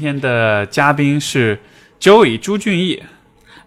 [0.00, 1.60] 今天的嘉宾是
[2.00, 3.02] Joey 朱俊义，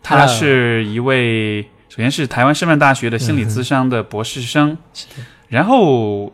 [0.02, 4.76] 他是一位，首先是台湾师范大学的心理咨商的博士生，
[5.48, 6.34] 然后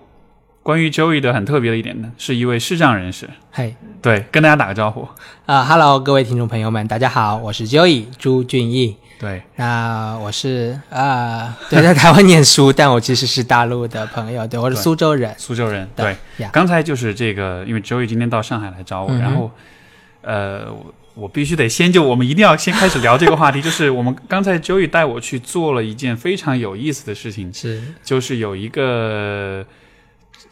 [0.64, 3.30] 关于 Joey 的很特别的一点呢，是一位视障人士。
[3.52, 5.06] 嘿对，跟大家打个招呼。
[5.46, 8.96] 啊，Hello，，各位听众朋友们，大家好，我是 Joey 朱俊义。
[9.20, 15.36] 对，那我是啊，对，在台湾念书，但我其实是大陆的朋友，对，我是苏州人。
[15.38, 15.86] 苏州人。
[15.94, 16.16] 对
[16.54, 19.52] 刚才就是这个，因为 Joey 今天到上海来找我，嗯然后
[20.22, 29.66] 呃，我我必须得先就我们一定要先开始聊这个话题， 就是我们刚才 Joey 带我去做了一件非常有意思的事情，是就是有一个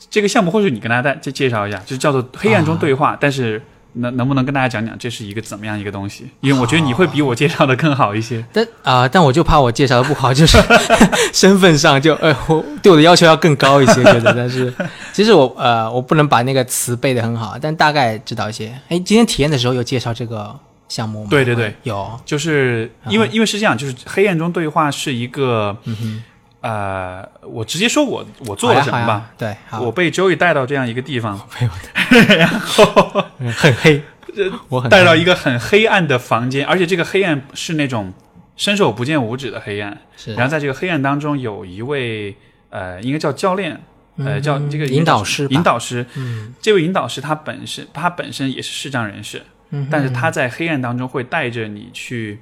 [0.10, 3.62] 这个项目，或许你跟大家再介介绍一下，就叫做黑暗中对话，但是。
[4.00, 6.28] 能能不能跟大家讲讲这是一个怎么样一个东西？
[6.42, 8.44] 因为我觉得你会比我介绍的更好一些。
[8.54, 10.58] 但啊、但我就怕我介绍的不好，就是
[11.34, 14.34] 身份上就呃，我对我的要求要更高一些，觉得。
[14.34, 14.74] 但是
[15.14, 18.68] 其实我呃，我不能把那个词背得很好，但大概知道一些。
[18.90, 20.54] 哎，今天体验的时候有介绍这个
[20.88, 21.28] 项目吗？
[21.30, 22.20] 对对对，有。
[22.26, 26.24] 就是因为因为是这样，就是黑暗中对话是一个嗯哼，
[26.62, 29.32] 呃，我直接说我我做了什么吧。
[29.38, 31.40] 对，好，我被 Joey 带到这样一个地方，
[32.38, 34.02] 然后很黑，
[34.70, 38.12] 我很带到一个很黑暗的房间，而且这个黑暗是那种
[38.56, 39.98] 伸手不见五指的黑暗。
[40.16, 42.36] 是，然后在这个黑暗当中，有一位
[42.70, 43.74] 呃，应该叫教练，
[44.18, 46.06] 呃，嗯叫这个引导师引导师。
[46.16, 46.54] 嗯。
[46.60, 52.40] 这位引导师他本身他本身也是视障人士，嗯，但是他在黑暗当中会带着你去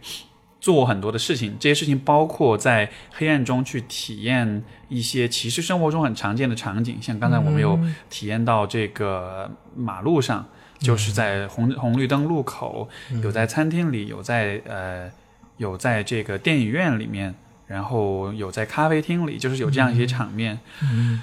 [0.65, 7.95] 做很多的事情，这些事情包括在黑暗中去体验一些其实生活中很常见的场景，像刚才我们有嗯。
[8.09, 10.43] 体验到这个马路上，
[10.79, 13.21] 就是在红红绿灯路口，嗯。
[13.21, 15.11] 有在餐厅里，有在呃
[15.57, 17.35] 有在这个电影院里面，
[17.67, 20.59] 然后有在咖啡厅里，就是有这样一些场面。
[20.81, 21.21] 嗯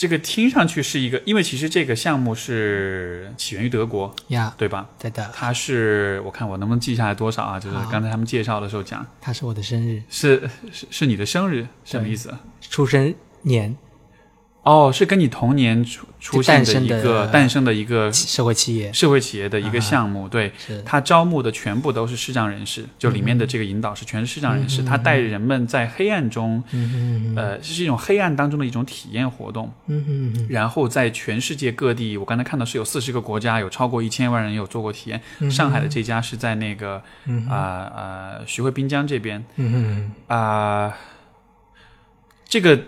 [0.00, 4.88] 这个听上去是一个，因为其实这个项目是起源于德国，呀，对吧？
[4.98, 7.60] 对的，它是我看我能不能记下来多少啊？
[7.60, 12.34] 就是刚才他们介绍的时候讲，它是我的生日，是是是你的生日，什么意思？
[12.62, 13.76] 出生年，
[14.62, 18.92] 哦，是跟你同年出出现的一个诞生的一个社会企业。
[18.92, 20.52] 社会企业的一个啊项目，对。
[20.58, 26.62] 是，他招募的全部都是视障人士，就里面的这个引导是全是视障人士，嗯他带人们在黑暗中，
[27.34, 29.72] 呃，这是一种黑暗当中的一种体验活动。
[30.50, 35.20] 然后在全世界各地，我刚才看到是有四十个国家，有超过一千万人有做过体验。
[35.38, 39.42] 嗯，上海的这家是在那个嗯啊呃徐汇滨江这边。
[39.56, 40.12] 嗯嗯。
[40.28, 40.94] 啊、
[42.46, 42.78] 这个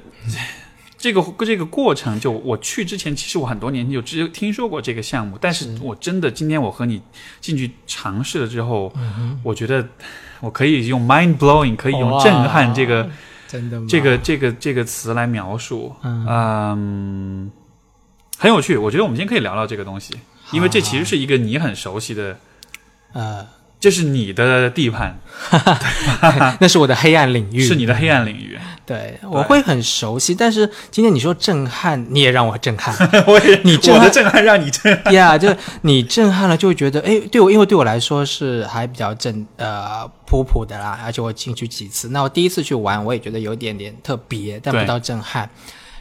[1.03, 7.03] 这个这个过程，就我去之前，其实我很多年前就知听说过这个项目，但是是我真的今天我和你
[7.41, 9.85] 进去尝试了之后，嗯我觉得
[10.39, 13.11] 我可以用 mind blowing，可以用震撼这个
[13.49, 13.87] 真的吗？
[13.91, 17.51] 这个这个这个词来描述，嗯嗯，
[18.39, 18.77] 很有趣。
[18.77, 20.15] 我觉得我们今天可以聊聊这个东西，
[20.53, 22.39] 因为这其实是一个你很熟悉的，
[23.13, 23.45] 呃，
[23.81, 25.19] 这是你的地盘，
[26.61, 28.57] 那是我的黑暗领域，是你的黑暗领域。
[28.93, 30.35] 对，我会很熟悉。
[30.35, 32.95] 但是今天你说震撼，你也让我震撼
[33.27, 35.15] 我也，你震撼我的震撼让你震撼。
[35.15, 35.49] 呀就
[35.81, 45.49] 你震撼了，就会觉得，哎，对我，因为对我来说是还比较正呃普普的啦，而且我进去几次，那我第一次去玩，我也觉得有点点特别，但不到震撼。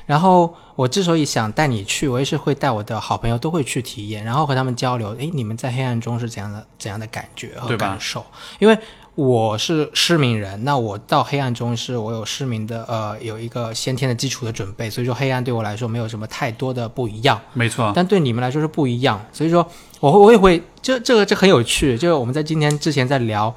[0.05, 8.25] 然后我之所以想带你去，我也是会带我的好朋友都会去体验，然后和他们交流，诶，你们在黑暗中是怎样的怎样的感觉和感受？
[8.59, 8.77] 因为
[9.21, 17.39] 我是失明人，那我到黑暗中是我有失明的呃有一个先天的基础的准备，所以说黑暗对我来说没有什么太多的不一样。
[17.53, 19.63] 没错，但对你们来说是不一样，所以说
[19.99, 23.53] 我会我也会这这个这很有趣，就是我们在今天之前在聊，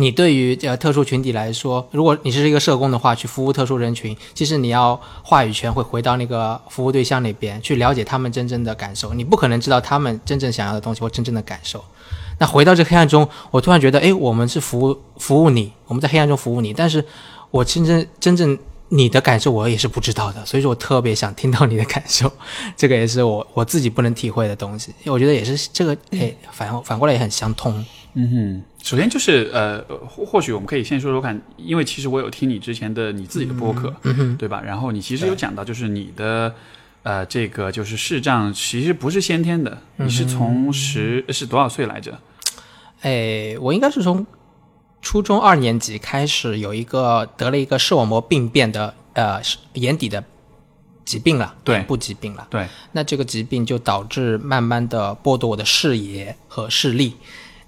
[0.00, 11.84] 你对于呃特殊群体来说，如果你是一个社工的话，去服务特殊人群，其实你要话语权会回到那个服务对象那边去了解他们真正的感受，你不可能知道他们真正想要的东西或真正的感受。
[12.38, 17.04] 那回到这黑暗中，我突然觉得，哎，我们是服务服务你，我们在黑暗中服务你，但是
[17.50, 18.56] 我真正真正
[18.90, 22.30] 你的感受我也是不知道的，所以说我特别想听到你的感受，
[22.76, 24.94] 这个也是我我自己不能体会的东西。
[25.06, 27.84] 我觉得也是这个，哎，反反过来也很相通。
[28.14, 28.62] 嗯哼。
[28.88, 34.62] 首先就是呃，或或许我们可以先说说看，因为其实我有听你之前的你自己的播客，嗯，对吧？
[34.64, 36.54] 然后你其实有讲到，就是你的
[37.02, 42.18] 呃这个就是视障其实不是先天的，你是从十是多少岁来着？
[43.02, 44.26] 哎，我应该是从
[45.02, 49.38] 初中二年级开始有一个得了一个视网膜病变的呃
[49.74, 50.24] 眼底的
[51.04, 52.46] 疾病了，对眼部疾病了。
[52.48, 57.16] 对，那这个疾病就导致慢慢的剥夺我的视野和视力。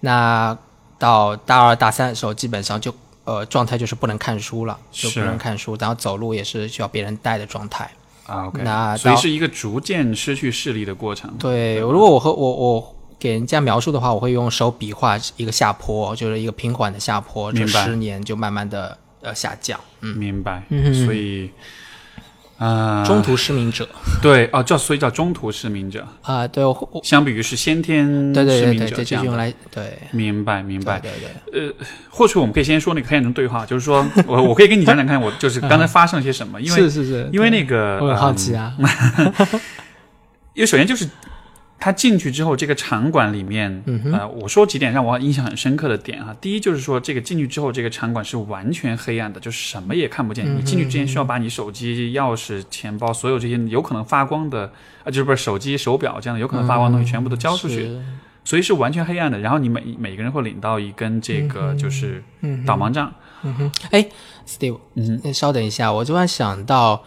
[0.01, 0.57] 那
[1.01, 2.95] 到大二大三的时候，基本上就
[3.25, 7.91] 呃状态就是不能看书了，就不能看书，然后走路也是需要别人带的状态。
[8.27, 11.29] 啊，OK，那所以是一个逐渐失去视力的过程。
[11.39, 19.81] 对，如果我和我我给人家描述的话，我会用手比划一个下坡，就是一个平缓的下坡，这十年就慢慢的呃下降。
[20.01, 20.63] 嗯，明白。
[20.69, 21.51] 嗯所以，
[22.61, 23.89] 啊、中途失明者。
[24.21, 27.01] 对哦，叫所以叫中途失明者，啊、对我我。
[27.03, 29.99] 相比于是先天对对失明对对对，者这样用来对。
[30.11, 31.01] 明白明白。
[31.01, 31.11] 对
[31.51, 31.75] 对呃，
[32.11, 39.33] 或许我们可以先说那个黑暗中对话，就是说 我我可以跟你讲讲看，我就是刚才 发生了些什么，因为是是是，因为那个我很好奇啊，嗯
[40.53, 41.09] 因为首先就是
[41.81, 46.37] 他进去之后，这个场馆里面，嗯呃，我说几点让我印象很深刻的点哈。
[46.39, 50.45] 第一就是说，这个进去之后，这个场馆是完全黑暗的，就是什么也看不见。
[50.47, 54.71] 嗯你进去之前需要把你手机、钥匙、钱包，所有这些有可能发光的，
[55.03, 58.03] 啊、就是不是手机、手表这样的有可能发光的东西，全部都交出去，是
[58.45, 59.39] 所以是完全黑暗的。
[59.39, 63.11] 然后你每每个人会领到一根这个就是嗯导盲杖，
[63.43, 64.07] 嗯哼，哎
[64.47, 67.03] ，Steve，嗯那稍等一下，我突然想到，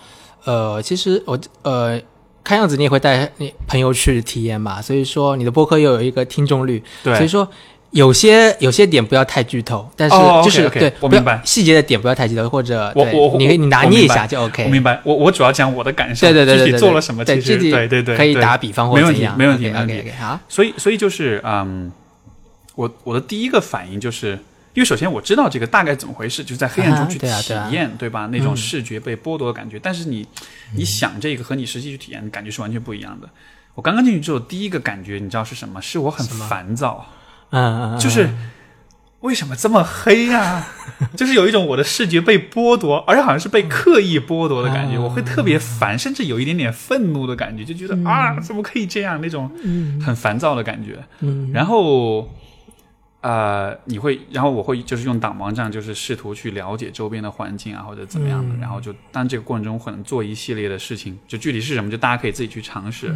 [0.46, 2.02] 呃，其实我呃，
[2.44, 7.48] 看样子你也会带你朋友去体验吧，所以说你的播客又有一个听众率，对，所以说
[7.92, 11.40] 有些有些点不要太剧透，但是哦就是对，我明白。
[11.45, 18.42] 细节的点不要太剧透，或者对我我我你你拿我明白捏一下就 OK，我明白，我我主要讲我的感受，对对对做了什么，其实对具体对对对，可以对。
[18.42, 19.94] 打比方或者怎样，没问题没问题。
[19.94, 21.92] OK OK 好，所以，所以就是，嗯，
[22.75, 24.39] 我我的第一个反应就是，
[24.74, 27.28] 因为首先我知道这个大概怎么回事，就是在黑暗中去体
[27.72, 28.28] 验，对吧？
[28.31, 28.58] 那种嗯。
[28.58, 30.28] 视觉被剥夺的感觉，但是你
[30.75, 33.30] 你想这个和你实际去体验感觉是完全不一样的。
[33.75, 35.81] 我刚刚进去之后，第一个感觉你知道是什么？
[35.81, 37.06] 是我很烦躁，
[37.52, 38.30] 嗯就是
[39.22, 40.68] 为什么这么黑呀、
[41.16, 45.02] 就是有一种我的视觉被剥夺，而且好像是被刻意剥夺的感觉，啊。
[45.02, 49.22] 我会特别烦，甚至有一点点愤怒的感觉，就觉得、啊，怎么可以这样？
[49.22, 49.50] 那种
[50.06, 51.02] 很烦躁的感觉。
[51.22, 51.50] 嗯。
[51.54, 52.30] 然后，
[53.24, 58.54] 呃，你会，然后我会就是用导盲杖，就是试图去了解周边的环境啊，或者怎么样的。
[58.56, 63.16] 嗯然后就当这个过程中可能做一系列的事情，就具体是什么，就大家可以自己去尝试。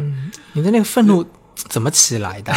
[0.54, 1.22] 你的那个愤怒
[1.54, 2.52] 怎么起来的？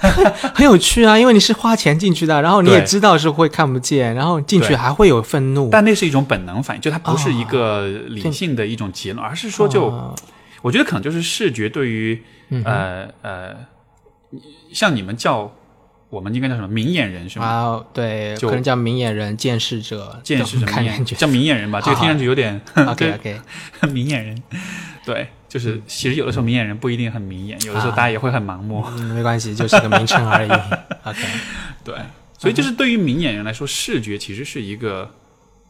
[0.54, 5.70] 很有趣啊，因为你是花钱进去的，然后你也知道是会看不见，然后进去还会有愤怒。
[5.70, 9.86] 但那是一种本能反应，就它不是一个理性的一种结论，而是说就。
[9.86, 10.14] 哦
[10.62, 12.22] 我觉得可能就是视觉对于、
[12.66, 13.56] 呃呃，
[14.74, 15.50] 像你们叫
[16.10, 17.46] 我们应该叫什么明眼人是吗？
[17.46, 21.14] 啊，对，就可能叫明眼人、见识者，见识者看明眼感觉。
[21.14, 23.40] 叫明眼人吧，这个听上去有点 OK OK，
[23.92, 24.42] 明眼人。
[25.04, 28.84] 对，就是其实有的时候明眼人不一定很明眼，有的时候啊大家也会很盲目。
[28.88, 30.50] 嗯，没关系，就是个名称而已。
[31.08, 31.22] OK，
[31.84, 31.94] 对，
[32.36, 35.10] 所以就是对于明眼人来说，视觉其实是一个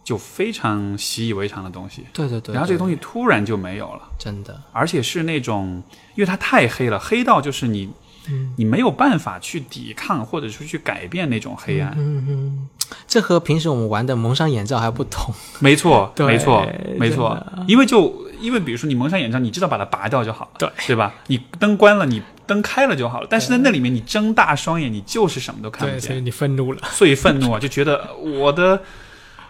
[0.03, 2.05] 就非常习以为常的东西。
[2.13, 5.83] 对对对，然后这个东西西突然就没有了，真的，而且是那种，
[6.17, 7.91] 因为它太黑了，黑到就是你
[8.29, 11.93] 嗯你没有办法去抵抗，或者说去改变那种黑暗。
[11.97, 12.69] 嗯嗯，
[13.09, 15.35] 这和平时我们玩的蒙上眼罩还不同。
[15.59, 16.67] 没错， 没错，
[16.99, 17.47] 没错。
[17.67, 21.15] 因为就因为比如说你蒙上眼罩，你知道把它拔掉就好了，对对吧？
[21.29, 23.27] 你灯关了，你灯开了就好了。
[23.31, 26.81] 但是在那里面，你睁大双眼，你就是什么都看不对，所以，你愤怒了。
[26.93, 28.83] 所以愤怒啊，就觉得我的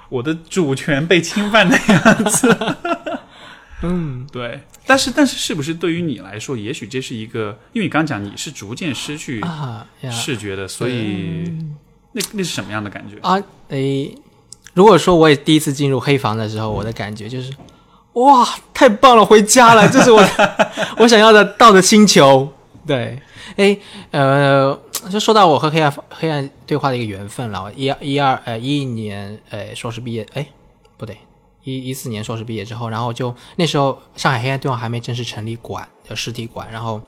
[0.08, 2.56] 我的主权被侵犯的样子。
[3.82, 11.50] 嗯，对，但是但是是不是对于你来说，也许这是一个，因为你刚刚讲你是逐渐失去啊视觉的，所以
[12.12, 13.17] 那那是什么样的感觉？
[13.22, 14.15] 啊，诶，
[14.75, 17.53] 如果说我也第一次进入黑房的时候，我的感觉就是，
[18.15, 20.22] 哇，太棒了，回家了， 这是我
[20.99, 22.53] 我想要的到的星球。
[22.87, 23.20] 对，
[23.56, 24.79] 诶，呃，
[25.10, 27.72] 就说到我和黑暗黑暗对话的一个缘分了。
[27.75, 30.46] 一一二呃一一年呃硕士毕业，诶，
[30.96, 31.17] 不对，
[31.64, 37.00] 一一四年硕士毕业之后，然后就那时候上海黑暗对话还没正式成立馆，叫实体馆，然后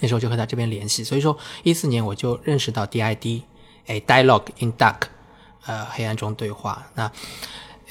[0.00, 3.42] 那时候就和他这边联系，所以说一四年我就认识到 DID，
[3.86, 5.02] 哎，Dialogue in Dark，
[5.66, 6.86] 呃，黑暗中对话。
[6.94, 7.10] 那，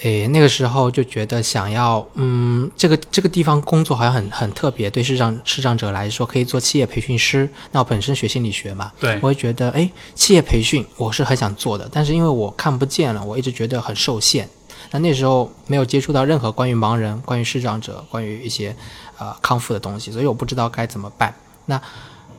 [0.01, 7.49] 诶，那个时候就觉得想要，嗯，这个这个地方工作好像很很特别，对视障视障者来说可以做企业培训师。
[7.71, 14.49] 那我本身学心理学嘛，对我会觉得，哎，企业培训我是很想做的，但是因为我看不见了，我一直觉得很受限。
[14.95, 18.73] 那那时候没有接触到任何关于盲人、关于视障者、关于一些
[19.17, 21.33] 呃康复的东西，所以我不知道该怎么办。
[21.65, 21.81] 那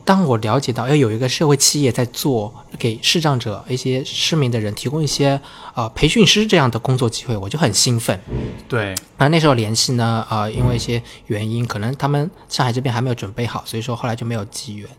[0.03, 5.39] 当我了解到，要，有一个社会企业在做给视障者、一些失明的人提供一些
[5.75, 8.19] 呃培训师这样的工作机会，我就很兴奋。
[8.67, 14.89] 对，那那时候联系呢，呃，因为一些原因，可能他们上海这边还没有准备好，所以说后来就没有机缘。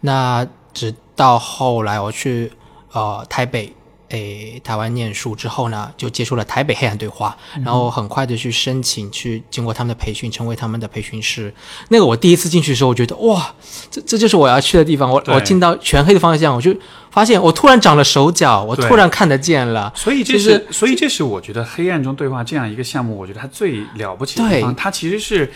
[0.00, 2.50] 那直到后来我去
[2.90, 3.72] 呃台北。
[4.14, 11.52] 诶，台湾念书之后呢，就接触了台北黑暗对话，然后很快的去申请，去经过他们的培训，成为他们的培训师。
[11.88, 13.54] 那个我第一次进去的时候，我觉得哇，
[13.90, 15.10] 这这就是我要去的地方。
[15.10, 16.74] 我我进到全黑的方向，我就
[17.10, 19.92] 发现我突然长了手脚，我突然看得见了。
[19.96, 25.52] 所以这，就是所以这是我觉得黑暗中对话这样一个项目，我觉得它最了不起的地方，对它其实是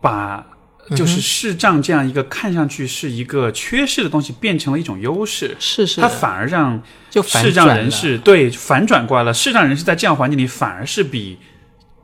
[0.00, 0.44] 把
[0.94, 5.56] 就是视障这样一个看上去是一个缺失的东西，变成了一种优势。
[5.58, 9.34] 是是它，反而让就反视障人士对反转过来了。
[9.34, 11.38] 视障人士在这样环境里反而是比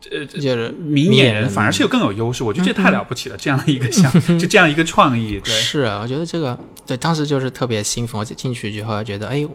[0.01, 2.43] 就是明眼人反而是有更有优势。
[2.43, 5.41] 我觉得这太了不起了，这样的一个 项，就这样一个创意。
[5.45, 9.47] 对，是啊，我觉得这个对当时就是特别兴奋，我进去之后觉得，哎，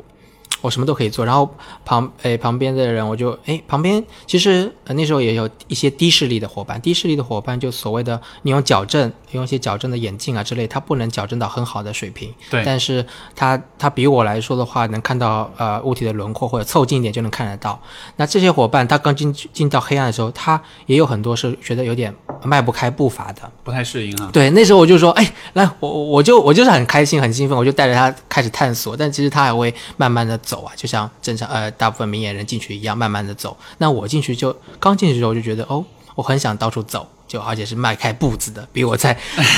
[0.61, 1.25] 我什么都可以做。
[1.25, 1.49] 然后
[1.85, 17.79] 旁哎旁边的人，我就哎旁边其实、呃、那时候也有一些低视力的伙伴，低视力的伙伴就所谓的你用矫正，用一些矫正的眼镜啊之类，他不能矫正到很好的水平，对但是他他比我来说的话，能看到呃物体的轮廓或者凑近一点就能看得到。
[18.15, 23.51] 那这些伙伴他刚进进到黑暗的时候，他也有很多是觉得有点迈不开步伐的。
[23.63, 24.29] 不太适应啊。
[24.33, 33.57] 对，那时候我就说，哎，来，我我我就我就是很开心很兴奋，我就带着他开始探索，但其实他还会慢慢的走啊，就像正常呃大部分明眼人进去一样，慢慢的走。
[33.79, 35.83] 那我进去就刚进去的时候我就觉得，哦，
[36.15, 39.17] 我很想到处走，就而且是迈开步子的，比我在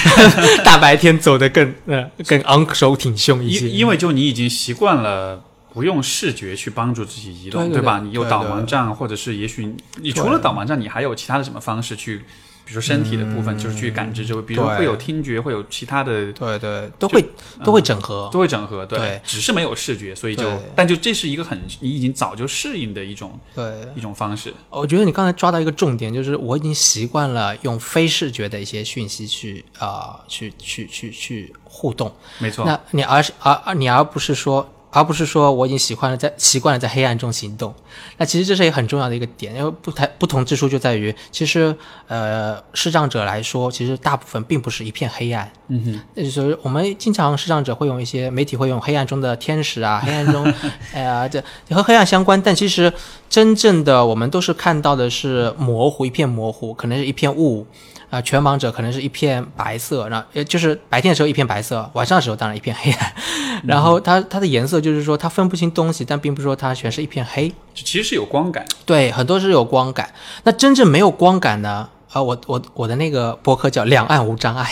[0.65, 3.69] 大白天走的更呃更昂首挺胸一些。
[3.69, 7.99] 因因为就你已经习惯了不用视觉去帮助自己移动，对吧？
[8.03, 12.25] 你有导盲杖，或者是也许你除了导盲杖，你还有其他的什么方式去，
[12.69, 17.25] 比如说身体的部分，就是去感知这个，比如会有听觉，会有其他的对对，都会
[17.63, 18.29] 都会整合。
[18.31, 19.21] 都会整合，对，对。
[19.25, 32.13] 只是没有视觉，所以就，但就这是一个很你已经早就适应的一种对，一种方式，我觉得你刚才抓到一个重点，就是我已经习惯了用非视觉的一些讯息去啊、呃去去去去互动。
[32.37, 37.73] 没错，那你而是而而你而不是说，而不是说我已经习惯了在习惯了在黑暗中行动。
[38.17, 41.75] 那其实这是一个很重要的一个点，因为不太不同之处就在于，其实
[42.07, 45.51] 呃视障者来说，其实大部分并不是一片黑暗。
[45.67, 50.51] 嗯哼，那就是我们经常视障者会用一些媒体会用黑暗中的天使啊， 黑暗中，
[50.93, 52.91] 哎呀，这和黑暗相关，但其实
[53.29, 57.65] 真正的我们都是看到的是模糊，一片模糊，可能是一片雾。
[58.09, 63.13] 啊、全盲者可能是一片白色，然后呃就是白天的时候一片白色，晚上的时候当然一片黑暗。
[63.67, 67.53] 然后它它的颜色就是说它分不清东西，但并不是说它全是一片黑。
[67.75, 70.11] 其实是有光感，对，很多是有光感。
[70.43, 71.89] 那真正没有光感呢？
[72.11, 74.67] 啊，我我我的那个博客叫“两岸无障碍”，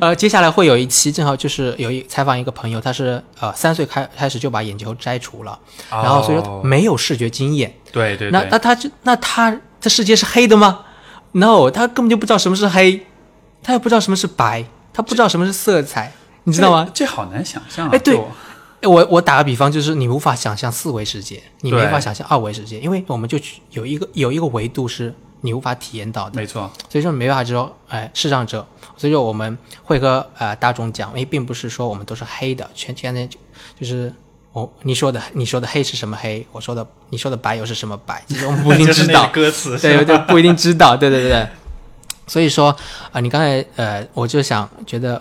[0.00, 5.56] 呃，接下来会有一期，正好就是有一采访一个朋友，他是呃三岁开开始就把眼球摘除了，
[5.88, 7.72] 然后所以说哦没有视觉经验。
[7.92, 10.80] 对对对，那那他就那他的世界是黑的吗
[11.32, 13.04] ？No，他根本就不知道什么是黑，
[13.62, 16.12] 他也不知道什么是白，他不知道什么是色彩，
[16.44, 16.88] 你知道吗？
[16.94, 17.04] 这？
[17.04, 17.90] 好难想象啊！
[17.92, 18.18] 哎对
[18.84, 23.38] 我我打个比方，就是你无法想象四维世界，你没法想象二维世界，因为我们就
[23.70, 33.38] 有一个有一个维度是你无法体验到的，没错，所以说没办法说，哎，视障者，所以说我们会和呃大众讲，哎，并不是说我们都是黑的，全全的就
[33.78, 34.12] 就是
[34.52, 41.30] 我你说的你说的黑是什么黑，我说的你说的白又是什么白， 其实我们不一定知道，歌词，对对，不一定知道，对对对。
[41.30, 41.48] 对。
[42.26, 42.74] 所以说
[43.10, 45.20] 啊、你刚才呃，我就想觉得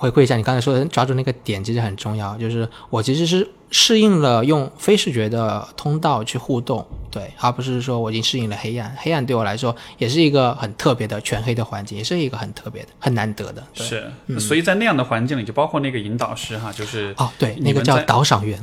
[0.00, 8.96] 回馈一下你刚才说的，抓住那个点其实很重要，就是我其实是适应了用非视觉的通道去互动，对，而不是说我已经适应了黑暗。
[8.96, 13.62] 黑暗对我来说也是一个很特别的全黑的环境，也是一个很特别的、很难得的。
[13.74, 18.58] 对是，所以在那样的环境里，就包括那个引导师哈，就是哦，对，那个叫导赏员，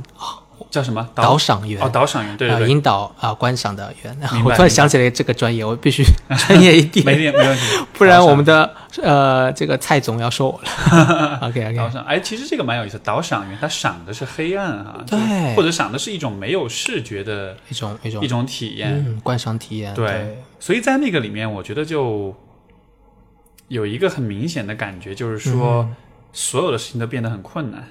[0.70, 1.08] 叫什么？
[1.16, 1.82] 导赏员。
[1.82, 6.04] 哦，导赏员，对对呃，引导啊、观赏的员， 我突然想起来这个专业，我必须
[6.48, 8.70] 专业一点，没点没问题， 不然我们的
[9.02, 11.40] 呃这个蔡总要说我了。
[11.44, 13.00] OK 导 OK，赏，哎，其实这个蛮有意思。
[13.04, 15.18] 导赏员他赏的是黑暗啊，对。
[15.56, 18.94] 或者赏的是一种没有视觉的一种一种一种体验。
[18.94, 22.36] 嗯观赏体验，对，所以在那个里面，我觉得就
[23.68, 25.88] 有一个很明显的感觉，就是说
[26.34, 27.88] 所有的事情都变得很困难。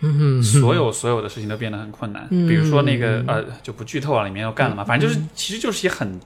[0.00, 2.46] 嗯所有所有的事情都变得很困难，嗯。
[2.48, 6.20] 比如说那个呃，就不剧透了，里面要干了嘛，反正就是其实就是一些很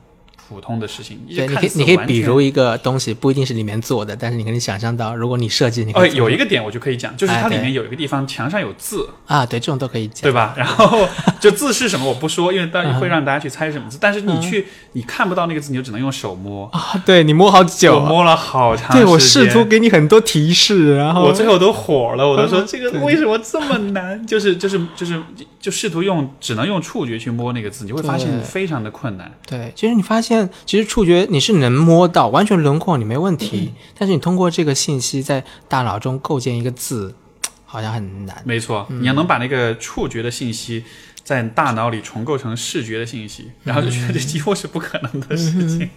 [0.49, 10.55] 普通的事情，对，你可以你可以比如一个东西，不一定是里面做的，但是你可以想象到，如果你设计，你可哦，以做有一个点我就可以讲，就是它里面有一个地方墙上有字，啊，对，这种都可以讲，对吧？
[10.57, 11.09] 然后
[11.41, 12.99] 就字是什么我不说，因为大嗯。
[12.99, 16.67] 会让大家去猜什么字，但是你去你看不到那个字，你就只能用手摸。
[16.73, 17.97] 啊，对你摸好久。
[17.97, 24.27] 啊，我摸了好长时间，对我试图给你很多提示，然后我最后都火了，我都说这个为什么这么难？
[24.27, 25.23] 就是就是就是
[25.61, 29.31] 就试图用只能用触觉去摸那个字，你会发现非常的困难。
[29.47, 37.15] 对，其实你发现，其实触觉你是能摸到，完全轮廓你没问题，但是你通过这个信息在大脑中构建一个字，
[37.65, 38.43] 好像很难。
[38.45, 40.85] 没错，嗯你要能把那个触觉的信息
[41.23, 45.89] 在大脑里重构成视觉的信息，然后就觉得这几乎是不可能的事情。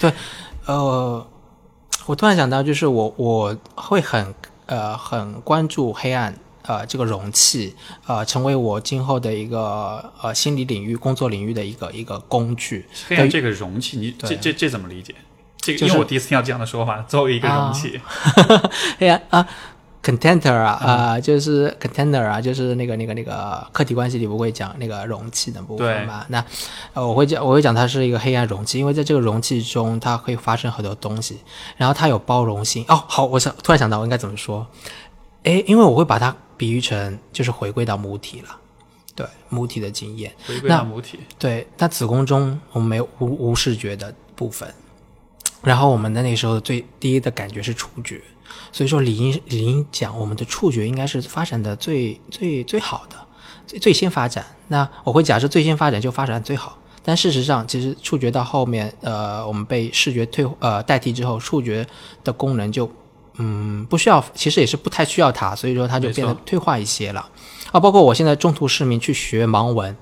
[0.00, 0.12] 对
[0.66, 1.26] 呃，
[2.06, 4.34] 我突然想到，就是我我会很
[4.66, 7.74] 呃很关注黑暗呃这个容器
[8.06, 12.86] 呃成为我今后的一个呃心理领域工作领域的一个一个工具。
[13.08, 15.14] 黑暗这个容器，你这这这怎么理解？
[15.58, 18.00] 这个，就是因为我第一次听到这样的说法，作为一个容器，
[18.98, 19.46] 哎呀啊
[20.02, 26.24] ，container 啊嗯啊、就是 container 啊，就是那个那个那个客体关系里不会讲那个容器的部分嘛？
[26.28, 26.42] 那
[26.94, 31.40] 呃，我会讲我会讲它是一个黑暗容器，因为在这个容器中，它可以发生很多东西，
[31.76, 32.82] 然后它有包容性。
[32.88, 34.66] 哦，好，我想突然想到我应该怎么说？
[35.42, 38.54] 诶，因为我会把它比喻成就是回归到母体了，
[39.14, 40.30] 对母体的经验。
[40.46, 44.70] 回归到母体，对，那子宫中我们没有无无视觉的部分，
[45.62, 48.20] 然后我们的那时候最第一的感觉是触觉，
[48.72, 53.16] 所以说理应理应讲我们的触觉应该是发展的最最最好的，
[53.66, 54.44] 最最先发展。
[54.68, 61.86] 那我会假设最先发展就发展最好，但事实上其实触觉到后面，呃，我们被视觉退呃代替之后，触觉
[62.22, 62.86] 的功能就
[63.42, 67.26] 嗯不需要，其实也是不太需要它，所以说它就变得退化一些了。
[67.72, 69.96] 啊，包括我现在中途失明去学盲文，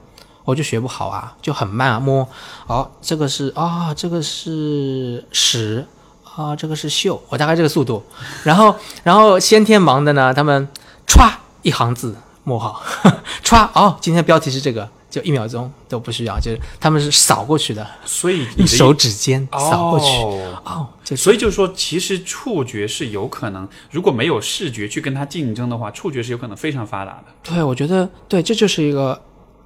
[0.45, 2.29] 我就学不好啊，就很慢啊，摸，
[2.67, 5.87] 哦，这个是啊、这个是屎
[6.35, 8.03] 啊、这个是秀，我大概这个速度。
[8.43, 10.67] 然后，然后先天盲的呢，他们
[11.07, 11.31] 歘
[11.63, 12.83] 一行字摸好，
[13.45, 20.07] 歘哦，今天标题是这个，就一秒钟都不需要，就是他们是扫过去的，所以你手指尖扫过去。
[20.07, 27.25] 哦哦，就所以就是说，其实触觉是有可能，如果没有视觉去跟它竞争的话，触觉是有可能非常发达的。
[27.43, 29.19] 对，我觉得对，这就是一个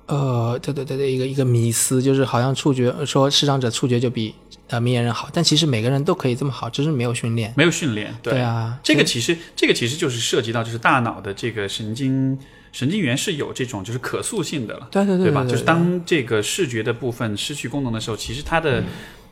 [0.06, 4.32] 呃，对对对对，一个一个迷思，就是好像触觉说视障者触觉就比
[4.68, 7.52] 呃明眼人好，但其实每个人都可以这么好，只是没有训练。
[7.56, 12.38] 没有训练，对啊，这个其实这个其实就是涉及到就是大脑的这个神经
[12.72, 15.44] 神经元是有这种就是可塑性的了，对对对吧？
[15.44, 18.82] 对就是当这个视觉的部分失去功能的时候，其实它的。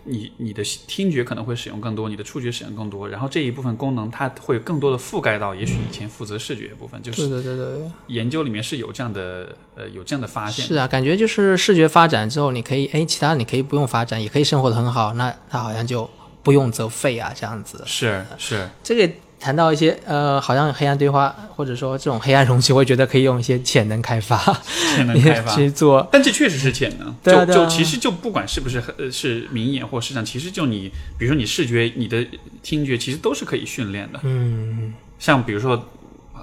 [0.05, 10.65] 你你的听觉可能会使用更多，你的触觉使用更多，然后这一部分功能它会更多的覆盖到，也许以前负责视觉的部分，就是对对对，研究里面是有这样的呃有这样的发现。
[10.65, 16.09] 是啊，感觉就是视觉发展之后，你可以哎，其他你可以不用发展，也可以生活的很好，那它好像就
[16.43, 17.85] 不用则废啊，这样子。
[17.87, 24.37] 是是，这个谈到一些呃，好像黑暗对话，或者说这种黑暗容器，我会觉得可以用一些潜能开发，
[24.95, 25.53] 潜能开发。
[25.57, 26.07] 去做。
[26.13, 32.25] 但这确实是潜能，对啊对啊就就其实就不管是不是呃是明眼或市场，其实就你，比如说你视觉、你的
[32.63, 34.21] 听觉，其实都是可以训练的。
[34.25, 35.83] 嗯，像比如说，呃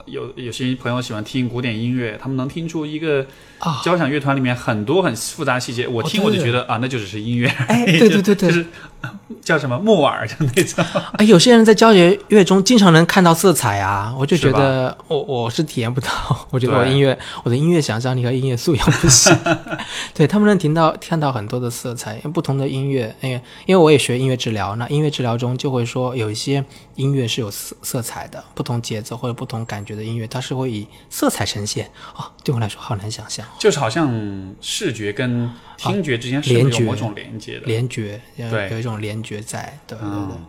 [0.07, 3.25] 有有些朋友喜欢听古典音乐，他们能听出一个
[3.59, 7.47] 啊交响乐团里面很多很复杂细节，我听我就觉得啊，那就只是音乐。
[7.67, 8.65] 哎， 对对对对，就是
[9.01, 10.83] 呃叫什么木耳就那种。
[11.17, 16.09] 哎，有些人在交响乐中经常能看到色彩啊，我就觉得我我是体验不到，
[16.49, 19.35] 我觉得我音乐我的音乐想象力和音乐素养不行。
[20.13, 26.63] 对他们能听到看到很多的色彩，不同的音乐，因为因为我也学音乐治疗，那音乐治疗中就会说有一些
[26.95, 31.91] 音乐是有色色彩的，不同节奏或者不同感觉的音乐，它是会以色彩呈现。
[32.15, 37.65] 啊，对我来说好难想象，就是好像视觉跟听觉之间是有某种连接的？
[37.65, 40.09] 联觉有对有一种联觉在，对对对。
[40.09, 40.45] 嗯，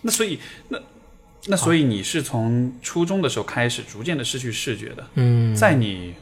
[0.00, 0.38] 那所以
[0.68, 0.78] 那
[1.46, 6.14] 那所以你是从初中的时候开始逐渐的失去视觉的，嗯，在你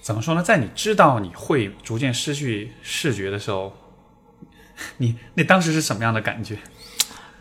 [0.00, 0.42] 怎么说呢？
[0.42, 3.72] 在你知道你会逐渐失去视觉的时候，
[4.96, 6.56] 你那当时是什么样的感觉？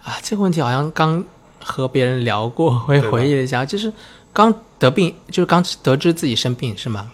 [0.03, 1.23] 啊，这个问题好像刚
[1.63, 3.91] 和别人聊过， 我也回忆了一下，就是
[4.33, 7.11] 刚得病，就是刚得知自己生病是吗？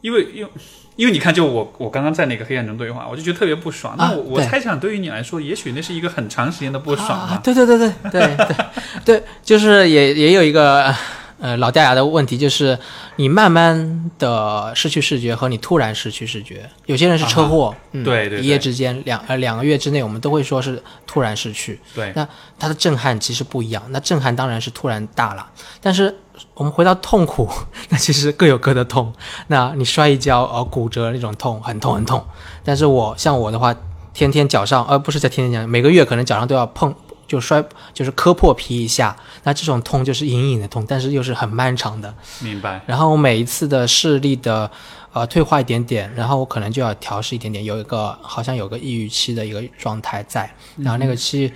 [0.00, 0.50] 因为因为
[0.96, 3.94] 因为你看，就我我刚刚在那个黑暗中对话，我就觉得特别不爽。
[3.96, 7.08] 那啊我、我猜想，对于你来说，也许那是一个很长时间的不爽。
[7.08, 8.56] 啊，对对对对对对
[9.04, 10.92] 对，就是也也有一个
[11.42, 12.78] 呃老掉牙的问题，就是
[13.16, 22.26] 你慢慢的失去视觉和你突然失去视觉，有些人是车祸，嗯，对对对一夜之间两呃两个月之内，我们都会说是突然失去，对那
[22.58, 25.44] 它的震撼其实不一样，那震撼当然是突然大了，
[25.80, 26.14] 但是
[26.54, 27.48] 我们回到痛苦，
[27.88, 29.12] 那其实各有各的痛。
[29.48, 32.24] 那你摔一跤，呃，骨折那种痛，很痛很痛。
[32.64, 33.74] 但是我像我的话，
[34.14, 36.94] 天天脚上，呃，不是在天天讲，每个月可能脚上都要碰，
[37.32, 37.64] 就摔，
[37.94, 39.16] 就是磕破皮一下。
[39.44, 42.14] 那这种痛就是隐隐的痛，但是又是很漫长的。
[42.40, 42.82] 明白。
[42.84, 44.70] 然后我每一次的视力的
[45.14, 51.50] 呃退化一点点，然后我可能就要调试一点点，有一个好像有个抑郁期的一个状态在，然后那个期，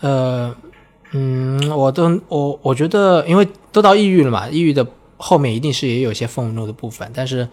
[0.00, 0.54] 呃，
[1.10, 4.86] 嗯，我都我我觉得，因为都到抑郁了嘛，抑郁的
[5.18, 7.46] 后面一定是也有一些愤怒的部分，但是。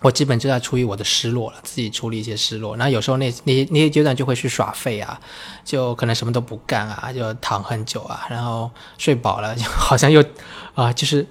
[0.00, 2.76] 我基本就在处理我的失落了，自己处理一些失落。
[2.76, 5.18] 那有时候那那些那些阶段就会去耍废啊，
[5.64, 10.24] 就可能什么都不干啊，就躺很久啊，然后睡饱了，就 好像又
[10.74, 11.26] 啊、就是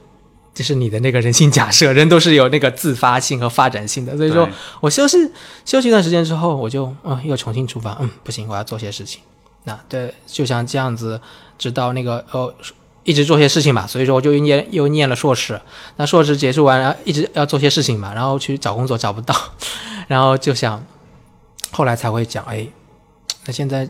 [0.53, 4.17] 就是你的那个人性假设，人都是有那个自发性和发展性的。
[4.17, 4.49] 所以说
[4.81, 5.17] 我休息
[5.63, 9.21] 休息一段时间之后，我就嗯又重新出发，嗯不行，我要做些事情。
[9.63, 11.19] 那对，就像这样子，
[11.57, 12.53] 直到那个呃
[13.07, 15.59] 一直做些事情嘛，所以说我就又念又念了硕士。
[15.95, 19.33] 那硕士结束完，然后一直要做些事情嘛，然后去找工作找不到，
[20.09, 20.85] 然后就想，
[21.71, 22.67] 后来才会讲，哎，
[23.45, 23.89] 那现在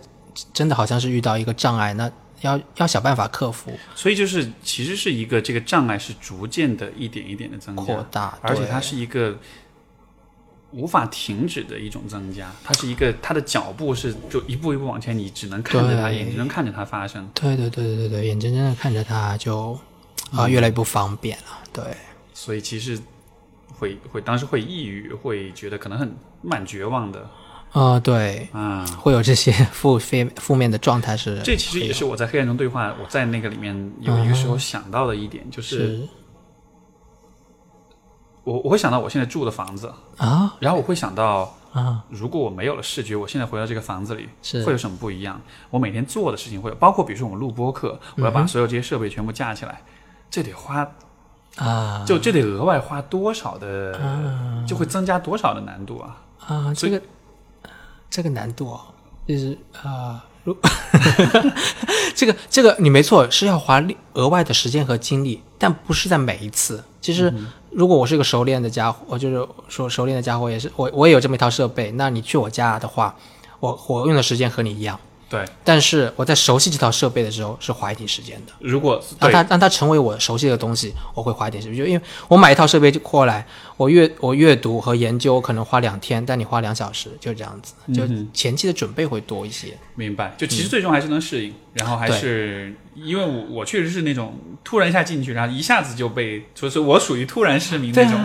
[0.53, 9.35] 真的好像是遇到一个障碍，那要要想办法克服、所以就是其实是一个这个障碍是逐渐的一点一点的增加，扩大，而且它是一个
[10.71, 17.27] 无法停止的一种增加，它是一个它的脚步是就一步一步往前，你只能看着它，对眼睛能看着它发生。
[17.33, 19.71] 对对对对对对，眼睁睁的看着它就
[20.31, 21.83] 啊、嗯越来越不方便了，对。
[22.33, 22.99] 所以其实
[23.79, 27.27] 会会当时会抑郁，会觉得可能很蛮绝望的
[27.71, 28.85] 呃，对，啊。
[28.99, 36.07] 会有这些负非负面的状态是，这其实也是我在黑暗中对话，我在那个里面有一个时候想到的一点，就是是
[38.47, 45.41] 我我会想到我现在住的房子，啊然后我会想到，啊如果我没有了视觉，我现在回到这个房子里是会有什么不一样？
[45.69, 49.81] 我每天做的事情会有，包括比如说我们录播课，我要把所有这些设备全部架起来，
[50.31, 50.89] 这得花
[51.57, 56.15] 啊就这得额外花多少的，啊就会增加多少的难度啊？
[56.47, 57.01] 啊，这个
[58.09, 58.79] 这个难度哦，
[59.27, 60.55] 就是啊，如
[62.15, 66.81] 这个这个你没错，是要花力额外的时间和精力，但不是在每一次。
[67.07, 67.33] 其实，
[67.71, 71.89] 如果我是一个熟练的家伙，我就是说熟练的家伙，也是我我也有这么一套设备。
[71.91, 73.15] 那你去我家的话，
[73.61, 78.51] 我我用的时间和你一样，对，但是我在熟悉这套设备的时候是花一点时间的。
[78.59, 81.77] 如果让它让它成为我熟悉的东西，我会花一点时间。
[81.77, 89.77] 就因为我买一套设备就过来，我阅我阅读和研究可能花两天，但你花两小时，就这样子，就嗯前期的准备会多一些。
[89.95, 98.19] 明白，就其实最终还是能适应，然后还是因为我我确实是那种突然一下进去，然后一下子就被，就是我属于突然失明那种，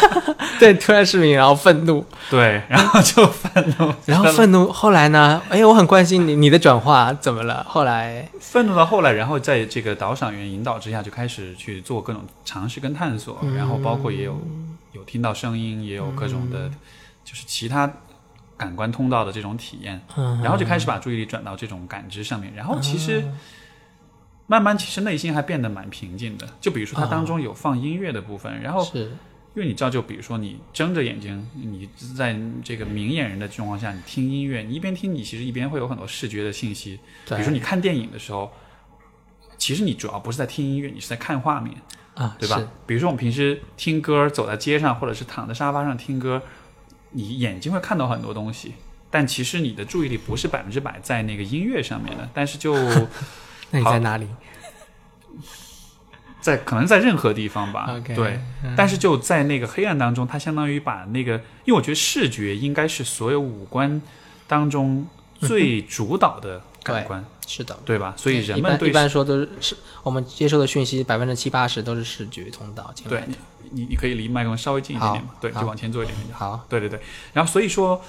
[0.60, 4.70] 对，突然失明，然后愤怒，对，然后就愤怒， 然后愤怒。
[4.70, 5.40] 后来呢？
[5.48, 7.64] 哎，我很关心你你的转化怎么了？
[7.66, 8.28] 后来？
[8.38, 14.36] 愤怒到后来，然后在这个导赏员引导之下，就开始去做各种尝试跟探索，然后包括也有
[14.92, 16.68] 有听到声音，也有各种的，
[17.24, 17.92] 就是其他
[18.56, 23.24] 感官通道的这种体验，嗯然后就开始把注意力转到这种感知上面，然后其实。
[24.46, 26.44] 慢慢，其实内心还变得蛮平静的。
[26.60, 29.04] 就比如说，它当中有放音乐的部分，然后是
[29.54, 36.98] 因为你知道，就比如说你睁着眼睛，你在这个明眼人的状况下，你听音乐，你一边听，你其实一边会有很多视觉的信息。
[37.28, 38.50] 比如说你看电影的时候，
[39.56, 41.76] 其实你主要不是在听音乐，你是在看画面，
[42.20, 42.60] 啊，对吧？
[42.86, 46.42] 比如说我们平时听歌，走在街上，或者是躺在沙发上听歌，
[47.12, 48.74] 你眼睛会看到很多东西，
[49.10, 52.74] 但其实你的注意力不是百分之百在那个音乐上面的， 但是就
[53.70, 54.28] 那你在哪里？
[56.40, 58.40] 在可能在任何地方吧对。
[58.62, 64.00] 嗯但是就在那个黑暗当中，它相当于把那个，因为我觉得视觉应该是所有五官
[64.46, 65.06] 当中
[65.38, 67.76] 最主导的感官，是的。
[67.84, 68.14] 对吧？
[68.16, 73.38] 所以人们对般一般说都是是我们接收的讯息百分之七八十都是视觉通道进来对的。
[73.72, 76.64] 你你可以离麦克风稍微近一点点嘛，对，就往前坐一点点就好。
[76.68, 77.00] 对对对，
[77.32, 78.00] 然后所以说，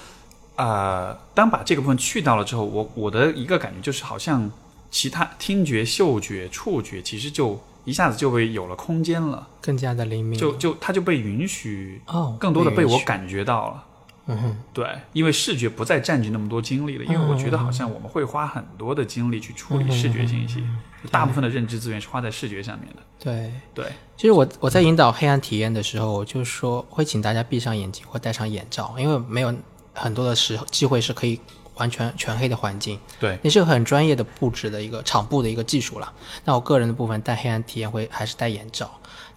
[0.56, 4.50] 呃，当把这个部分去掉了之后，我我的一个感觉就是，好像
[4.90, 10.38] 其他听觉、嗅觉、触觉，其实就一下子就被有了空间了，更加的灵敏。
[10.38, 12.98] 就就它就被允许哦，更多的被我。
[13.00, 13.84] 感觉到了。
[14.26, 20.62] 嗯哼，对，因为视觉不再占据那么多精力了，因为我觉得好像我们会花很多的精力去处理视觉信息，
[21.10, 23.02] 大部分的认知资源是花在视觉上面的。
[23.18, 23.52] 对。
[23.74, 29.52] 对，其实我我在引导黑暗体验的时候，我就说会请大家闭上眼睛或戴上眼罩，因为没有
[29.92, 31.40] 很多的时候机会是可以
[31.74, 32.96] 完全全黑的环境。
[33.18, 36.12] 对，也是个很专业的布置的一个场布的一个技术了。
[36.44, 38.88] 那我个人的部分戴黑暗体验会还是戴眼罩。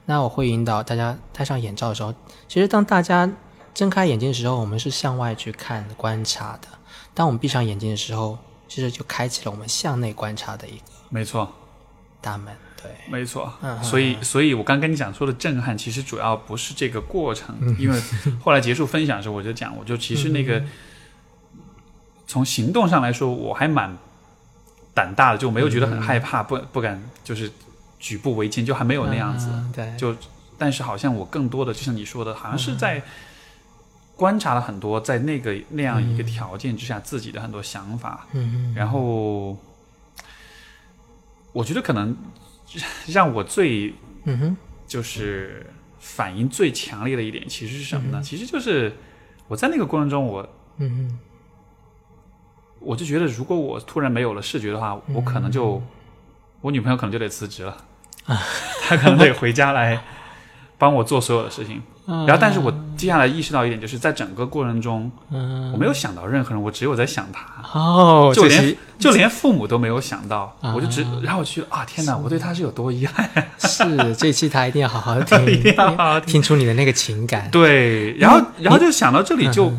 [0.05, 2.13] 那我会引导大家戴上眼罩的时候，
[2.47, 3.27] 其实当大家
[3.75, 6.69] 睁开眼睛的时候，我们是向外去看观察的；
[7.13, 11.53] 当我们闭上眼睛的时候，其实就开启了我们向内观察的一个没错。
[12.21, 12.55] 大门。
[12.81, 18.01] 对，没错，嗯所以，所以我刚跟你讲说的震撼，其实主要不是这个过程，嗯因为
[18.41, 20.63] 后来结束分享的时候，我就讲，我就其实那个
[22.27, 23.97] 从行动上来说，我还蛮
[24.93, 27.51] 胆大的，就没有觉得很害怕，不不敢就是
[27.99, 29.49] 举步维艰，就还没有那样子。
[29.51, 30.15] 嗯对，就
[30.57, 33.01] 但是好像我更多的，就像你说的，好像是在
[34.15, 39.57] 观察了很多在那个那样一个条件之下自己的很多想法，嗯然后
[41.51, 42.15] 我觉得可能
[43.07, 48.19] 让我最嗯哼，就是反应最强烈的一点，其实是什么呢？
[48.19, 48.93] 嗯其实就是
[49.47, 50.47] 我在那个过程中，我
[50.77, 51.19] 嗯哼，
[52.79, 55.81] 我就觉得，如果我突然没有了视觉的话，我可能就
[56.61, 57.77] 我女朋友可能就得辞职了，
[58.25, 60.01] 她可能得回家来
[60.77, 61.81] 帮我做所有的事情。
[62.07, 67.79] 然后，但是我接下来意识到一点，就是在整个过程中，嗯，我没有想到任何人，我只有在想他。
[67.79, 70.73] 哦，就连就连父母都没有想到，啊。
[70.75, 76.33] 我就只，然后我就觉得啊，天哪，我对他是有多遗憾， 是这期他一定要好好听， 一定要好好听。
[76.33, 77.49] 听出你的那个情感。
[77.49, 79.73] 对，然后然后就想到这里就，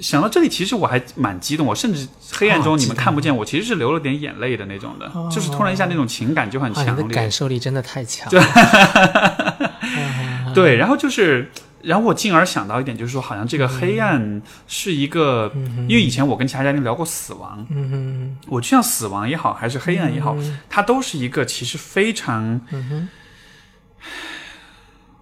[0.00, 7.02] 想到这里，其实我还蛮激动，我甚至黑暗中你们看不见我，其实是流了点眼泪的那种的，就是突然一下那种情感就很强烈。
[7.02, 7.28] 的感。
[7.28, 8.32] 受力真的太强。
[8.32, 9.56] 了。
[10.54, 11.50] 对，然后就是，
[11.82, 15.52] 然后我进而想到一点，就是说，好像这个黑暗是一个，
[15.88, 20.36] 因为以前我跟其他嘉宾聊过死亡，嗯我就像死亡也好，还是黑暗也好，
[20.68, 22.60] 它都是一个其实非常，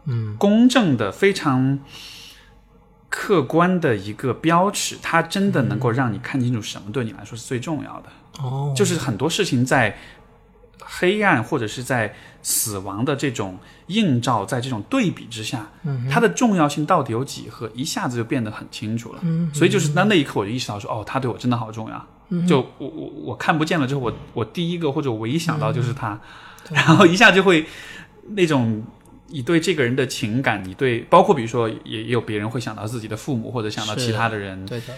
[0.06, 1.80] 嗯公正的、非常
[3.08, 8.08] 客观的一个标尺，它真的能够让你看清楚什么对你来说是最重要的。
[8.42, 9.96] 哦，就是很多事情在
[10.80, 13.58] 黑暗或者是在死亡的这种
[13.88, 19.20] 映照，在这种对比之下，嗯它的重要性到底有几何，一下子就变得很清楚了。
[19.22, 22.06] 嗯所以就是那那一刻，我就意识到说，哦，他对我真的好重要。
[22.30, 26.20] 嗯就我我我看不见了之后，我我第一个或者我唯一想到就是他，
[26.70, 27.66] 然后一下就会
[28.30, 28.82] 那种。
[29.28, 34.94] 你对这个人的情感，你对包括比如说也也有别人会想到自己的父母，或者想到其他的人，对的，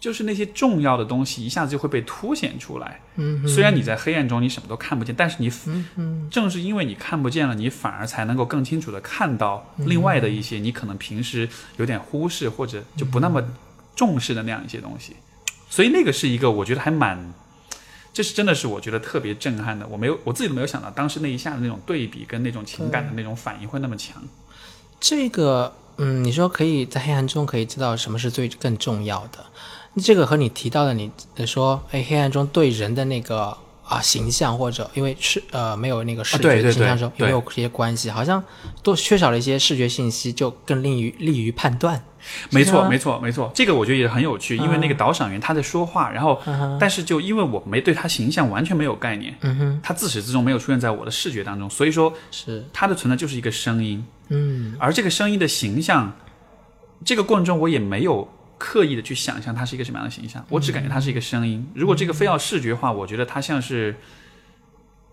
[0.00, 3.00] 就是那些重要的东西一下子就会被凸显出来。
[3.16, 13.44] 嗯虽然你在黑暗中你什么都看不见，但是你嗯嗯正是因为你看不见了，你反而才能够更清楚的看到另外的一些你可能平时有点忽视或者就不那么
[13.94, 15.14] 重视的那样一些东西。
[15.68, 17.32] 所以那个是一个我觉得还蛮，
[18.12, 19.86] 这是真的是我觉得特别震撼的。
[19.86, 24.20] 我没有我自己都没有想到，当时那一下的那种对比跟那种情感的那种反应会那么强。
[24.98, 29.44] 这个，嗯，你说可以在黑暗中可以知道什么是最更重要的，
[29.96, 38.08] 这个和你提到的你呃说，哎，黑暗中对人的那个啊形象或者因为是呃没有那个视觉形象中有没有这些关系？
[38.10, 38.42] 好像
[38.82, 42.02] 都缺少了一些视觉信息，就更利于利于判断。
[42.50, 46.38] 没错，没错，没错，这个我觉得也很有趣，因为那个导赏员他在说话，然后，
[46.78, 54.76] 但是就因为我没对他形象完全没有概念，嗯，他自始至终没有出现在我的视觉当中，所以说是，他的存在就是一个声音，嗯。
[54.78, 56.12] 而这个声音的形象，
[57.06, 58.28] 这个过程中我也没有
[58.60, 61.66] 刻意的去想象它是一个什么样的形象，我只感觉它是一个声音。
[61.74, 63.96] 如果这个非要视觉化，我觉得它像是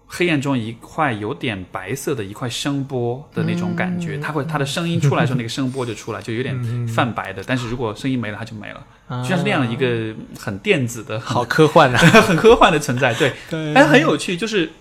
[0.06, 7.42] 黑暗中一块有点白色的一块声波的那种感觉，它会它的声音出来的时候，那个声波就出来，就有点泛白的。
[7.48, 8.86] 但是如果声音没了，它就没了，
[9.24, 11.98] 就像是那样的一个很电子的、很好科幻的！
[12.28, 13.14] 很科幻的存在。
[13.14, 14.72] 对， 对但是很有趣，就是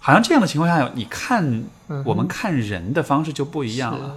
[0.00, 1.64] 好像这样的情况下，你看
[2.04, 4.16] 我们看人的方式就不一样了。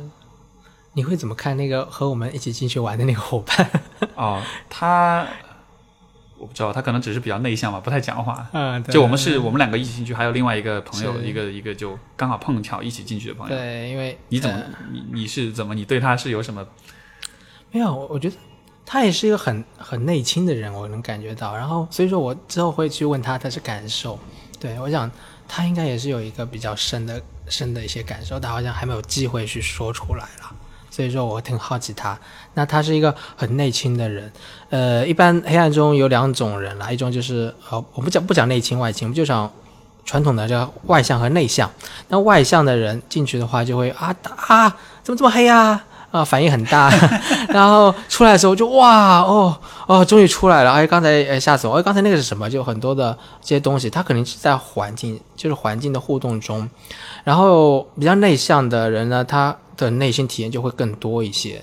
[0.95, 3.69] 你会怎么看那个和我们一起进去玩的那个伙伴？
[4.15, 5.27] 哦，他
[6.38, 8.47] 我不知道，他可能只是比较内向吧，不太讲话。
[8.53, 13.55] 嗯，对就我们是我们两个一起进去，还有另外一个朋友，一个一个就刚好碰巧一起进去的朋友。
[13.55, 16.65] 对，因为你怎么呃你你是怎么你对他是有什么？
[17.71, 18.36] 没有，我我觉得
[18.86, 21.55] 他也是一个很很内倾的人，我能感觉到。
[21.55, 24.17] 然后，所以说我之后会去问他他是感受。
[24.60, 25.12] 对我想，
[25.47, 30.55] 他应该也是有一个比较深的深的一些感受，但好像还没有机会去说出来了。
[30.95, 32.17] 所以说我挺好奇他。
[32.53, 34.31] 那他是一个很内倾的人。
[34.69, 39.51] 呃，一般黑暗中有两种人啦，一种就是呃，我们讲不讲内倾外倾，我们就讲
[40.05, 41.69] 传统的叫外向和内向。
[42.08, 44.15] 那外向的人进去的话，就会啊
[44.47, 44.69] 啊，
[45.03, 45.84] 怎么这么黑啊？
[46.15, 46.89] 啊，反应很大，
[47.49, 49.54] 然后出来的时候就哇哦
[49.86, 50.71] 哦，终于出来了！
[50.71, 51.73] 哎，刚才哎吓死我！
[51.75, 52.49] 哎，刚才那个是什么？
[52.49, 56.69] 就很多的这些东西，他肯定是在环境，就是环境的互动中。
[57.25, 61.62] 然后比较内向的人呢，他的内心体验就会更多一些。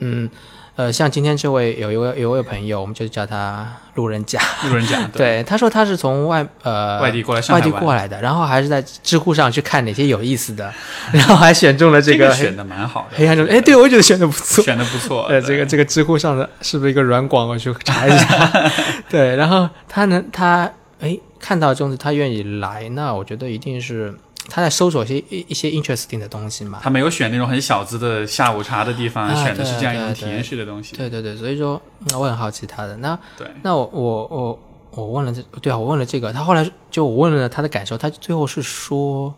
[0.00, 0.28] 嗯，
[0.76, 4.40] 呃，像今天这位有一位有一位朋友，我们就叫他路人甲。
[4.68, 10.72] 路人甲 对，他说他是从外呃外地过来上外地海，过来的，然后还是在知乎上去看哪些有意思的，
[11.12, 14.64] 然后还选中了这个这个选的蛮好的，黑暗中，哎，对我也觉得选的不错。
[14.64, 15.22] 选的不错。
[15.30, 17.48] 呃，对这个这个知乎上的是不是一个软广？
[17.48, 18.72] 我去查一下。
[19.08, 20.68] 对，然后他能他
[21.00, 24.12] 哎看到中子，他愿意来，那我觉得一定是
[24.48, 26.80] 他在搜索一些一一些 interesting 的东西嘛。
[26.82, 30.96] 他没有选那种很小资的下午茶的地方，啊选的是这样一种体验式的东西。
[30.96, 32.96] 对对对，所以说那我很好奇他的。
[32.98, 34.58] 那对，那我我我
[34.90, 39.34] 我问了这，对啊，我问了这个，他后来就我问了他的感受，他最后是说，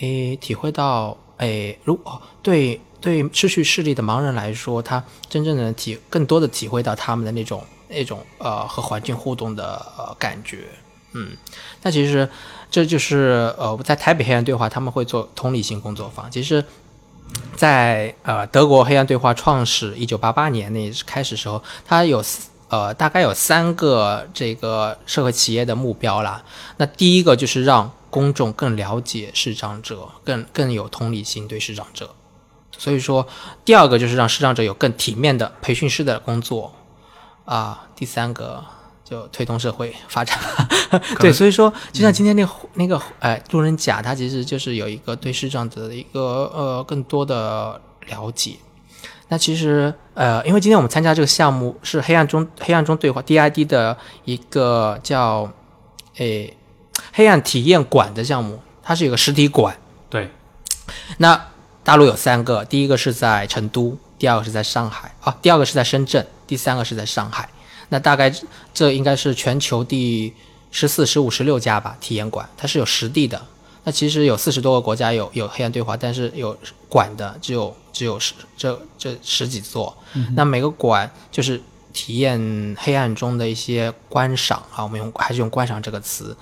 [0.00, 10.64] 诶，体会到，诶，如哦对对失去视力的盲人来说，他真正的体更多的体会到他们的那种那种呃和环境互动的呃感觉，
[11.12, 11.36] 嗯，
[11.82, 12.28] 那其实
[12.74, 16.64] 这就是呃在台北黑暗对话他们会做同理心工作坊，其实。
[17.56, 22.22] 在呃德国黑暗对话创始一九八八年那开始时候，它有
[22.68, 26.44] 呃大概有三个这个社会企业的目标啦。
[26.76, 32.10] 那第一个就是让公众更了解视障者，更更有同理心对视障者。
[32.76, 33.26] 所以说，
[33.64, 36.72] 第二个就是让视障者有更体面的培训师的工作
[37.44, 37.86] 啊。
[37.96, 38.64] 第三个
[39.04, 40.38] 就推动社会发展。
[41.20, 48.56] 对，所以说，就像今天那个、那个呃路人甲，他其实就是有一个对视障者的一个呃更多的了解。
[49.28, 55.50] 那其实呃，因为今天我们参加这个项目是黑暗中黑暗中对话 DID 的一个叫
[56.16, 56.56] 诶
[57.12, 59.76] 黑暗体验馆的项目，它是有个实体馆。
[60.08, 60.30] 对，
[61.18, 61.48] 那
[61.82, 67.48] 大陆有三个，第一个是在成都，第二个是在上海啊，第二个是在深圳，第三个是在上海。
[67.88, 68.32] 那大概
[68.72, 70.32] 这应该是全球第
[70.70, 73.40] 十四、十五、十六家吧体验馆，它是有实地的。
[73.84, 76.56] 那其实有四十多个国家有有黑暗对话，但是有
[76.88, 79.94] 馆的只有只有十这这十几座。
[80.34, 81.60] 那每个馆就是
[81.92, 86.34] 体验黑暗中的一些观赏啊，我们用还是用观赏这个词。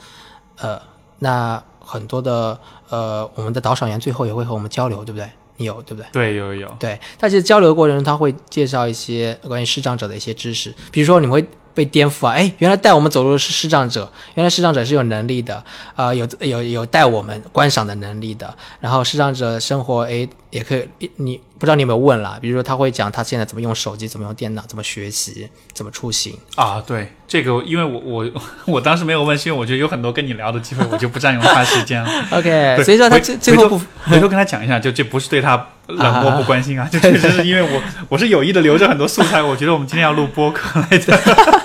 [0.56, 0.80] 呃，
[1.18, 5.28] 那很多的呃，我们的导赏员最后也会和我们交流，对不对？
[5.62, 6.06] 你有对不对？
[6.12, 6.76] 对，有有。
[6.80, 22.36] 对，他其实交流的过程中，他会介绍一些关于视障者的一些知识，比如说你们会被颠覆啊，哎，原来带我们走路的是视障者，原来视障者是有能力的，啊、有有有带我们观赏的能力的，然后视障者生活，哎，也可以，你不知道你有没有问啦？
[22.42, 26.36] 比如说他会讲他现在怎么用手机，怎么用电脑，怎么学习，怎么出行。
[26.56, 28.28] 啊，对这个，因为我我
[28.64, 32.10] 我当时没有问，是因为我觉得有很多跟你聊的机会，我就不占用他时间了。
[32.36, 33.78] OK，对所以说他最最后不
[34.10, 41.16] 回头跟他讲一下，就这不是对他冷漠不关心啊，就确实是因为我我是有意的留着很多素材，我觉得我们今天要录播客来的。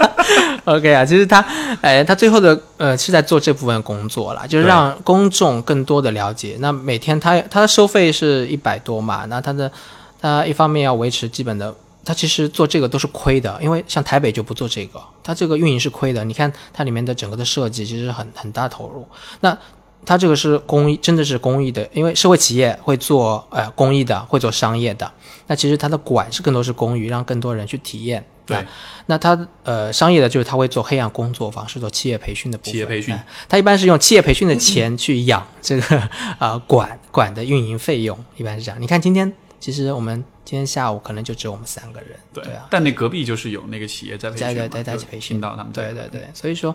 [0.66, 1.40] OK 啊，其实他，
[1.82, 6.58] 哎，他最后的呃是在做这部分工作啦，就是让公众更多的了解。
[6.60, 9.72] 那每天他他的收费是一百多嘛，那他的
[10.20, 16.24] 他一方面要维持基本的，他其实做这个都是亏的，因为像台北就不做这个，他这个运营是亏的。
[16.26, 19.08] 你看它里面的整个的设计其实很很大投入，
[19.42, 19.58] 那。
[20.06, 25.12] 它这个是公益，真的是公益的，因为社会企业会做呃公益的，会做商业的。
[25.48, 28.26] 那其实它的管是更多是公益，让更多人去体验。
[28.48, 28.66] 对，
[29.08, 32.72] 那他呃商业的就是他会做黑暗工作坊，是做企业培训的部分。
[32.72, 38.82] 企业培训哎它一般是用企业培训的钱去养这个啊、呃管管的运营费用，一般是这样。
[38.82, 46.74] 你看今天其实我们今天下午可能就只有我们三个人，对对啊，但那隔壁就是有那个企业在培训嘛，对对对在一起培训听到他们对对对，所以说，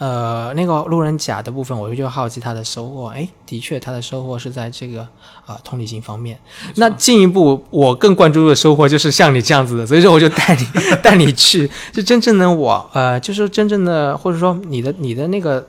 [0.00, 3.08] 呃，那个路人甲的部分，我就好奇他的收获。
[3.08, 5.06] 哎，的确，他的收获是在这个
[5.44, 6.38] 啊、同理心方面。
[6.76, 10.66] 那进一步，我更关注的收获就是像你这样子的，所以说我就带你
[11.04, 15.68] 带你去，就真正的我，呃，就是真正的，或者说你的你的那个。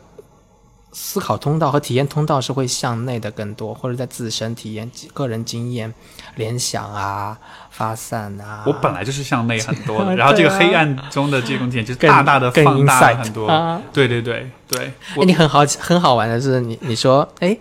[0.93, 5.93] 思考通道和体验通道是会向内的更多，或者在自身体验、个人经验、
[6.35, 7.37] 联想啊、
[7.69, 8.63] 发散啊。
[8.65, 13.47] 我本来就是向内很多的，啊 然后这个黑暗中的这种点就是大大的更放大很多。
[13.47, 14.93] 啊对对对对，哎，
[15.25, 17.57] 你很好很好玩的是，你你说，哎，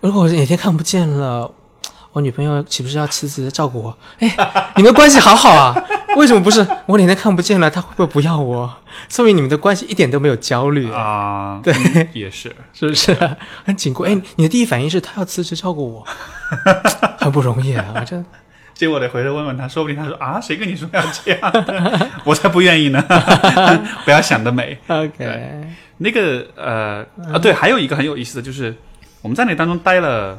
[0.00, 1.50] 如果我哪天看不见了，
[2.12, 3.98] 我女朋友岂不是要辞职照顾我？
[4.20, 4.34] 哎，
[4.76, 5.74] 你们关系好好啊，
[6.16, 8.70] 为什么不是我脸都看不见了，她会不会不要我？
[9.08, 12.54] 说明你们的关系一点都没有焦虑，啊，对嗯也是。
[12.74, 13.16] 是不是？
[13.64, 14.02] 很紧固。
[14.02, 16.06] 哎，你的第一反应是她要辞职照顾我，
[17.18, 18.04] 很不容易啊！
[18.06, 18.22] 这
[18.74, 22.10] 结果我得回头问问他，说不定他说啊，谁跟你说要这样的？
[22.24, 23.02] 我才不愿意呢！
[24.04, 24.76] 不要想得美。
[24.88, 25.64] OK，
[25.98, 28.74] 那个呃啊，对，还有一个很有意思的就是，
[29.20, 30.36] 我们在那当中待了，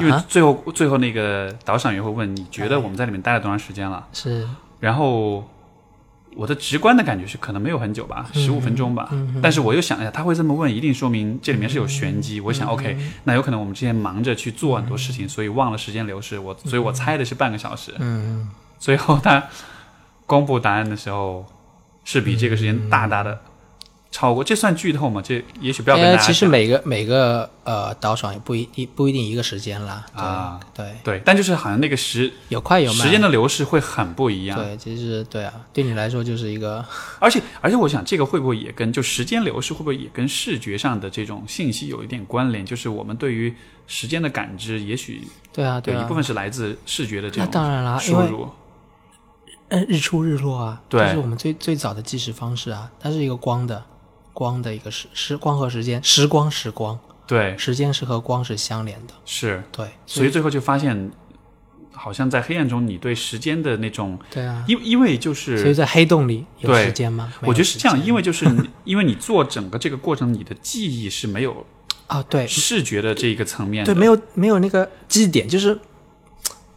[0.00, 4.06] 因为最后最后那个导赏员会问你觉得我们在里面待了多长时间了？
[4.12, 4.48] 是
[4.80, 5.48] 然后
[6.36, 9.10] 我的直观的感觉是可能没有很久吧，十五分钟吧。
[9.42, 12.40] 但是我又想一下，他会这么问，一定说明这里面是有玄机。
[12.40, 16.38] 我想，OK，那有可能我们之前忙着去做很多事情，所以忘了时间流逝。
[16.38, 17.94] 我所以我猜的是半个小时。
[17.98, 19.44] 嗯，最后他
[20.26, 21.46] 公布答案的时候，
[22.04, 23.40] 是比这个时间大大的
[24.14, 24.44] 超过。
[24.44, 25.20] 这算剧透吗？
[25.20, 26.26] 这也许不要跟大呃，家讲。
[26.28, 34.56] 其实每个每个呃导爽也不一一不一定一个时间啦，啊对，对，但就是好像那个时有快有慢，时间的流逝会很不一样。
[34.56, 36.84] 对，其实对啊，对你来说就是一个
[37.18, 42.64] 而 且而且，我想这个会不会也跟就时间流逝会不会也跟视觉上的这种信息有一点关联？
[42.64, 43.52] 就是我们对于
[43.88, 47.98] 时间的感知，也许对啊对一部，分是来自视觉的这种那种当然啦，
[49.88, 53.82] 日出日落啊，对这是我们最最早的计时方式啊，它是一个光的
[54.34, 61.10] 光的一个时时光和时间，时光时光，对，时间是和光是相连的，是，对，所以最后就发现，
[61.92, 65.72] 好像在黑暗中，你对时间的那种，对啊，因因为就是所以。
[65.72, 67.32] 在黑洞里有时间吗？
[67.42, 68.44] 我觉得是这样，因为就是
[68.84, 71.64] 因为你做整个这个过程，你的记忆是没有
[72.08, 75.78] 啊，对视觉的这一个层面的，对，没有没有那个记忆点，就是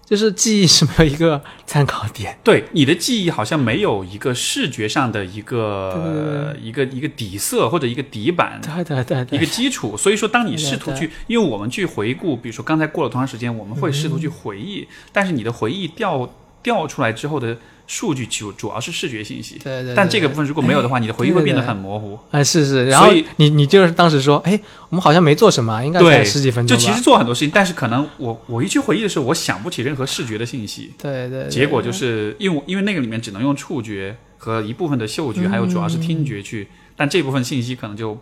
[0.08, 9.38] 就是记忆是没有一个参考点，对你的记忆好像没有一个视觉上的一个一个一个底色或者一个底板，对对对对。
[9.38, 9.98] 一个基础。
[9.98, 16.34] 所以说，当你试图去，因为我们去回顾，比如说刚才过了多长时间，我们会试图去回忆，但是你的回忆调
[16.64, 17.58] 调出来之后的
[17.88, 22.20] 数据主主要是视觉信息，对对对但这个部分如果没有的话，你的回忆会变得很模糊。
[22.32, 24.60] 哎，是是，然后所以你你就是当时说，哎，
[24.90, 26.78] 我们好像没做什么，应该才对，十几分钟。
[26.78, 36.68] 就其实做很多事情，但是可能我我一去回忆的时候，我想不起任何视觉的信息，对对对，结果就是因为因为那个里面只能用触觉和一部分的嗅觉，还有主要是听觉去，
[36.98, 38.20] 但这部分信息可能就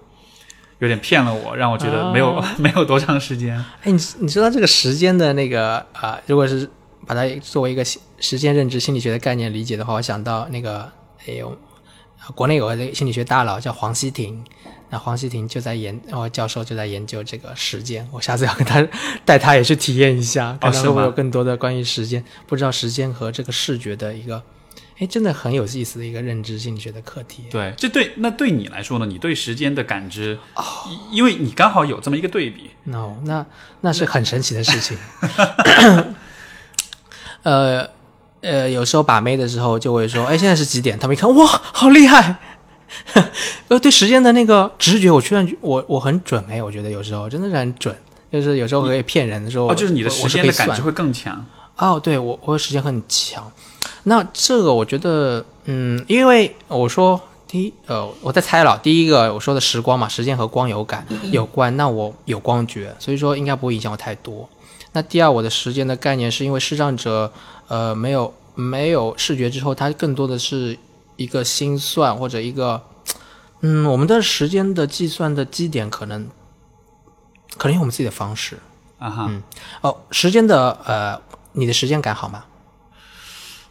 [0.78, 3.58] 有点骗了我，让我觉得没有、 没有多长时间。
[3.82, 6.70] 哎，你你知道这个时间的那个啊、呃如果是
[7.06, 10.92] 把它作为一个时时间认知心理学的概念理解的话，我想到那个
[11.28, 11.58] 哎呦，
[12.34, 14.44] 国内有个心理学大佬叫黄希婷，
[14.90, 18.86] 那黄希婷就在研，哦，教授就在研究这个时间，我下次要跟他
[19.24, 24.42] 带他也去体验一下，看他是吗会不会有更多的关于时间，不知道时间和这个视觉的一个，
[24.98, 27.44] 哎，真的很有意思的一个认知心理学的课题。
[27.52, 29.06] 对，这对那对你来说呢？
[29.06, 30.64] 你对时间的感知，哦
[31.12, 33.46] 因为你刚好有这么一个对比，no，那
[33.82, 34.98] 那是很神奇的事情。
[37.46, 37.88] 呃
[38.42, 40.98] 呃，有时候把妹的时候就会说，哎，现在是几点？
[40.98, 42.36] 他们一看，哇，好厉害！
[43.70, 47.96] 呃，对时间的那个直觉，我居然我我很准哎，我觉得有时候真的是很准，
[48.32, 50.72] 就是有时候可以骗人的时候，哦，就是你的我时间的感知。
[50.72, 51.46] 我是可以算会更强。
[51.78, 53.52] 哦，对我我时间很强。
[54.04, 64.48] 那这个我觉得，嗯，因为我说第一，呃，我在猜了，第一个我说的时光嘛，时间和光有感有关，那我有光觉，所以说应该不会影响我太多。
[64.96, 67.30] 那第二，我的时间的概念是因为视障者，
[67.68, 70.78] 呃，没有没有视觉之后，他更多的是
[71.18, 72.82] 一个心算或者一个，
[73.60, 76.30] 嗯，我们的时间的计算的基点可能
[77.58, 78.58] 可能有我们自己的方式。
[78.98, 79.44] 啊哈，嗯
[79.82, 81.22] 哦，时间的呃，
[81.52, 82.46] 你的时间感好吗？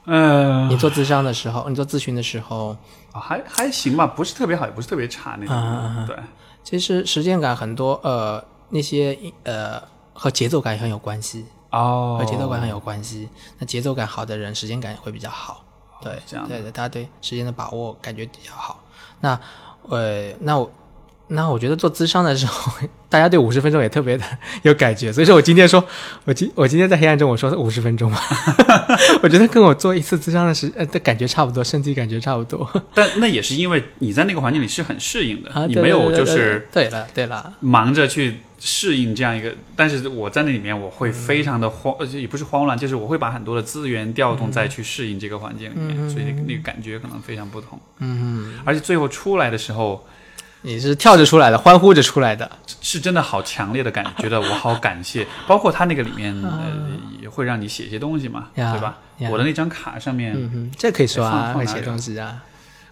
[0.05, 2.77] 嗯，你做咨商的时候，你做咨询的时候，
[3.15, 5.57] 还还行吧，不是特别好，也不是特别差那种。
[5.57, 6.15] 啊对，
[6.63, 9.83] 其实时间感很多，呃，那些呃
[10.15, 13.29] 和节奏感也很有关系，哦，和节奏感很有关系。
[13.59, 15.63] 那节奏感好的人，时间感会比较好。
[16.03, 18.83] 对，这样对对，大家对时间的把握感觉比较好。
[19.21, 19.39] 那
[19.89, 20.71] 呃，那我
[21.29, 22.73] 那我觉得做咨商的时候，
[23.09, 24.25] 大家对五十分钟也特别的
[24.63, 25.83] 有感觉，所以说我今天说，
[26.27, 28.19] 我今我今天在黑暗中我说五十分钟嘛，
[29.23, 32.69] 我觉得跟我做一次咨商的时呃的感觉差不多，身体感觉差不多。
[32.93, 47.79] 但那也是因为你在那个环境里是很适应的，啊，对你没有就是对了对了，忙着去适应这样一个，但是我在那里面我会非常的慌，呃也不是慌乱，就是我会把很多的资源调动再去适应这个环境里面，所以那个感觉可能非常不同。
[47.99, 50.07] 嗯，而且最后出来的时候，
[50.63, 52.51] 你是跳着出来的，欢呼着出来的，
[52.81, 55.27] 是真的好强烈的感觉，觉得我好感谢。
[55.47, 56.73] 包括他那个里面，呃，
[57.21, 58.99] 也会让你写一些东西嘛，对吧？
[59.31, 62.43] 我的那张卡上面，嗯，这可以说啊，会写东西啊，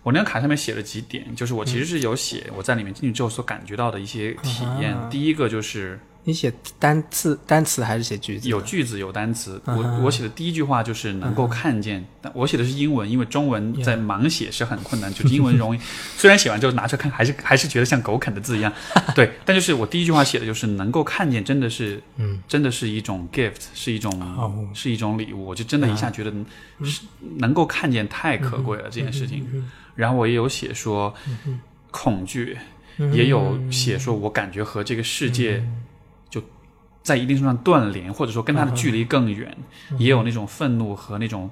[0.02, 4.94] 我那张卡上面写了几点，就是我其实是有写我在里面进去之后所感觉到的一些体验。
[4.96, 8.48] 啊第一个就是你写单词单词还是写句子？
[8.48, 15.80] 有句子有单词，嗯我我写的第一句话就是能够看见，但我写的是英文，因为中文在盲写是很困难，就是英文容易，
[16.16, 18.72] 虽然写完之后拿出来看，还是还是觉得像狗啃的字一样，
[19.16, 24.68] 对，但就是我第一句话写的就是能够看见，真的是，嗯，真的是一种 gift，是一种、哦。
[24.74, 26.32] 是一种礼物，我就真的一下觉得
[26.84, 27.02] 是
[27.38, 29.44] 能够看见太可贵了、这件事情。
[29.94, 31.14] 然后我也有写说
[31.90, 32.56] 恐惧，
[33.12, 35.62] 也有写说我感觉和这个世界
[36.30, 36.42] 就
[37.02, 39.56] 在一定程度上断联，或者说跟它的距离更远，
[39.98, 41.50] 也有那种愤怒和那种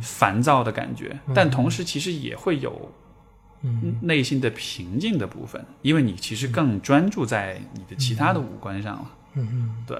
[0.00, 2.90] 烦躁的感觉，但同时其实也会有
[4.02, 9.10] 内心的平静的部分，因为你其实更专注在你的其他的五官上了。
[9.34, 9.98] 嗯对。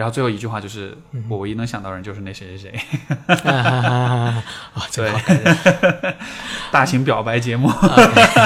[0.00, 0.96] 然后最后一句话就是，
[1.28, 2.80] 我唯一能想到的人就是那谁谁谁，
[3.26, 4.42] 哼，啊，
[4.90, 6.16] 这个 好感人。
[6.72, 7.70] 大型表白节目，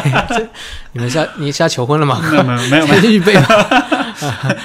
[0.91, 2.21] 你们是要你是要求婚了吗？
[2.29, 3.47] 没有没有没有没有，预备吗？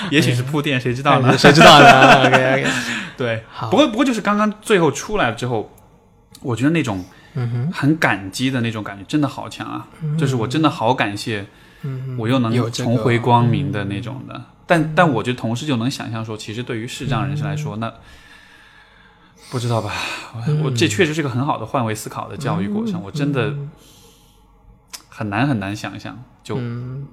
[0.09, 1.37] 也许是铺垫，谁知道呢？
[1.37, 2.67] 谁知道呢？OK OK，
[3.15, 5.71] 对，不过不过就是刚刚最后出来了之后，
[6.41, 7.05] 我觉得那种
[7.71, 9.85] 很感激的那种感觉真的好强啊！
[10.17, 11.45] 就是我真的好感谢，
[11.83, 14.41] 嗯我又能重回光明的那种的。
[14.69, 17.91] 但但我觉得同事就能想象说，其实对于视障人士来说，那
[19.49, 19.91] 不知道吧？
[20.35, 23.51] 我我这确实是个很好的换位思考的教育过程，我真的
[25.09, 26.23] 很难很难想象。
[26.43, 27.07] 就嗯，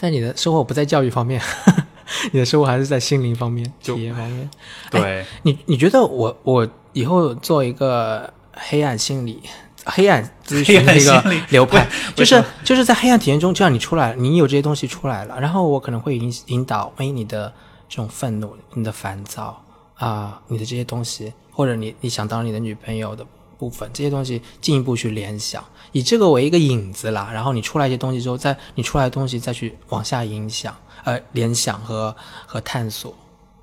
[0.00, 1.42] 但你的生活不在教育方面，
[2.32, 4.48] 你的生活还是在心灵方面、就体验方面。
[4.90, 9.42] 对，你你觉得我我以后做一个黑暗心理、
[9.90, 17.52] 黑暗咨询的一个流派，就是就是在黑暗体验中，这样你出来了，你有这些东西出来了，然后我可能会引引导，哎，你的
[17.88, 19.62] 这种愤怒、你的烦躁
[19.96, 23.26] 啊、你的这些东西，或者你你想当你的女朋友的
[23.58, 32.14] 部分，这些东西进一步去联想，以这个为一个引子啦，然后你出来一些东西之后，再你出来的东西再去往下影响，呃，联想和
[32.46, 33.12] 和探索。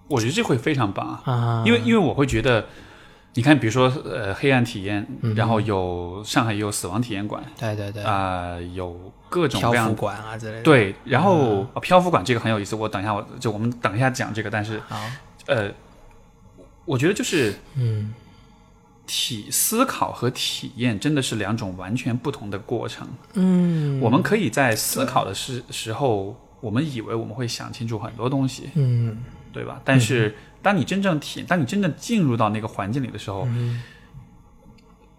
[0.07, 1.21] 我觉得这会非常棒啊。
[1.31, 2.65] 啊，因为因为我会觉得，
[3.35, 5.05] 你看，比如说呃，黑暗体验，
[5.35, 14.97] 然后有上海也有死亡体验馆对对对，啊、有各种各样浮馆啊之类的。，对，然后、呃漂浮馆这个很有意思，我等一下我就我们等一下讲这个，但是好，
[15.47, 15.69] 呃，
[16.85, 18.13] 我觉得就是嗯。
[19.07, 23.07] 体思考和体验真的是两种完全不同的过程。
[23.35, 23.99] 嗯。
[24.01, 29.15] 我们可以在思考的时时候，我们以为我们会想清楚很多东西，嗯。
[29.53, 29.79] 对吧？
[29.85, 33.83] 但是当你真正体，当你真正进入到那个环境里的时候，嗯。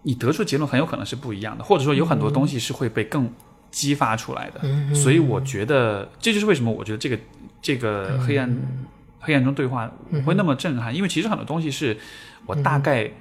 [0.03, 3.29] 你得出结论很有可能是不一样的，或者说有很多东西是会被更
[3.71, 4.59] 激发出来的。
[4.63, 7.19] 嗯所以我觉得这就是为什么我觉得这个
[7.61, 8.85] 这个黑暗、嗯
[9.19, 9.91] 黑暗中对话
[10.25, 11.97] 会那么震撼，因为其实很多东西是
[12.45, 13.11] 我大概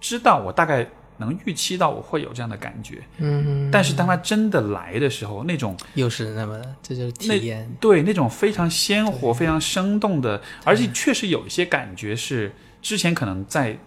[0.00, 0.86] 知道，我大概
[1.18, 7.70] 能预期到我会有这样的感觉，嗯，但是当它真的来的时候，那种又是那么，这就是体验。
[7.80, 12.52] 对那种非常鲜活、非常生动的，而且确实有一些感觉是
[12.82, 13.78] 之前可能在，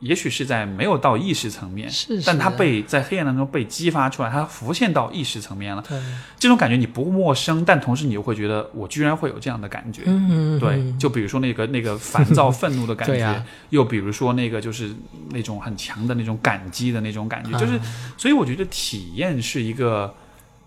[0.00, 5.84] 也许是在没有到意识层面，是是但它被在黑暗当中被激发出来，它浮现到意识层面了。
[5.86, 5.98] 对，
[6.38, 10.02] 这种感觉你不陌生，但同时你又会觉得我居然会有这样的感觉。
[10.06, 14.90] 嗯嗯对，就比如说那个那个烦躁、愤怒的感觉，又比如说那个就是
[15.30, 17.80] 那种很强的那种感激的那种感觉，就是，啊
[18.16, 20.14] 所以我觉得体验是一个，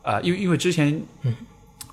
[0.03, 1.01] 呃，因为因为之前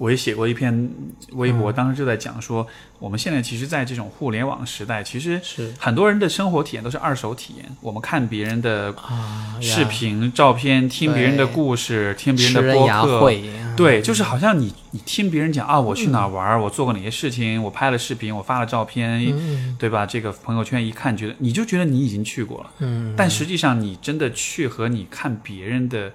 [0.01, 0.91] 我也写过一篇
[1.33, 2.67] 微博，当时就在讲说，
[2.99, 5.75] 我们现在其实，在这种互联网时代，其实是。
[5.79, 13.31] 很多人的生活体验都是二手体验，我们看别人的啊，视频、照片，听别人的故事，听别人的播客，
[13.77, 19.77] 对，就是好像你你听别人讲啊，我去哪玩儿，我做过哪些事情，我拍了视频，我发了照片，嗯。
[19.79, 20.07] 对吧？
[20.07, 26.13] 这个朋友圈一看，觉得你就觉得你已经去过了，嗯，但实际上你真的去和你看别人的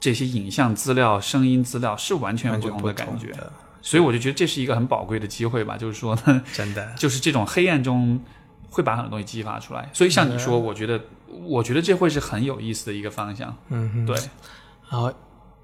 [0.00, 3.34] 这些影像资料、声音资料是完全不同的感觉，
[3.82, 8.20] 所以我就觉得这是一个很宝贵的机会吧，就是说呢， 真的， 就是这种黑暗中
[8.70, 11.00] 会把很多东西激发出来，所以像你说，我觉得
[11.44, 14.06] 我觉得这会是很有意思的一个方向，嗯哼。
[14.06, 14.16] 对，
[14.90, 15.12] 然后，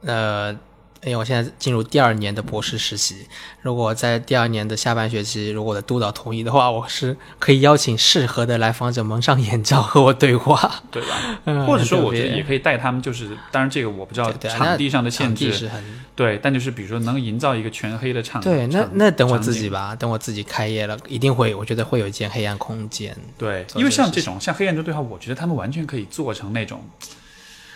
[0.03, 0.57] 呃，
[1.05, 3.27] 因为我现在进入第二年的博士实习，
[3.61, 11.09] 如果在第二年的下半学期，如果我的督导同意的话，我是可以邀请适合的来访者蒙上眼罩和我对话， 对吧？
[11.45, 15.85] 嗯或者说，我觉得也可以带他们，就是当然这个我不知道场地上的限制，地是很
[16.17, 23.15] 对，但就是比如说能营造一个全黑的场，对，那那等我自己吧，等我自己开业了，一定会，我觉得会有一间黑暗空间。
[23.37, 26.83] 对，因为像这种像黑暗中对话，我觉得他们完全可以做成那种，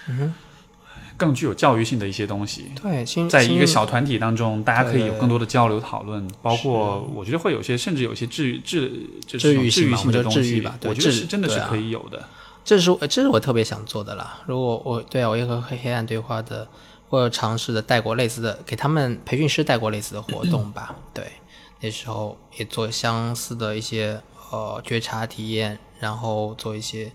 [0.08, 0.32] 嗯
[1.18, 2.72] 更具有教育性的一些东西。
[2.80, 8.90] 对，在一个小团体当中，大家可以有更多的交流讨论，包括我觉得会有些，甚至有些治愈治
[9.26, 12.26] 就是治愈性的东西治愈吧，我觉得是真的是可以有的。
[12.64, 14.40] 这是我这是我特别想做的啦。
[14.46, 16.68] 如果我对啊，我也和黑黑暗对话的，
[17.08, 20.94] 或者尝试的带过类似的，给他们培训师带过类似的活动吧。
[21.14, 21.24] 对，
[21.80, 27.10] 那时候也做相似的一些呃觉察体验，然后做一些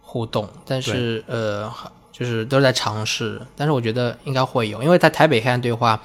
[0.00, 1.68] 互动，但是呃
[2.16, 6.00] 就是都是在尝试，但是我觉得应该会有，因为在台北黑暗对话，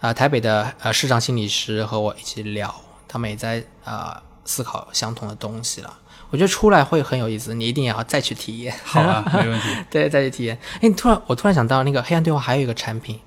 [0.00, 2.74] 啊、台北的呃市场心理师和我一起聊，
[3.08, 5.98] 他们也在啊、呃思考相同的东西了。
[6.28, 8.74] 我觉得出来会很有意思，你一定也要再去体验。
[8.84, 9.68] 好啊， 没问题。
[9.90, 10.58] 对，再去体验。
[10.74, 13.18] 哎，你突然，我突然想到，那个黑暗对话还有一个产品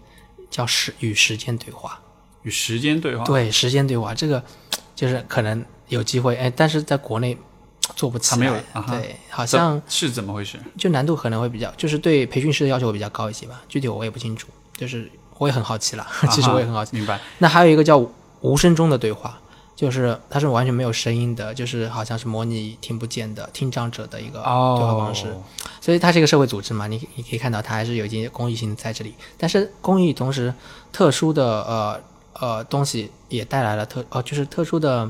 [0.49, 1.99] 叫时与时间对话。
[2.43, 4.41] 与时间对话，对，时间对话这个
[4.95, 7.37] 就是可能有机会，哎，但是在国内
[7.95, 8.37] 做不起来。
[8.37, 10.59] 还没有啊对，好像是怎么回事？
[10.77, 13.61] 就难度可能会比较，就是对培训师的要求会比较高一些吧。
[13.67, 16.07] 具体我也不清楚，就是我也很好奇啦。
[16.31, 16.95] 其实我也很好奇。
[16.95, 17.19] 啊明白。
[17.37, 18.03] 那还有一个叫
[18.41, 19.39] 无声中的对话，
[19.75, 25.27] 就是它是完全没有声音的，就是好像是模拟听不见的听障者的一个对话方式。
[25.27, 25.43] 哦，
[25.81, 30.53] 所以它是一个社会组织嘛，你你可以看到它还是有一些公益性在这里，但是公益同时
[30.91, 31.99] 特殊的呃
[32.33, 35.09] 呃东西也带来了特哦、就是特殊的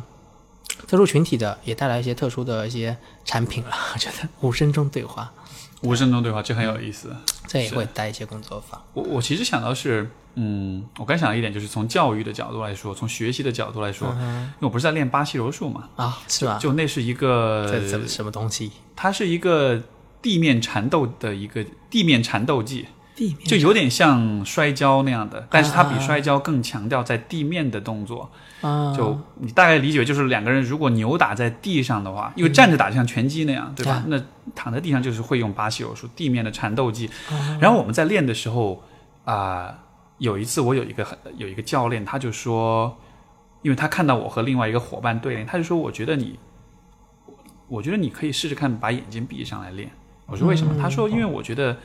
[0.88, 2.96] 特殊群体的也带来一些特殊的一些
[3.26, 3.72] 产品了。
[3.94, 5.32] 我觉得无声中对话，
[5.82, 7.16] 无声中对话，这很有意思。
[7.48, 8.80] 这也会带一些工作坊。
[8.94, 14.18] 我我其实想到是，嗯，我刚想到一点，就是从教育的角度来说，从学习的角度来说，因
[14.60, 16.60] 为我不是在练巴西柔术嘛，啊，是吧？
[16.62, 18.72] 就那是一个什么东西？
[18.96, 19.82] 它是一个
[20.22, 22.86] 地面缠斗的一个地面缠斗技，
[23.20, 28.32] 地面就有点像摔跤那样的，但是它比啊摔跤更强调在地面的动作。
[28.62, 34.04] 啊，就你大概理解为就是两个人如果扭打在地上的话，因为站着打就像拳击那样，对吧啊？
[34.08, 34.22] 那
[34.56, 37.10] 躺在地上就是会用巴西柔术地面的缠斗技。
[37.30, 38.82] 啊然后我们在练的时候
[39.26, 39.78] 啊、
[40.18, 41.06] 有一次我有一个
[41.38, 42.98] 有一个教练，他就说，
[43.62, 46.40] 因为他看到我和另外一个伙伴对练，他就说，我觉得你，
[47.68, 49.90] 我觉得你可以试试看把眼睛闭上来练。
[50.26, 50.76] 我说为什么？
[50.82, 51.78] 他说，因为我觉得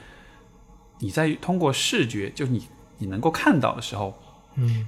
[0.99, 2.63] 你在通过视觉，就是你
[2.99, 4.19] 你能够看到的时候，
[4.57, 4.87] 嗯。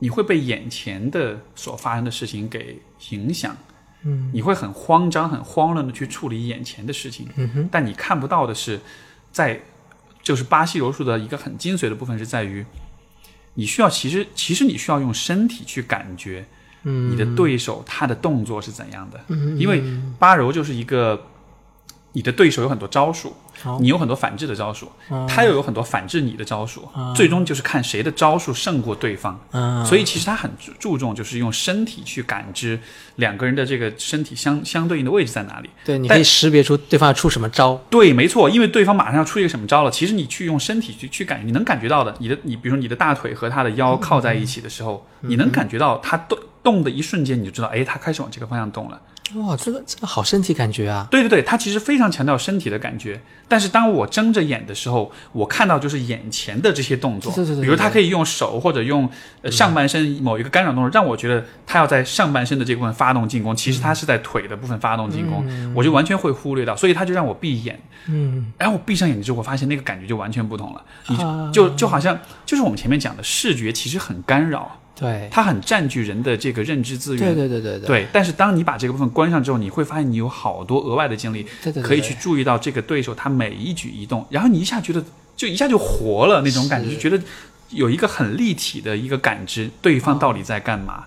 [0.00, 2.78] 你会被眼前的所发生的事情给
[3.10, 3.56] 影响，
[4.02, 4.28] 嗯。
[4.34, 8.80] 你会很慌张、很慌乱的去处理眼前的事情，嗯哼，但你看不到的是，
[9.32, 9.62] 在
[10.22, 12.66] 就是巴西柔术的一个很精髓的部分是在于，
[13.54, 16.44] 你需要其实其实你需要用身体去感觉
[16.82, 17.10] 嗯。
[17.10, 19.82] 你的对手他的动作是怎样的，嗯因为
[20.18, 21.24] 巴柔就是一个
[22.14, 23.36] 你的对手有很多招数，
[23.80, 29.38] 你有很多反制的招数，哦他又有很多反制你的招数，最终就是看谁的招数胜过对方。
[29.50, 32.78] 嗯，所以其实他很注注重就是用身体去感知
[33.16, 35.68] 两个人的这个身体相相对应的位置在哪里。
[35.84, 37.74] 对，你可以识别出对方要出什么招。
[37.90, 49.00] 对，没错，因为对方马上要出一个什么招了，其实你去用身体去去感觉，你能感觉到的，你的你比如说你的大腿和他的腰靠在一起的时候，你能感觉到他动动的一瞬间，你就知道，哎，他开始往这个方向动了。
[49.36, 51.08] 哇，这个这个好身体感觉啊！
[51.10, 53.18] 对对对，他其实非常强调身体的感觉，
[53.48, 59.08] 但是当我睁着眼的时候，我看到就是眼前的这些动作，对对对对比如他可以用手或者用
[59.40, 65.44] 呃上半身某一个干扰动作，让我觉得他要在上半身的这部分发动进攻，其实他是在腿的部分发动进攻，
[65.74, 71.16] 我就完全会忽略到，所以他就让我闭眼，嗯，然后我闭上眼睛之后，我发现那个感觉就完全不同了，你
[71.50, 77.86] 就就好像就是我们前面讲的视觉其实很干扰，对，它很占据人的这个认知资源，对对对对对。
[77.86, 85.04] 对，但是当你把这个部分关上之后，你会发现你有好多额外的精力，对对对，可以去注意到这个对手他每一举一动，然后你一下觉得
[85.36, 87.20] 就一下就活了那种感觉，就觉得
[87.70, 91.04] 有一个很立体的一个感知，对方到底在干嘛。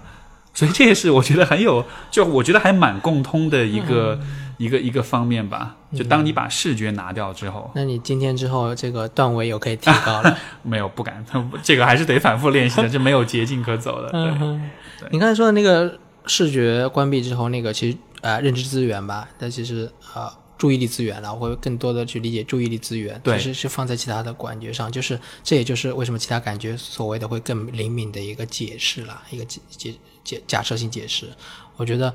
[0.57, 4.19] 所以这也是我觉得很有，就我觉得还蛮共通的一个、
[4.57, 5.75] 一个一个方面吧。
[5.95, 10.35] 就当你把视觉拿掉之后，那你今天之后这个段位又可以提高了。
[10.63, 11.23] 没有不敢，
[11.61, 14.09] 这个还是得反复练习的，这没有捷径可走的。
[14.09, 14.67] 对，嗯
[15.11, 20.27] 你刚才说的那个视觉关闭之后，那个其实呃认知资源吧，但其实呃
[20.57, 29.93] 注意力资源了，我会更多的去理解注意力资源，对其实是放在其他的感觉上，就是这也就是为什么其他感觉所谓的会更灵敏的一个解释了，一个解解
[30.27, 31.25] 解假设性解释。
[31.77, 32.13] 我觉得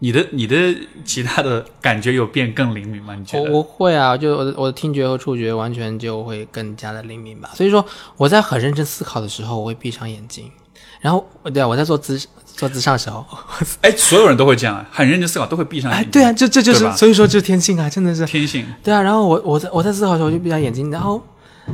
[0.00, 0.56] 你的你的
[1.04, 3.14] 其他的感觉有变更灵敏吗？
[3.14, 3.50] 你觉得？
[3.50, 7.50] 我我会啊，就我的我的听觉和触觉完全就会更加的灵敏吧。
[7.54, 7.84] 所以说
[8.16, 10.50] 我在很认真思考的时候，我会闭上眼睛，
[11.00, 13.24] 然后对啊，我在做姿做姿上的时候，
[13.80, 16.10] 哎，所有人都会这样，啊，很认真思考，都会闭上眼哎，睛。
[16.10, 18.26] 对啊，这这就是所以说这是天性啊，真的是。
[18.26, 18.66] 天性。
[18.82, 21.22] 对啊，然后我我在我在思考的时候我就闭上眼睛，然后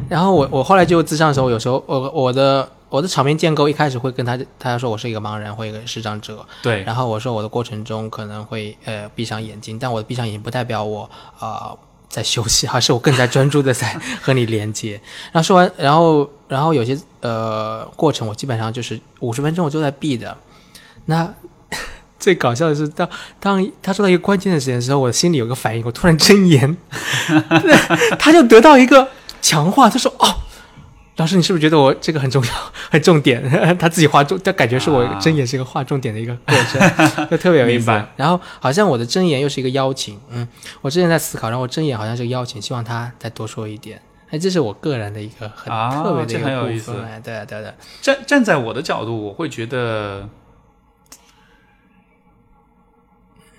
[0.09, 11.79] 然后我我后来就自上的时候，有时候我我的我的场面建构一开始会跟他他说我是一个盲人或一个视障者，对，然后我说我的过程中可能会呃闭上眼睛，但我的闭上眼睛不代表我呃
[12.09, 15.01] 在休息，而是我更加专注的在和你连接。
[15.31, 20.37] 然后说完，然后然后有些呃过程我基本上就是五十分钟我就在闭的。
[21.07, 21.33] 那
[22.19, 26.77] 最搞笑的是，当当他说到一个关键的时间的时候，我心里有个反应，我突然睁眼，
[28.19, 29.09] 他就得到一个
[29.41, 30.35] 强化，他说哦。
[31.21, 32.51] 老师，你是不是觉得我这个很重要、
[32.91, 33.43] 很重点？
[33.79, 36.81] 他自己画重，他感觉是我啊睁眼是一个画重点的一个过程，
[37.31, 37.91] 就特别有意思。
[38.17, 40.49] 然后好像我的睁眼又是一个邀请，嗯，
[40.81, 44.01] 我之前在思考，然后我睁眼好像是个邀请，希望他再多说一点。
[44.31, 47.05] 哎，这是我个人的一个很啊特别的一个部分。
[47.05, 50.27] 哎，对啊对啊对啊，站站在我的角度，我会觉得，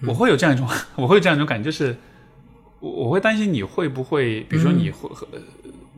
[0.07, 1.95] 我会有这样一种，我会有这样一种感觉，就是
[2.79, 5.27] 我我会担心你会不会，比如说你会和、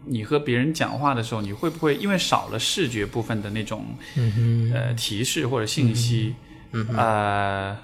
[0.05, 3.85] 你和别人讲话的时候，你会不会因为少了视觉部分的那种
[4.15, 6.35] 嗯哼，呃提示或者信息，
[6.71, 7.77] 嗯哼，呃。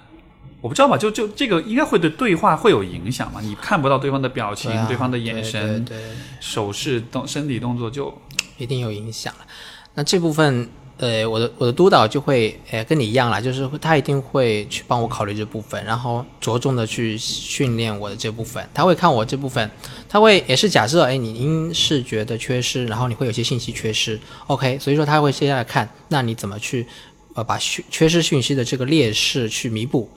[0.62, 3.40] 我不知道吧，就就这个应该会对对话会有影响嘛？
[3.40, 6.12] 你看不到对方的表情、对啊方的眼神、对对对
[6.42, 8.14] 手势、动身体动作就，
[8.58, 9.48] 一定有影响了。
[9.94, 10.70] 那这部分，
[11.00, 18.68] 呃，我的我的督导就会，呃，跟你一样啦，就是他一定会去帮我考虑这部分，然后着重的去训练我的这部分。
[18.74, 19.72] 他会看我这部分，
[20.10, 26.86] 他会也是假设，哎，你因视觉的缺失，然后你会有些信息缺失，OK，所以说他会接下来看，那你怎么去，
[27.34, 30.10] 呃，把缺缺失信息的这个劣势去弥补。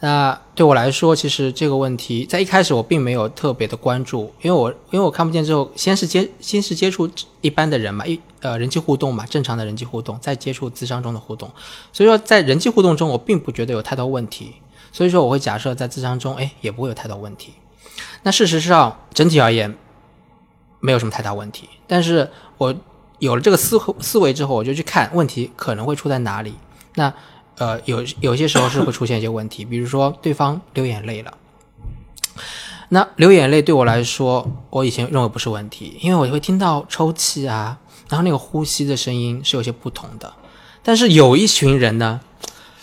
[0.00, 7.08] 那对我来说，其实这个问题在一开始我并没有特别的关注，因为我因为我看不见之后，先是接先是接触
[7.40, 11.50] 一般的人嘛，一呃人际互动嘛，正常的人际互动，再接触智商中的互动，
[11.94, 14.52] 所以说在人际互动中，我并不觉得有太多问题，
[14.92, 17.54] 所以说我会假设在智商中，哎，也不会有太多问题。
[18.22, 19.74] 那事实上，整体而言，
[20.80, 21.68] 没有什么太大问题。
[21.86, 22.74] 但是我
[23.18, 26.54] 有了这个思思维之后，我就去看问题可能会出在哪里。
[26.96, 27.12] 那
[27.58, 31.32] 呃，有有些时候是会出现一些问题，比如说对方流眼泪了。
[32.90, 37.78] 那流眼泪对我来说，我以前认为不是问题，因为我会听到抽泣啊，
[38.08, 40.32] 然后那个呼吸的声音是有些不同的。
[40.82, 42.20] 但是有一群人呢，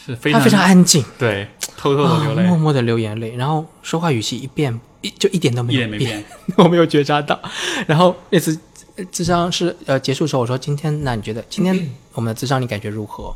[0.05, 1.47] 是非常他非常安静，对，
[1.77, 6.25] 偷偷的流泪，啊默默的流眼泪，然后说话语气一变一就一点都没一有点没变。
[6.57, 7.39] 我没有觉察到。
[7.87, 8.59] 然后那次
[8.97, 13.33] 呃智商是呃结束的时候，我说今天那你觉得今天我们的智商你感觉如何？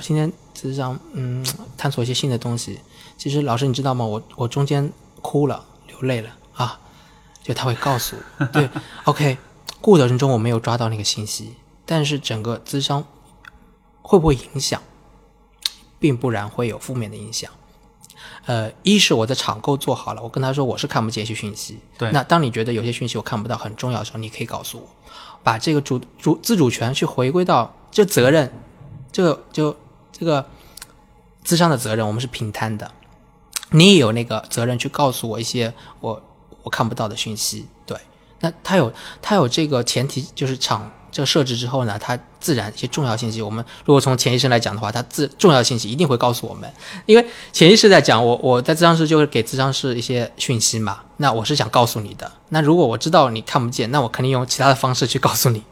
[0.00, 1.44] 今天智商嗯
[1.76, 2.78] 探索一些新的东西，
[3.18, 4.04] 其实老师你知道吗？
[4.04, 6.78] 我我中间哭了，流泪了啊，
[7.42, 8.68] 就他会告诉我，对
[9.04, 9.38] ，OK，
[9.80, 13.04] 过程中我没有抓到那个信息，但是整个咨商
[14.00, 14.80] 会不会影响，
[15.98, 17.50] 并不然会有负面的影响。
[18.46, 21.78] 呃，一是我的场购做好了，我跟他说我是看不见一些讯息。
[21.96, 24.88] 对那当你觉得有些讯息我看不到很重要的时候，你可以告诉我，
[25.44, 28.52] 把这个主主自主权去回归到这责任，
[29.12, 29.76] 这个就
[30.10, 30.44] 这个
[31.44, 32.90] 智商的责任，我们是平摊的。
[33.70, 36.22] 你也有那个责任去告诉我一些我
[36.62, 37.66] 我看不到的讯息。
[37.86, 37.96] 对，
[38.40, 46.70] 那他有他有这个前提，就是场这个设置之后呢，它自然一些重要信息，我们如果从潜意识来讲的话，它自重要信息一定会告诉我们，
[47.06, 55.62] 因为潜意识在讲我我在咨商室就是给咨商室一些讯息嘛，那我是想告诉你的，那如果我知道你看不见，那我肯定用其他的方式去告诉你。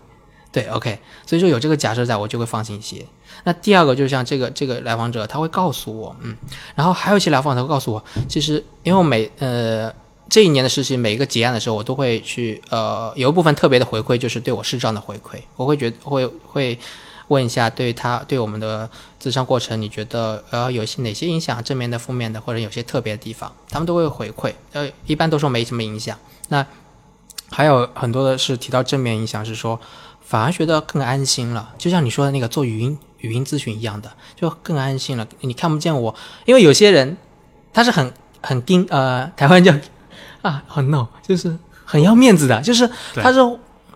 [0.53, 3.07] 对，OK，所以说有这个假设在，我就会放心一些。
[3.45, 6.37] 那第二个就像这个这个来访者，他会告诉我，嗯，
[6.75, 9.93] 然后还有一些来访者会告诉我，其实因为每呃
[10.29, 16.79] 这一年的实习，每一个结案的时候，我都会去呃有一部分特别的回馈，就是对我视障的回馈，我会觉会会
[17.29, 18.89] 问一下对他对我们的
[19.21, 26.17] 咨商过程，你觉得呃有些哪些影响，正面的、负面的，或者有些特别的地方，他们都会回馈，呃一般都说没什么影响。
[26.49, 26.65] 那
[27.51, 29.81] 还有很多的是提到正面影响，是说
[30.21, 35.27] 反而觉得更安心了，就像你说的那个做语音语音咨询一样的，就更安心了。
[35.41, 36.15] 你看不见我，
[36.45, 37.17] 因为有些人
[37.73, 39.75] 他是很很盯呃，台湾叫
[40.43, 43.39] 啊很 no，就是很要面子的，就是他是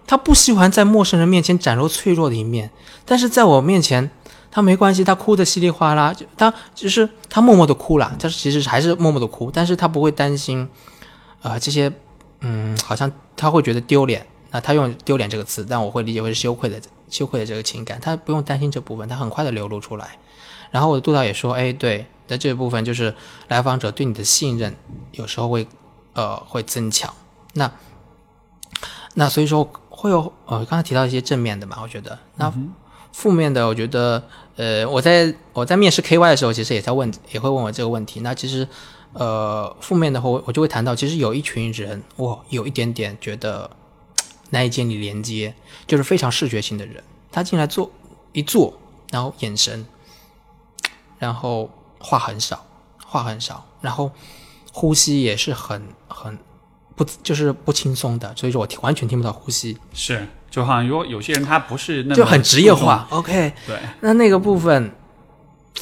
[0.06, 2.70] 他不喜欢在陌生人面前展露脆弱的一面，
[3.04, 4.10] 但是在我面前。
[4.56, 10.68] 他没关系，他哭的稀里哗啦，就他就是他默默的哭了，他其实还是默默的哭，但是他不会担心，
[11.42, 11.92] 呃，这些，
[12.38, 20.18] 嗯，好像他会觉得丢脸，那他用丢脸这个词，但我会理解为是羞愧的羞愧的这个情感，他不用担心这部分，他很快的流露出来。
[20.70, 23.14] 然后我的督导也说，哎，对，那这部分就是
[23.48, 24.74] 来访者对你的信任，
[25.12, 25.66] 有时候会
[26.14, 27.14] 呃会增强。
[27.52, 27.70] 那
[29.14, 32.52] 那所以说会有呃刚才提到一些正面的嘛，我觉得那
[33.12, 34.20] 负面的，我觉得
[34.56, 38.18] 呃我在我在面试 KY 的时候，其实也在问也会问我这个问题。
[38.20, 38.66] 那其实
[39.12, 43.70] 呃负面的话，我我就会谈到，其实有一群人，我有一点点觉得
[44.54, 45.52] 难以建立连接，
[45.84, 47.02] 就是非常视觉性的人，
[47.32, 47.90] 他进来坐
[48.32, 48.72] 一坐，
[49.10, 49.84] 然后眼神，
[51.18, 52.64] 然后话很少，
[53.04, 54.10] 话很少，然后
[54.72, 56.38] 呼吸也是很很
[56.94, 63.08] 不就是不轻松的，所以说我听完全听不到呼吸，是，就好像如果有些人他不是那么就很职业，化。
[63.10, 64.94] OK，对，那那个部分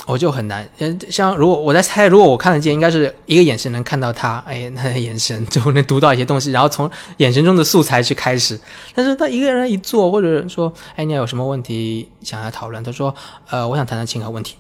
[0.07, 0.69] 我就很难。
[0.79, 8.59] 呃，像如果我在猜，如果我看得见，应该是一个眼神能看到他，哎， 那眼神就能读到一些东西，然后从眼神中的素材去开始。
[8.95, 12.83] 但是他一个人一坐，或者说，哎，你有什么问题想要讨论？
[12.83, 13.15] 他说，
[13.51, 14.57] 呃，我想谈谈情感问题。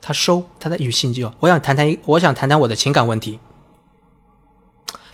[0.00, 3.38] 他收他的语气就，我想谈谈，我想谈谈我的情感问题。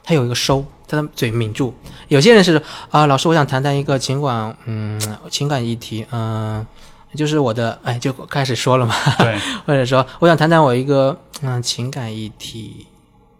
[0.02, 1.74] 他有一个收，他的嘴抿住。
[2.08, 4.98] 有些人是啊、老师，我想谈谈一个情感，嗯，
[5.28, 6.66] 情感议题，嗯、
[7.14, 12.86] 就是我的，哎，就开始说了嘛，对， 或者说我想谈谈我一个，嗯，情感议题。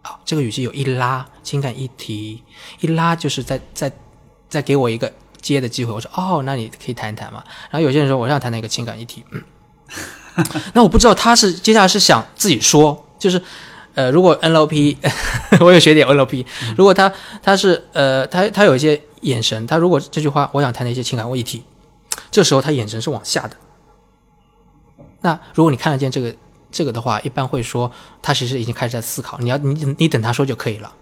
[0.03, 2.43] 啊，这个语气有一拉，情感议题。
[2.81, 3.93] 一拉，就是在在
[4.49, 5.93] 在给我一个接的机会。
[5.93, 7.43] 我说哦，那你可以谈一谈嘛。
[7.69, 9.43] 然后有些人说我想谈谈一个情感议题，嗯，
[10.73, 13.43] 那我不知道他是接下来是想自己说，就是
[13.95, 14.97] 呃，如果 NLP，
[15.61, 16.47] 我有学点 NLP，
[16.77, 17.13] 如果他
[17.43, 21.65] 他是呃，他他有一些眼神，他如果这句话我想谈的一些情感议题，
[22.31, 23.51] 这时候他眼神是往下的。
[25.21, 26.35] 那如果你看得见这个
[26.71, 27.91] 这个的话，一般会说
[28.23, 30.93] 他其实已经开始在思考，你要你你等他说就可以了。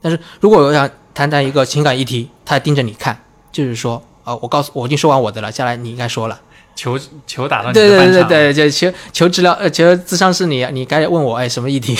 [0.00, 6.40] 但是如果我想谈谈一个情感议题，他盯着你看，就是说，呃，我告诉我已经说完我的了，下来你应该说了。
[6.74, 11.94] 求求打到你对对对对对，就求求治疗，呃，求智商是你，你该问我，哎，什么议题？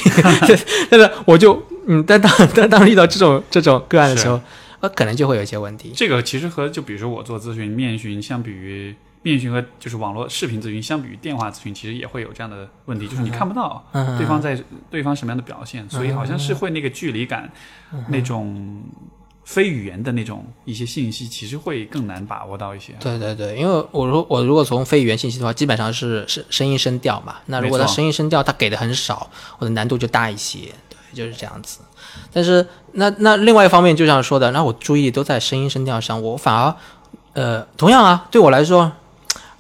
[0.91, 4.41] 但是我就，嗯，但当但当遇到这种这种个案的时候，
[4.83, 5.93] 呃，可能就会有一些问题。
[5.97, 14.61] 这个其实和就比如说我做咨询、面询，相比于面询和就是网络视频咨询，相比于电话咨询，其实也会有这样的问题，就是你看不到嗯对方在
[14.91, 17.49] 对方什么样的表现，所以好像是会那个距离感，
[17.93, 18.83] 嗯那种
[19.45, 22.93] 非语言的那种一些信息，其实会更难把握到一些。
[22.99, 27.37] 对对对，因为我如我如果从非语言信息的话，基本上是声声音声调嘛。
[27.47, 29.31] 那如果他声音声调他给的很少，
[29.61, 30.59] 我的难度就大一些。
[30.89, 31.79] 对，就是这样子。
[32.33, 36.75] 但是那那另外一方面，就像说的，那我注意力都在声音声调上，我反而
[37.35, 38.93] 呃，同样啊，对我来说。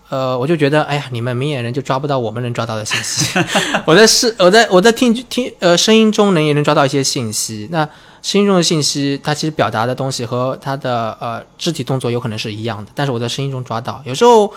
[0.08, 3.40] 呃，我就觉得，哎呀，你们明眼人就抓不到我们能抓到的信息。
[3.86, 7.66] 我在视，我在我在听听呃声音中能也能抓到一些信息。
[7.70, 7.88] 那
[8.20, 14.52] 声音中的信息，它其实表达的东西和它的呃肢体动作有可能是一样的，但是我在声音中抓到，有时候，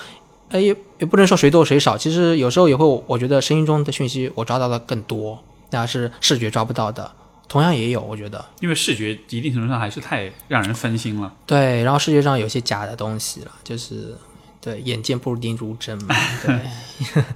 [0.50, 5.40] 呃也也不能说谁多谁少，其实有时候也会，我觉得声音中的讯息我抓到的更多。
[5.70, 7.10] 那是视觉抓不到的。
[7.48, 11.32] 同样也有，我觉得因为视觉一定程度上还是太让人分心了。
[11.46, 14.16] 对，然后视觉上有些假的东西了，就是
[14.60, 16.16] 对眼见不如钉如真嘛。
[16.44, 16.60] 对，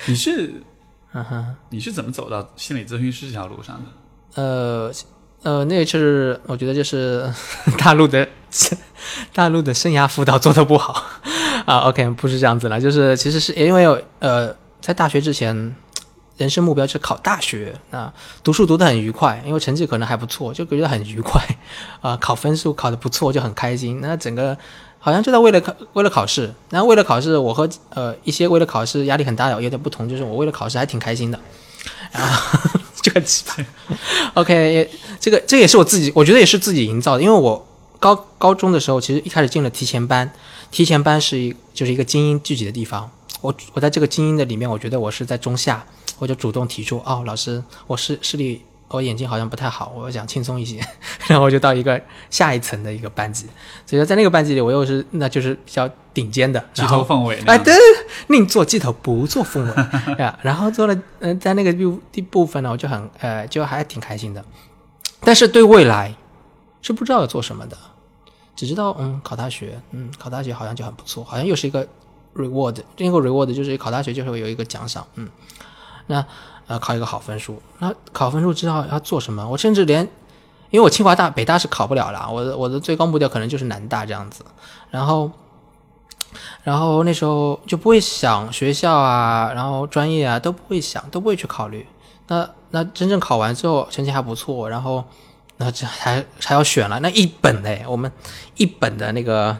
[0.07, 0.53] 你是
[1.14, 4.41] 嗯哼，你是怎么走到心理咨询师这条路上的？
[4.41, 4.91] 呃
[5.43, 7.32] 呃，那个是我觉得就是
[7.78, 8.28] 大陆的
[9.34, 11.03] 大陆的生涯辅导做的不好
[11.66, 11.80] 啊。
[11.82, 13.86] OK，不是这样子了，就是其实是因为
[14.20, 15.76] 呃，在大学之前。
[16.40, 18.12] 人生目标是考大学，那
[18.42, 21.42] 读书读得很愉快，因为成绩可能还不错，就觉得很愉快，
[22.00, 24.00] 啊，考分数考得不错就很开心。
[24.02, 24.58] 那整个
[25.00, 31.38] 好像就在为了考为了考试，然后为了考试，我和呃一些为了考试压力很大的有点不同，就是我为了考试还挺开心的，
[32.14, 32.70] 然后
[33.04, 33.66] 就很奇葩。
[34.36, 37.68] OK，这个这也是我自己，我觉得也是自己营造的，因为我
[38.00, 40.32] 高高中的时候其实一开始进了提前班，
[40.72, 43.12] 提前班是一就是一个精英聚集的地方，
[43.42, 45.86] 我我在这个精英的里面，我觉得我是在中下。
[46.20, 50.80] 我就主动提出，哦，老师，我视视力，我眼睛好像不太好，我想轻松一些，
[51.28, 51.99] 然后我就到一个
[52.30, 53.45] 下一层的一个班级，
[53.86, 57.74] 所以说在那个班级里，我又是那就是比较顶尖的，鸡头凤尾，哎，对，
[58.28, 59.74] 宁做鸡头不做凤尾
[60.20, 60.38] 呀。
[60.41, 64.43] 然后做了，嗯，在那个部第部分呢，我就很呃，就还挺开心的，
[65.22, 66.13] 但是对未来
[66.82, 67.78] 是不知道要做什么的，
[68.55, 71.88] 只知道嗯，考大学，嗯，考大学好像就很不错，好像又是一个
[72.36, 75.30] reward，另一个 reward 就是考大学就是会有一个奖赏，嗯。
[76.10, 76.26] 那
[76.66, 79.47] 呃考一个好分数，那考分数知道要做什么？
[79.47, 80.01] 我甚至连，
[80.72, 84.43] 因为我清华大、北大是考不了了，我的我的最高目标可能就是南大这样子。
[84.89, 85.30] 然后，
[86.64, 91.86] 然后那时候就不会想学校啊，然后专业啊都不会想，都不会去考虑。
[92.28, 95.03] 那那真正考完之后成绩还不错，然后
[95.57, 98.12] 那这还还要选了那一本嘞，我们
[98.57, 99.55] 一本的那个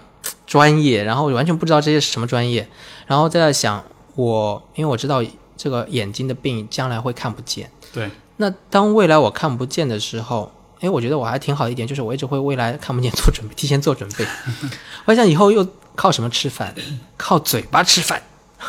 [0.47, 2.68] 专业，然后完全不知道这些是什么专业，
[3.06, 3.84] 然后在想
[4.16, 5.22] 我，因为我知道。
[5.60, 7.70] 这个眼睛的病将来会看不见。
[7.91, 8.10] 对。
[8.38, 10.49] 那当未来我看不见的时候，
[10.80, 14.26] 哎，我觉得我还挺好的一点，就是我一直会未来看不见做准备，提前做准备。
[15.03, 16.74] 我想以后又靠什么吃饭？
[17.18, 18.24] 靠嘴巴吃饭。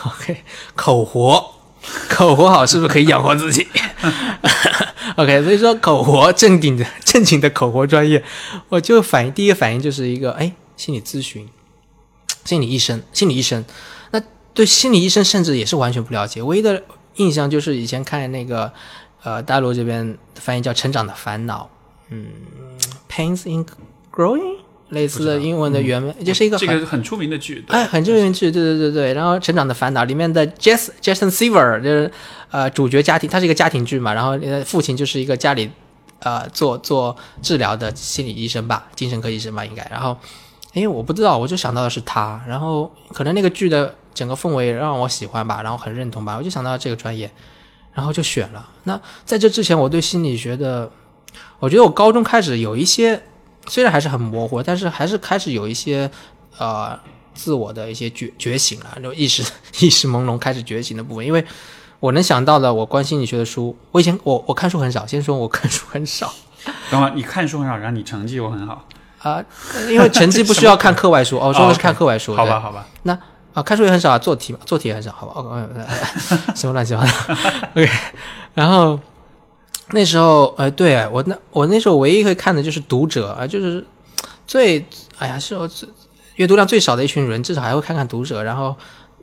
[0.05, 0.43] OK，
[0.75, 1.53] 口活，
[2.09, 3.69] 口活好是不是可以养活自己？
[5.17, 8.25] OK，所以说口活正经的正经的口活专业，
[8.71, 11.49] 我就反应第一个反应就是一个哎，心理咨询，
[12.45, 13.65] 心理医生，心理医生。
[14.53, 16.83] 对心理医生甚至也是完全不了解，唯一的
[17.17, 18.73] 印象就是以前看那个，
[19.23, 21.65] 呃，大陆这边翻译叫《成长的烦恼》，
[22.11, 22.27] 嗯
[23.09, 23.65] ，Pains in
[24.13, 24.57] Growing，
[24.89, 29.15] 类似的英文的原文，就是一个这个很出名的剧，哎，很出名的剧，对对对对。
[29.15, 32.11] 然后《成长的烦恼》里面的 Jess Jason Silver 就是
[32.51, 35.71] 呃主角家庭，他是一个家庭剧嘛，然后父亲就是一个家里
[36.19, 39.87] 呃做做治疗的心理医生吧，精神科医生吧应该。
[39.91, 40.17] 然后，
[40.75, 43.95] 哎，我不知道，我就想到的是他，然后可能那个剧的。
[44.13, 47.31] 整个氛围让我喜欢吧，然后很认同吧，我就想到这个专业，
[47.93, 48.69] 然后就选了。
[48.85, 50.91] 那在这之前，我对心理学的，
[51.59, 53.23] 我觉得我高中开始有一些，
[53.67, 56.11] 虽然还是很模糊，但是还是开始有一些
[56.59, 56.99] 呃
[57.35, 59.43] 自我的一些觉觉醒了，就意识
[59.81, 61.25] 意识朦胧开始觉醒的部分。
[61.25, 61.45] 因为
[62.01, 66.33] 我能想到的，我关心理学的书，我以前我我看书很少，先说我看书很少。
[66.91, 68.85] 等会你看书很少，然后你成绩又很好
[69.19, 69.43] 啊？
[69.89, 72.35] 因为成绩不需要看课外书 哦，说的是看课外书。
[72.35, 73.19] 好吧，好吧，那。
[73.53, 75.69] 啊，看书也很少啊，做题嘛，做题也很少，好吧
[76.55, 77.13] 什么乱七八糟？
[77.75, 77.91] OK，
[78.55, 78.99] 然后
[79.91, 83.85] 那时候，呃，对我那我那时候唯一会看的就是《读者》啊，就是
[84.47, 84.85] 最
[85.19, 85.89] 哎呀，是我最
[86.37, 88.41] 阅读量最少的一群人，至少还会看看《读者》。
[88.43, 88.77] 然后，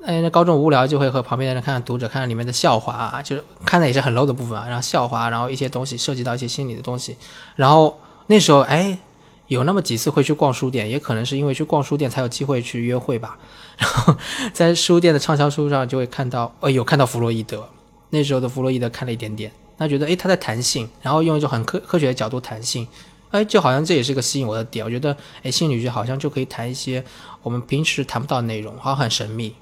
[0.05, 7.15] 哎，那高中无聊就会和旁边的人看看《读者》，看看里面的笑话啊，就是看的也是很 low 的部分啊，然后笑话，然后一些东西涉及到一些心理的东西。
[7.55, 7.97] 然后
[8.27, 8.99] 那时候，哎。
[9.47, 13.37] 有那么几次会去逛书店，也可能是因为去逛书店才有机会去约会吧。
[13.77, 14.15] 然后
[14.53, 17.69] 在书店的畅销书上就会看到，呃，有看到弗洛伊德。
[18.09, 22.87] 那时候的弗洛伊德看了一点点，那觉得，诶，他在谈性，然后用一种很科科学的角度谈性，
[23.31, 24.83] 哎，就好像这也是一个吸引我的点。
[24.83, 27.03] 我觉得，诶，心理学好像就可以谈一些
[27.43, 29.55] 我们平时谈不到的内容，好像很神秘。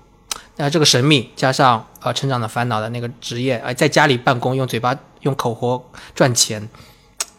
[0.57, 5.83] 那这个神秘加上呃成长的烦恼的那个职业，哎，在家里办公用嘴巴用口活
[6.13, 6.69] 赚钱，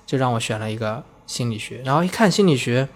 [0.04, 1.02] 就让我选了一个。
[1.26, 2.88] 心理学，然后一看心理学，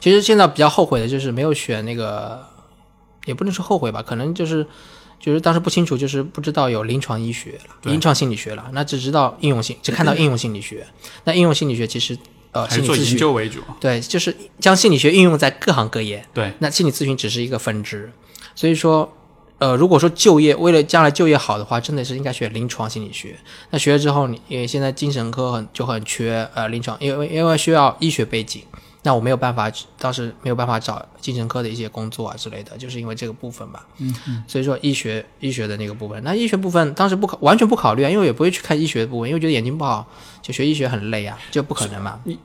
[0.00, 2.44] 其实现在比较后悔的就是没有选那个，
[3.26, 4.66] 也不能说后悔吧，可能就是
[5.20, 10.86] 就是当时不清楚，就是不知道有临床医学了，临床心理学了，那只知道应用性，只看到应用心理学。
[11.24, 12.16] 那应用心理学其实
[12.52, 16.26] 呃，心理做研究为主，对，就是将心理学应用在各行各业。
[16.32, 18.12] 对，那心理咨询只是一个分支，
[18.54, 19.12] 所以说。
[19.64, 23.34] 呃，如果说就业为了将来就业好的话，真的是应该学临床心理学。
[23.70, 28.62] 那学了之后，你因为现在精神科很就很缺呃临床，因为因为需要医学背景，
[29.04, 33.86] 那我没有办法，当时没有办法找精神科的一些工作啊之类的，就是因为这个部分吧。
[33.96, 40.06] 嗯嗯，所以说医学医学的那个部分，那医学部分当时不考完全不考虑啊，因为也不会去看医学的部分，因为觉得眼睛不好，
[40.42, 42.20] 就学医学很累啊，就不可能嘛。
[42.24, 42.38] 你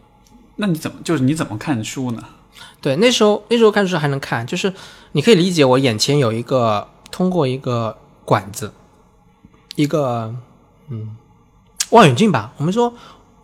[0.55, 2.23] 那你怎么就是你怎么看书呢？
[2.79, 4.73] 对，那时候那时候看书还能看，就是
[5.11, 8.71] 你可以理解我眼前有一个通过一个管子，
[9.75, 10.33] 一个
[10.89, 11.15] 嗯
[11.91, 12.93] 望远镜吧，我们说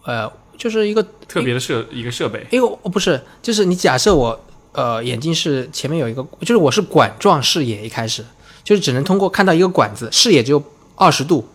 [0.03, 4.39] 呃就是一个特别的设一个设备，一个哦不是，就是你假设我
[4.71, 8.23] 呃眼睛是前面有一个，就是我是管状视野，一开始
[8.63, 10.63] 就是只能通过看到一个管子，视野只有
[10.95, 11.47] 二十度，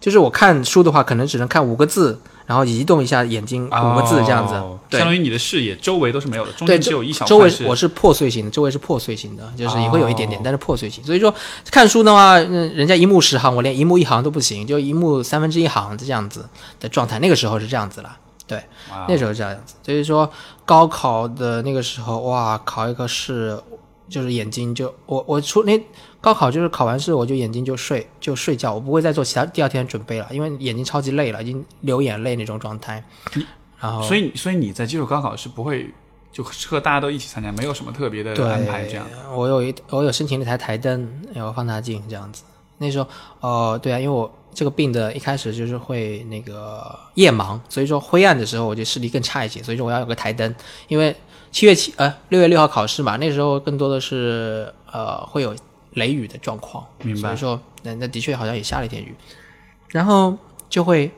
[0.00, 4.54] 就是我看书的话，可能只能看五个字，然后移动一下眼睛五个字这样子，
[4.90, 11.02] 相当于你的视野周围都是没有的，中，间只有一小周块是围我是破碎型的，周围是破碎型的，就是也会有一点点，哦但是破碎型。
[11.04, 11.34] 所以说
[11.70, 17.18] 看书的话，嗯，人家一目十行，我连一目一行都不行，就一目三分之一行这样子的状态。
[17.18, 18.16] 那个时候是这样子了，
[18.46, 18.58] 对，
[18.90, 19.74] 哇那时候是这样子。
[19.82, 20.30] 所以说
[20.66, 23.58] 高考的那个时候，哇，考一个试，
[24.08, 25.80] 就是眼睛就我我出那
[26.24, 33.04] 高考就是考完试我就眼睛就睡就睡觉，我不会再做其他第二天准备了，因为眼睛超级累了，已经流眼泪那种状态。
[33.78, 35.92] 然后所以所以你在接受高考是不会
[36.32, 39.04] 就和大家都一起参加，没有什么特别的，安排这样。
[39.36, 42.42] 我有一我有申请了一台台灯，有放大镜这样子。
[42.78, 43.06] 那时候，
[43.40, 50.54] 呃，对啊，因为我这个病的一开始就是会那个夜盲，所以说灰暗的时候我就视力更差一些，所以说我要有个台灯。
[50.88, 51.14] 因为
[51.52, 55.54] 七月七呃六月六号考试嘛，那时候更多的是呃会有
[55.94, 59.14] 雷雨的状况，明白所以说那那的确好像也下了一点雨，
[59.88, 60.36] 然后
[60.68, 61.10] 就会。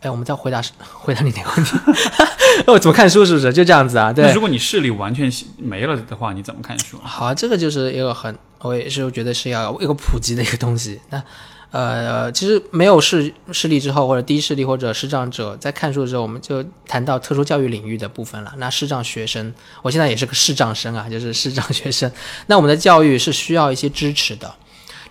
[0.00, 0.60] 哎，我们再回答
[0.92, 1.78] 回答你那个问题，
[2.68, 4.12] 哦怎么看书是不是就这样子啊？
[4.12, 6.98] 对，如果你视力完全没了的话，你怎么看书？
[7.02, 10.98] 好，这个就是一个很，我也是觉得是要一个普及的一个东西。
[11.10, 11.22] 那
[11.70, 18.54] 呃，其实没有视视力之后，或者低视力或者视障者在看书的时候，我们就谈到特殊教育领域的部分了。
[18.58, 19.52] 那视障学生，
[19.82, 22.10] 我现在也是个视障生啊，就是视障学生。
[22.46, 24.54] 那我们的教育是需要一些支持的，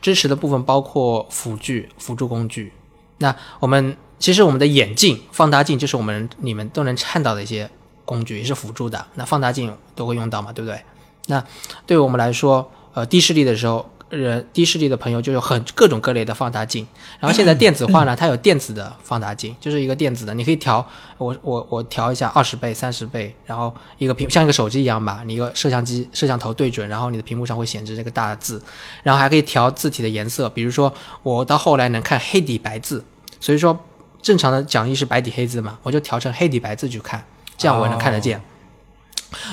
[0.01, 2.72] 支持的部分包括辅具、辅助工具。
[3.18, 7.70] 那我们其实我们的眼镜、放大镜就是我们你们都能看到的一些
[8.06, 9.06] 工具，也是辅助的。
[9.16, 10.82] 那放大镜都会用到嘛，对不对？
[11.28, 11.43] 那
[11.86, 16.85] 对于我们来说，呃，低视力的时候，人低视力的朋友就有很各种各类的放大镜。
[17.19, 20.85] 然后现在电子化呢， 它有电子的放大镜，就是一个电子的，你可以调，
[21.17, 28.61] 我我我调一下二十倍、三十倍，然后一个屏像一个手机一样吧，你一个摄像机摄像头对准，然后你的屏幕上会显示这个大的字，
[29.01, 33.03] 然后还可以调字体的颜色，比如说我到后来能看黑底白字，
[33.39, 33.79] 所以说
[34.21, 37.25] 正常的讲义是白底黑字嘛，我就调成黑底白字去看，
[37.57, 38.39] 这样我也能看得见。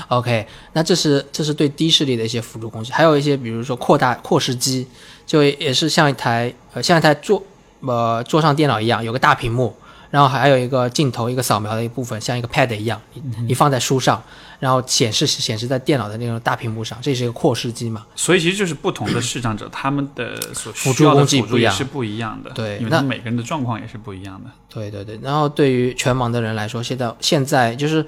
[0.08, 4.86] OK，那这是这是对低视力的一些辅助工具，还有一些比如说扩大扩视机，
[5.26, 7.42] 就也是像一台呃像一台桌
[7.80, 9.74] 呃桌上电脑一样，有个大屏幕，
[10.10, 14.22] 然后还有一个镜头一个扫描的一部分，像一个 Pad 一样，你你放在书上，
[14.58, 18.06] 然后显示显示在电脑的那种大屏幕上，这是一个扩视机嘛？
[18.14, 22.50] 所以其实就是不同的视障者，他们的所辅助需要的工具不一样辅助也是不一样的。
[22.50, 24.50] 对那因为每个人的状况也是不一样的。
[24.68, 28.04] 对对对，然后对于全盲的人来说，现在现在就是，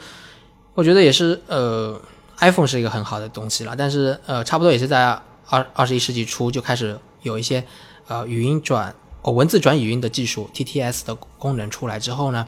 [0.75, 2.01] 我觉得也是呃
[2.39, 5.05] ，iPhone 是一个很好的东西了，但是呃，差不多也是在
[5.49, 7.63] 二二十一世纪初就开始有一些
[8.09, 12.47] 呃语音转哦文字转语音的技术 TTS 的功能出来之后呢，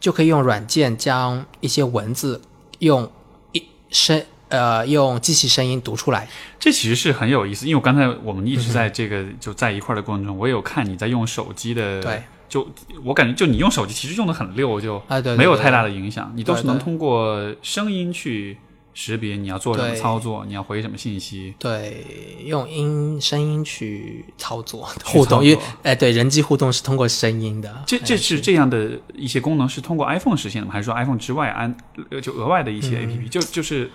[0.00, 2.42] 就可以用软件将一些文字
[2.80, 3.10] 用
[3.52, 6.28] 一声呃用机器声音读出来。
[6.58, 12.68] 这其实是很有意思，因为我刚才我们一直嗯在这个就在一块儿的过程中，我有看你在用手机的，对，就
[13.04, 15.02] 我感觉就你用手机其实用的很溜，就
[15.38, 18.58] 没有太大的影响，你都是能通过声音去
[18.92, 21.54] 识别你要做什么操作，你要回什么信息。
[21.60, 22.04] 对，
[22.44, 27.82] 用音声音去操作互动，因为哎，对，人机互动是通过声音的。
[27.86, 30.72] 这这哎是这样的一些功能是通过 iPhone 实现的吗？
[30.72, 31.74] 还是说 iPhone 之外安
[32.10, 33.88] 呃就额外的一些嗯 APP？、就就是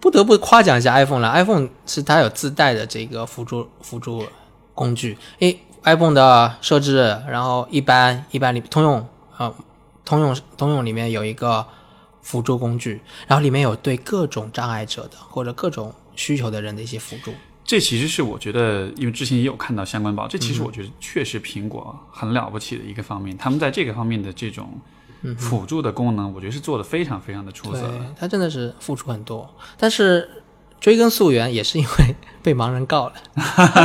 [0.00, 4.24] 不得不夸奖一下 iPhone 了，iPhone 是它有自带的这个辅助辅助
[4.72, 5.18] 工具。
[5.40, 9.06] 诶，iPhone 的设置，然后一般一般里通用
[9.38, 9.54] 呃
[10.04, 11.66] 通用通用里面有一个
[12.20, 17.32] 辅助工具，然后里面有对各种障碍者的或者各种需求的人的一些辅助。
[17.64, 24.68] 这其实是我觉得，因为之前也有看到相关报，这嗯其实我觉得确实苹果很了不起的一个方面，他们在这个方面的这种
[25.38, 30.28] 辅助的功能，我觉得是做的非常非常的出色的。，它真的是付出很多，但是
[30.82, 33.14] 追根溯源也是因为被盲人告了，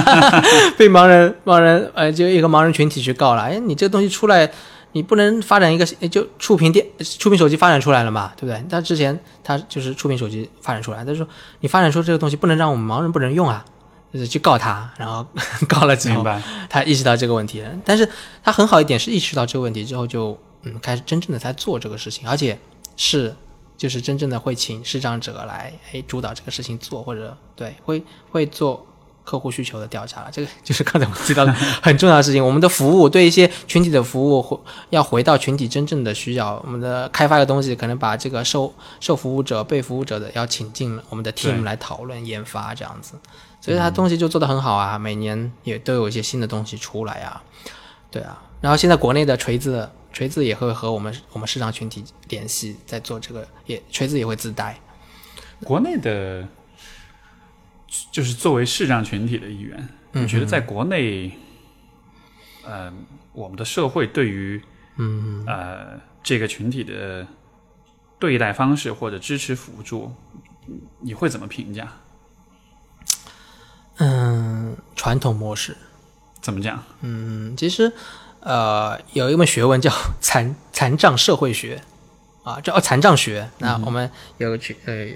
[0.75, 3.43] 被盲人盲人呃就一个盲人群体去告了。
[3.43, 4.49] 哎，你这个东西出来，
[4.93, 6.83] 你不能发展一个诶就触屏电
[7.19, 8.65] 触屏手机发展出来了嘛，对不对？
[8.67, 11.27] 他之前他就是触屏手机发展出来，他说
[11.59, 13.63] 你发展出这个东西不能让我们盲人不能用啊，
[14.11, 15.23] 就是去告他，然后
[15.69, 16.25] 告了之后？
[16.67, 18.09] 他意识到这个问题了，但是
[18.43, 22.57] 他很好一点是意识到这个问题之后就嗯开始真正的在做这个事情，而且
[22.95, 23.35] 是
[23.77, 28.85] 就是真正的会请视障者来哎主导这个事情做，或者对会会做
[29.23, 30.29] 客户需求的调查了。
[30.31, 31.51] 这个 就是刚才我提到的
[31.83, 32.43] 很重要的事情。
[32.43, 34.57] 我们的服务对一些群体的服务，回
[34.89, 36.61] 要回到群体真正的需要。
[36.65, 43.13] 我们的开发的东西，可能把这个受受服务者、被服务者的要请进我们的 team 来讨论研发这样子。
[43.59, 47.43] 所以它东西就做得很好啊，每年也都有一些新的东西出来啊，
[48.09, 48.41] 对啊。
[48.61, 54.79] 然后现在国内的锤子，锤子也会和我们我们市场群体联系，在做这个，也锤子也会自带。
[55.63, 56.47] 国内的，
[58.11, 61.37] 就是作为视障群体的一员，嗯你觉得在国内，
[62.63, 62.91] 呃，
[63.31, 64.59] 我们的社会对于
[64.95, 67.27] 嗯，呃这个群体的
[68.17, 70.11] 对待方式或者支持辅助，
[70.99, 71.93] 你会怎么评价？
[73.97, 75.77] 嗯，传统模式，
[76.41, 76.83] 怎么讲？
[77.01, 77.93] 嗯，其实
[78.47, 79.91] 呃有一门学问叫
[80.21, 81.81] 残残障社会学
[82.43, 83.49] 啊，叫哦残障学。
[83.57, 85.07] 那我们有个群呃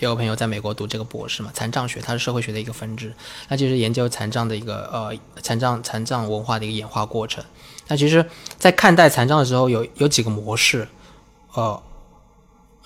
[0.00, 3.14] 有个朋友在美国读这个博士嘛，残障学它是社会学的一个分支，
[3.48, 7.42] 那就是研究残障的一个呃残障残障文化的一个演化过程。
[7.88, 8.28] 那其实，
[8.58, 10.88] 在看待残障的时候有有几个模式，
[11.54, 11.82] 呃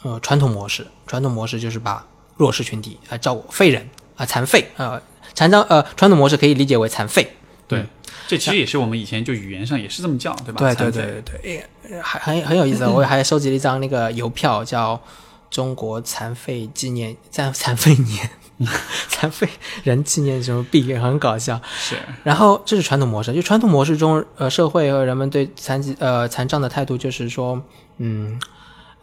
[0.02, 5.00] 呃传统模式，传统模式就是把弱势群体啊、照顾废人啊、残废呃
[5.34, 7.32] 残障呃传统模式可以理解为残废。
[7.66, 7.84] 对，
[8.28, 10.60] 这其实也是我们以前就语言上也是这么叫，对吧？
[10.60, 12.86] 对对对对对，呃还很很有意思。
[12.86, 15.00] 我还收集了一张那个邮票，叫
[15.50, 18.30] “中国残废纪念残残废年”
[19.08, 19.48] 残废
[19.84, 21.60] 人纪念什么币，很搞笑。
[21.78, 27.62] 是然后这是传统模式，就传统模式中，呃，社会和人们对残疾呃残障的态度就是说，
[27.98, 28.38] 嗯，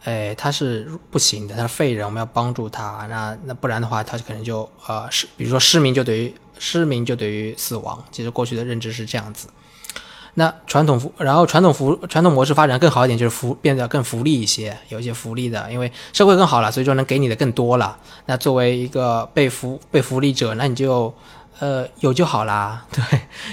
[0.04, 3.06] 哎，他是不行的，他是废人，我们要帮助他。
[3.08, 8.04] 那那不然的话，他可能就呃失，比如说失明就等于失明就等于死亡。
[8.10, 9.48] 其实过去的认知是这样子。
[10.38, 17.96] 那传统服，然后传统服传统模式发展更好一点，就是福变得更福利一些，有一些福利的，因为社会更好了，所以说能给你的更多了。
[18.26, 21.14] 那作为一个被福 被福利者，那你就
[21.58, 23.02] 呃有就好啦，对，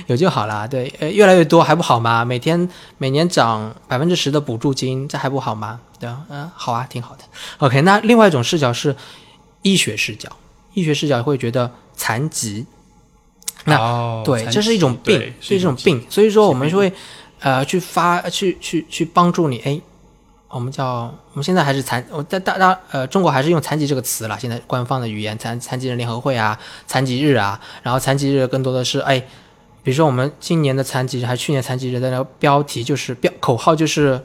[0.08, 2.26] 有就好啦，对，呃越来越多还不好吗？
[2.26, 5.80] 每天每年涨百分之十的补助金，这还不好吗？
[5.97, 7.24] 对，嗯、好啊，挺好的。
[7.60, 8.93] OK，那另外一种视角是
[9.62, 10.30] 医学视角，
[10.74, 12.66] 医学视角会觉得残疾
[13.66, 16.91] 那哦对，这是一种病是一种病，所以说我们就会
[17.39, 19.80] 呃去发去去去帮助你，哎，
[20.49, 29.20] 我们叫我们现在还是残，我大大大呃中国还是用残疾这个词了，现在官方的语言残残疾人联合会啊，残疾日啊，然后残疾日更多的是哎，
[29.82, 34.22] 比如说我们今年的残疾日还去年残疾日的那个标题就是标口号就是。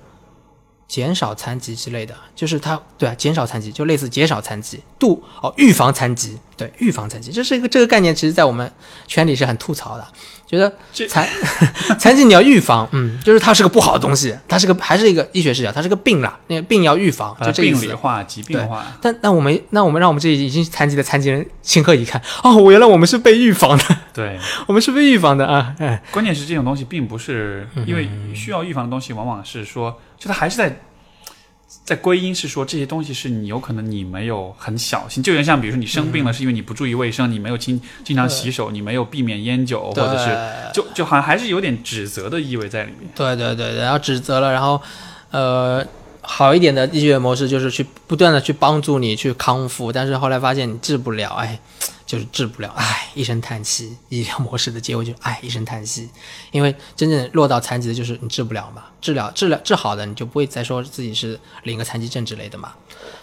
[0.88, 8.72] 减少残疾之类的，就是它对啊，减少残疾就类似减少残疾，度哦预防残疾，对预防残疾，这是一个这个概念，其实在我们
[9.06, 10.08] 圈里是很吐槽的，
[10.46, 10.74] 觉得
[11.06, 11.28] 残
[12.00, 17.94] 残疾你要预防，嗯，就是它是个不好的东西，它是个还是一个医学视角，它是个病啦，那个病要预防，就这个意思病理。
[17.94, 18.86] 化、疾病化。
[19.02, 22.18] 但那我们那我们让我们这已经残疾的残疾人情何以堪？
[22.42, 23.84] 哦，我原来我们是被预防的，
[24.14, 25.74] 对， 我们是被预防的啊！
[25.78, 30.80] 哎，关键是这种东西并不是因为需要预防的东西，往往是说，就他还是在
[31.84, 40.36] 在归因是说这些东西是你有可能你没有很小心，就有点像比如说你生病了，是因为你不注意卫生，你没有经经常洗手，你没有避免烟酒，或者是
[40.72, 43.10] 就就好像还是有点指责的意味在里面。
[43.14, 44.80] 对对对，然后指责了，然后
[45.30, 45.86] 呃，
[46.22, 51.58] 好一点的医学模式就是去不断的去帮助你去康复，但是后来发现你治不了，哎，
[52.08, 53.96] 就是治不了，唉，一声叹息。
[54.08, 56.08] 医疗模式的结尾就是哎，一声叹息，
[56.50, 62.72] 因为真正落到残疾的就是你治不了嘛，治疗治疗治好的你就不会再说自己是领个残疾证之类的嘛，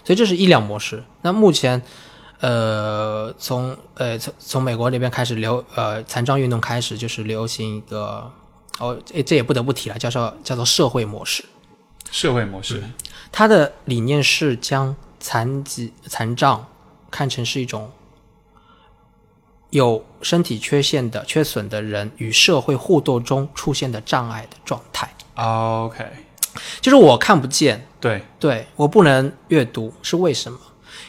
[0.05, 1.03] 所以这是医疗模式。
[1.23, 1.81] 那目前。
[2.41, 8.29] 呃，从呃从从美国那边开始流呃残障运动开始，就是流行一个
[8.77, 11.45] 哦，这这也不得不提了，叫做叫做社会模式。
[12.11, 12.83] 社会模式，
[13.31, 16.67] 它的理念是将残疾残障
[17.09, 17.89] 看成是一种
[19.69, 26.05] 有身体缺陷的缺损的人与社会互动中出现的障碍的状态，OK，
[26.81, 30.57] 就是我看不见，对，对我不能阅读，是为什么？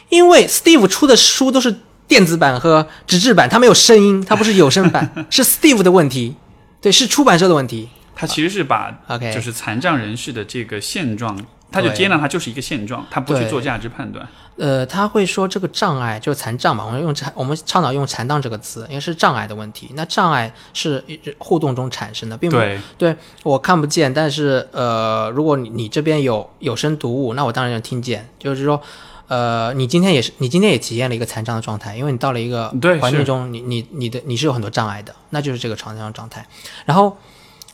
[0.09, 1.75] 因为 Steve 出的书都是
[2.07, 6.35] 电子版和纸质版，它没有声音，它不是有声版， 是 Steve 的问题，
[6.81, 7.89] 对，是出版社的问题。
[8.19, 11.39] 他其实是把 OK 就是残障人士的这个现状，
[11.81, 14.27] 他就接纳它就是一个现状，他不去做价值判断。
[14.57, 19.91] 呃，他会说这个障碍就是残障嘛，我们用残，我们倡导用残障这个词，因为是障碍的问题。
[19.93, 21.03] 那障碍是
[21.37, 28.27] 互动中产生的，并不对，对我看不见，但是呃，如果你你这边有有声读物，那我当然能听见。
[28.39, 28.81] 就是说，
[29.27, 36.43] 呃，你今天也是，你今天也体验了一个残障的状态，因为你到了一个环境中，你你你的你是有很多障碍的，那就是这个残障状态。
[36.85, 37.15] 然后，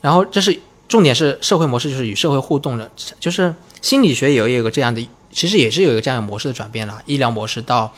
[0.02, 0.60] 然后这是
[0.94, 7.02] 重点是社会模式，就是与社会互动的，就是心理学也有一个这样的，其实也是有一个这样的模式的转变了。
[7.07, 7.91] 医疗模式到，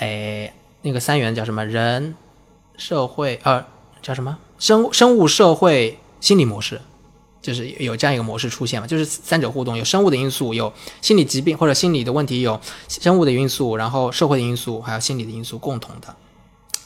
[0.00, 1.64] 哎，那个三元叫什么？
[1.64, 2.16] 人、
[2.76, 3.64] 社会，呃，
[4.02, 4.38] 叫什么？
[4.58, 6.80] 生生物、社会、心理模式，
[7.40, 8.88] 就是有这样一个模式出现嘛？
[8.88, 16.16] 就是三者互动，有生物的因素，有心理疾病或者心理的问题，有生物的因素，然后社会的因素，还有心理的因素共同的。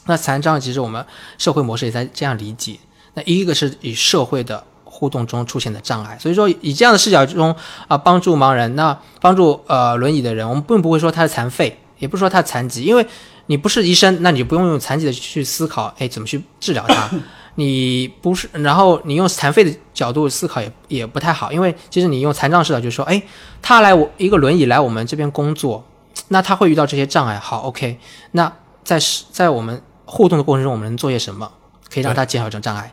[0.05, 1.03] 那残障其实我们
[1.39, 2.77] 社会模式也在这样理解。
[3.15, 4.63] 那一个是以社会的
[4.97, 7.55] 互动中出现的障碍，所以说以这样的视角中
[7.87, 13.05] 啊，帮助盲人，那帮助呃轮椅的人，我们并不会说他是残废，也不是说他残疾，因为
[13.45, 17.11] 你不是医生，那你就不用用残疾的去思考，哎，怎么去治疗他？
[17.53, 23.21] 你不是，然后你用残废的角度思考也也不太好，因为其实你用残障视角就是说，哎，
[23.61, 25.85] 他来我一个轮椅来我们这边工作，
[26.29, 27.99] 那他会遇到这些障碍，好，OK，
[28.31, 28.51] 那
[28.83, 28.99] 在
[29.31, 31.51] 在我们互动的过程中，我们能做些什么，
[31.93, 32.91] 可以让他减少这种障碍？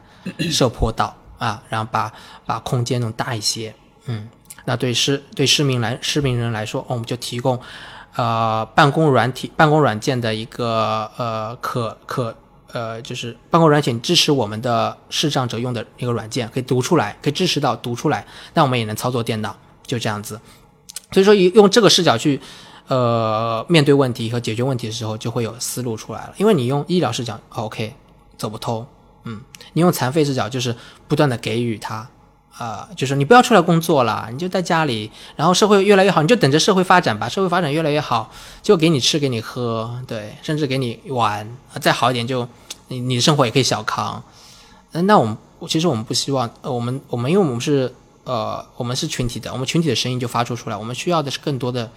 [0.50, 2.12] 设坡道啊，然后把
[2.46, 3.74] 把空间弄大一些，
[4.06, 4.28] 嗯，
[4.64, 7.60] 那对市对市民来市民人来说，我们就提供
[8.16, 12.36] 呃办公软体办公软件的一个呃可可
[12.72, 19.56] 呃就是办公软件支持我们的视障者用的一个软件，可以读出来，可以支持到读出来，那我们也能操作电脑，
[19.86, 20.40] 就这样子。
[21.12, 22.40] 所以说，用这个视角去
[22.88, 26.34] 呃面对问题和解决问题的时候，就会有思路出来了。
[26.36, 27.94] 因为你用医疗视角，OK，
[28.36, 28.84] 走不通。
[29.24, 29.40] 嗯，
[29.72, 30.76] 你用残废视角，就是
[31.08, 32.08] 不断的给予他，
[32.58, 38.30] 啊，就是你不要出来工作了，你就在家里，然后社会越来越好，你就等着社会发展吧，社会发展越来越好，
[38.62, 42.46] 就给你吃给你喝，对，甚至给你玩，再好一点就
[42.88, 44.22] 你你的生活也可以小康。
[44.92, 45.36] 嗯，那我们
[45.66, 47.94] 其实我们不希望，呃我们我们因为我们是
[48.24, 51.90] 呃我们是群体的，我们群体的声音就发出出来，我们需要的是更多的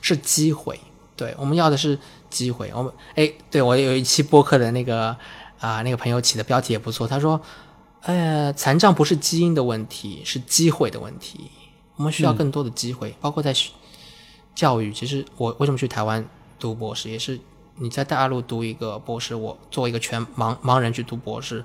[0.00, 0.80] 是机会，
[1.14, 1.96] 对，我们要的是
[2.28, 2.70] 机会。
[2.74, 5.16] 我们哎，对我有一期播客的那个。
[5.62, 7.06] 啊，那个朋友起的标题也不错。
[7.06, 7.40] 他说
[8.02, 11.52] ：“呃，残障不是基因的问题，是机会的问题。
[11.94, 13.54] 我们需要更多的机会，包括在
[14.56, 14.92] 教育。
[14.92, 16.28] 其实我为什么去台湾
[16.58, 17.38] 读博士，也是
[17.76, 21.64] 你在大陆读一个博士，我作为一个全盲盲人去读博士，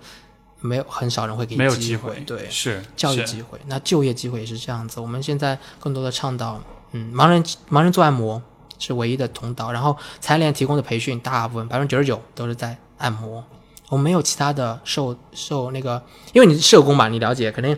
[0.60, 2.20] 没有很少人会给你机会。
[2.20, 3.60] 对，是教育机会。
[3.66, 5.00] 那就业机会也是这样子。
[5.00, 6.62] 我们现在更多的倡导，
[6.92, 8.40] 嗯，盲人盲人做按摩
[8.78, 9.72] 是唯一的通道。
[9.72, 13.44] 然后残联提供的培训，大部分百分之九十九都是在按摩。”
[13.90, 16.04] 我们没有其他的受受那个，
[16.34, 17.78] 因为你是社工嘛，你了解，肯定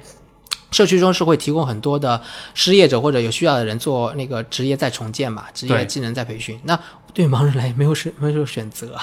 [0.71, 2.21] 社区中是会提供很多的
[2.53, 6.59] 失业者或者有需要的人做那个职业再重建嘛，职业技能再培训。
[6.63, 6.79] 那
[7.13, 8.97] 对盲人来没有选没有选择，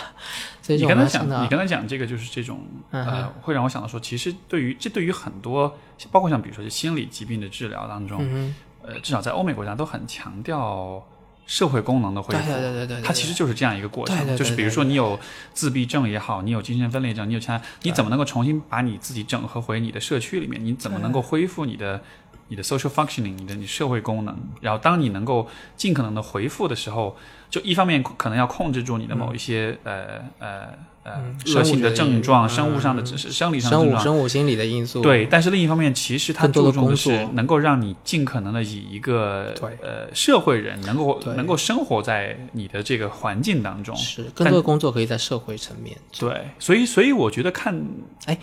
[0.63, 2.61] 所以你刚才讲，你刚才讲这个就是这种
[2.91, 5.77] 呃，会让我想到说，其实对于这对于很多，
[6.11, 8.53] 包括像比如说心理疾病的治疗当中，
[8.83, 11.05] 呃，至少在欧美国家都很强调。
[11.47, 15.19] 社会功能的恢复，对对对对，它其实就是这样一个过程，就是比如说你有
[15.55, 20.63] 自闭症也好，你有精神分裂症，你有其他，你怎么能够重新把你自己整合回你的社区里面？
[20.65, 22.03] 你怎么能够恢复你的
[22.49, 24.37] 你的 social functioning，你的你社会功能？
[24.61, 27.17] 然后当你能够尽可能的回复的时候，
[27.51, 30.69] 就一方面可能要控制住你的某一些呃呃。
[31.09, 31.23] 呃，
[31.55, 35.01] 恶性的症状，生物上的生理上的症状，生物心理的因素。
[35.01, 43.95] 对，但是另一方面，其实它注重的是能够让你尽可能的以一个呃社会人能够能够生活在你的这个环境当中。
[43.95, 45.97] 是，更多的工作可以在社会层面。
[46.19, 47.81] 对，所以所以我觉得看，
[48.25, 48.37] 哎，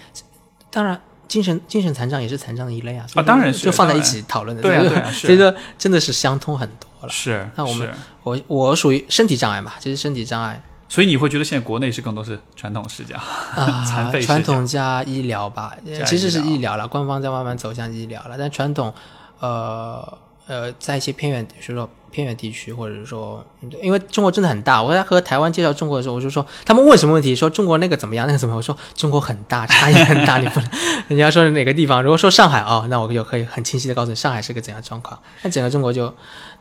[0.71, 3.05] 当然精神精神残障也是残障的一类啊。
[3.15, 4.63] 啊，当然是就放在一起讨论的。
[4.63, 7.09] 对啊，对啊，所以说真的是相通很多了。
[7.09, 7.89] 是，那我们
[8.23, 10.61] 我我属于身体障碍嘛，其实身体障碍。
[10.89, 13.83] 所以你会觉得现在国内是更多是传统视角啊，
[14.21, 15.75] 传统加医疗吧，
[16.05, 18.37] 其实是医疗了，官方在慢慢走向医疗了。
[18.37, 18.93] 但传统，
[19.39, 23.43] 呃呃，在一些偏远，比如说偏远地区，或者是说，
[23.81, 24.81] 因为中国真的很大。
[24.81, 28.57] 我在和台湾介绍中国的时候，我就说他们问什么问题，说中国那个怎么样，那个怎么样？
[28.57, 30.69] 我说中国很大，差异很大，你不能。
[31.09, 32.01] 人家说哪个地方？
[32.01, 35.19] 如果说上海哦，那我就可以很清晰的告诉你，上海是个怎样状况。
[35.41, 36.13] 那整个中国就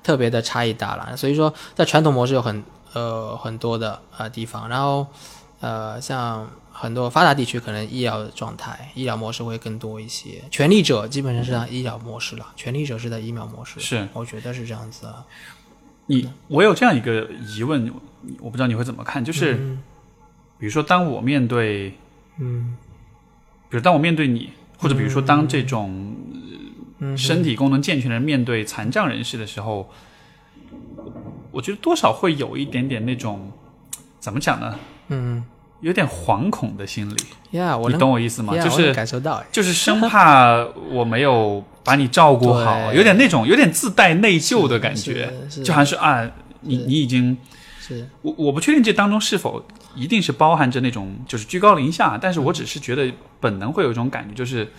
[0.02, 1.16] 特别的差异大了。
[1.16, 2.64] 所以说，在传统模式有很。
[2.94, 5.06] 呃，很多的呃地方，然后
[5.60, 6.46] 呃，像
[6.82, 10.42] 很多发达地区，可能医疗的状态、医疗模式会更多一些。
[10.50, 13.78] 权力者基本上是在医疗模式了，权力者是在医疗模式。
[13.78, 15.06] 是，我觉得是这样子。
[16.06, 17.88] 你，我有这样一个疑问，
[18.40, 19.54] 我不知道你会怎么看，就是，
[20.59, 21.94] 比如说，当我面对，
[22.38, 22.76] 嗯，
[23.70, 26.16] 比如当我面对你，或者比如说当这种
[27.16, 29.88] 身体功能健全的人面对残障人士的时候。
[31.50, 33.52] 我觉得多少会有一点点那种，
[34.18, 34.78] 怎么讲呢？
[35.09, 35.44] 嗯，
[35.82, 37.59] 有点惶恐的心理。
[37.59, 38.56] 呀，你懂我意思吗？
[38.56, 40.56] 就是感受到， 就是生怕
[40.90, 45.30] 我没有把你照顾好，有点那种有点自带内疚的感觉，
[45.62, 46.26] 就好像是啊，
[46.62, 47.36] 你你已经，
[47.78, 48.09] 是。
[48.22, 49.62] 我我不确定这当中是否
[49.94, 54.72] 一定是包含着那种就是居高临下，但是我只是觉得本能会有一种感觉，就是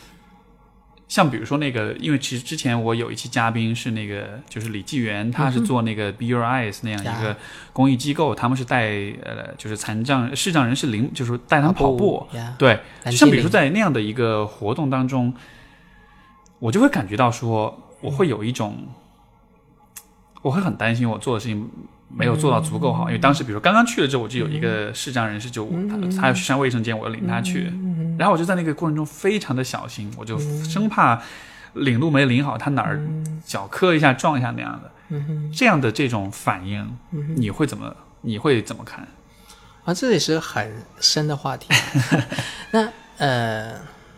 [1.08, 7.36] 像比如说那个，因为其实之前我有一期嘉宾是那个，就是李纪元，他是做那个 Be Your Eyes 那样一个
[7.72, 8.88] 公益机构，他们是带
[9.24, 15.34] 呃，就是残障视障人士领，就是带他们跑步，呀，对，蓝像比如说在那样的一个活动当中，
[16.58, 18.88] 我就会感觉到说，我会有一种，
[20.42, 21.70] 我会很担心我做的事情
[22.16, 27.72] 没有做到足够好，因为当时比如说刚刚去了之后，我就有一个视障人士就他他要去上卫生间，我要领他去，
[28.18, 31.22] 然后我就在那个过程中非常的小心，我就生怕
[31.74, 33.02] 领路没领好，他哪儿
[33.46, 35.20] 脚磕一下撞一下那样的，
[35.56, 36.98] 这样的这种反应，
[37.36, 39.08] 你会怎么你会怎么看？
[39.84, 40.72] 啊，这也是很
[41.02, 41.68] 深的话题。
[42.72, 42.88] 那
[43.18, 43.74] 呃，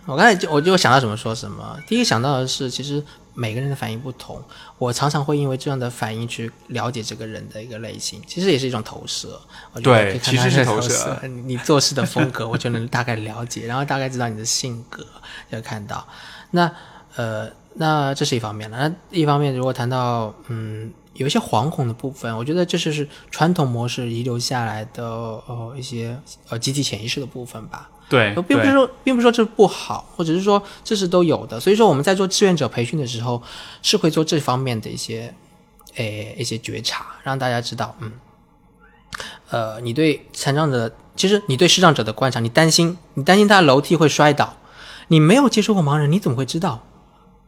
[0.05, 1.77] 我刚才就我就想到什么说什么。
[1.87, 3.03] 第一个想到的是，其实
[3.33, 4.41] 每个人的反应不同，
[4.77, 9.39] 我常常会因为这样的反应去了解这个人的一个类型，其实也是一种投射。
[9.73, 15.05] 我觉得对其实是投投射你你做事的风格，我就能大概了解，然后大概知道你的性格，
[15.51, 16.07] 就看到。
[16.51, 16.71] 那
[17.15, 18.77] 呃，那这是一方面了。
[18.77, 26.17] 那一方面，如果谈到嗯有一些惶恐的部分，我觉得这就是传统模式遗留下来的呃一些
[26.49, 27.89] 呃集体潜意识的部分吧。
[28.07, 31.59] 对，呃并不是说并不是说这不好，或者是说这是都有的。
[31.59, 33.41] 所以说我们在做志愿者培训的时候，
[33.81, 35.33] 是会做这方面的一些
[35.95, 38.11] 诶一些觉察，让大家知道，嗯，
[39.49, 44.57] 呃，你对残障者，其实你对视障者的观察，你担心你担心他楼梯会摔倒，
[45.07, 46.83] 你没有接触过盲人，你怎么会知道？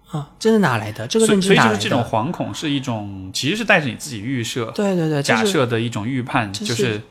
[0.09, 1.05] 啊，这是哪来的？
[1.05, 1.75] 这个所以认知哪来的？
[1.75, 7.01] 所以就是这种惶恐是一种，其实是带着你自己预设、对对对，假设的一种预判，就是是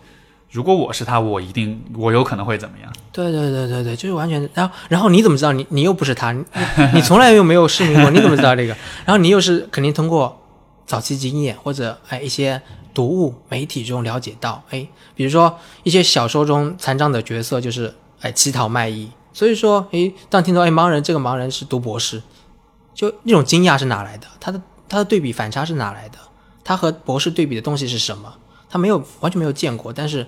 [0.57, 2.91] 如果我是他，我一定我有可能会怎么样？
[3.13, 4.41] 对对对对对，就是完全。
[4.55, 6.33] 然后然后你怎么知道你你又不是他？
[6.33, 6.43] 你
[6.95, 8.75] 你从来又没有试明过， 你怎么知道这个？
[9.05, 10.41] 然后你又是肯定通过
[10.87, 12.63] 早期经验或者哎一些
[12.95, 22.23] 读物媒体中了解到，哎，比如说一些小说中残障的角色就是哎乞讨卖艺，所以说哎当听到哎盲人这个盲人是读博士，
[22.95, 24.27] 就那种惊讶是哪来的？
[24.41, 24.59] 他的
[24.89, 26.17] 他的对比反差是哪来的？
[26.65, 28.33] 他和博士对比的东西是什么？
[28.69, 30.27] 他没有完全没有见过，但是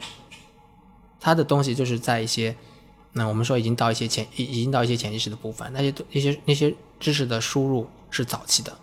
[1.21, 2.57] 他的东西就是在一些，
[3.13, 8.77] 那我们说已经到一些潜已已经到一些潜意识的部分，那些那些那些知识的输入是早期的，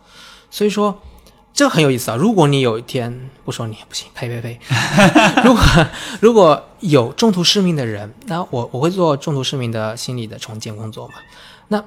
[0.52, 0.99] 所以说
[1.53, 2.18] 这很有意思啊。
[2.18, 4.60] 如果你有一天不说你不行，呸呸呸，
[5.44, 5.64] 如果
[6.19, 11.14] 如果有中途失明的人，那我我会做中途失明的心理的重建工作嘛。
[11.69, 11.84] 那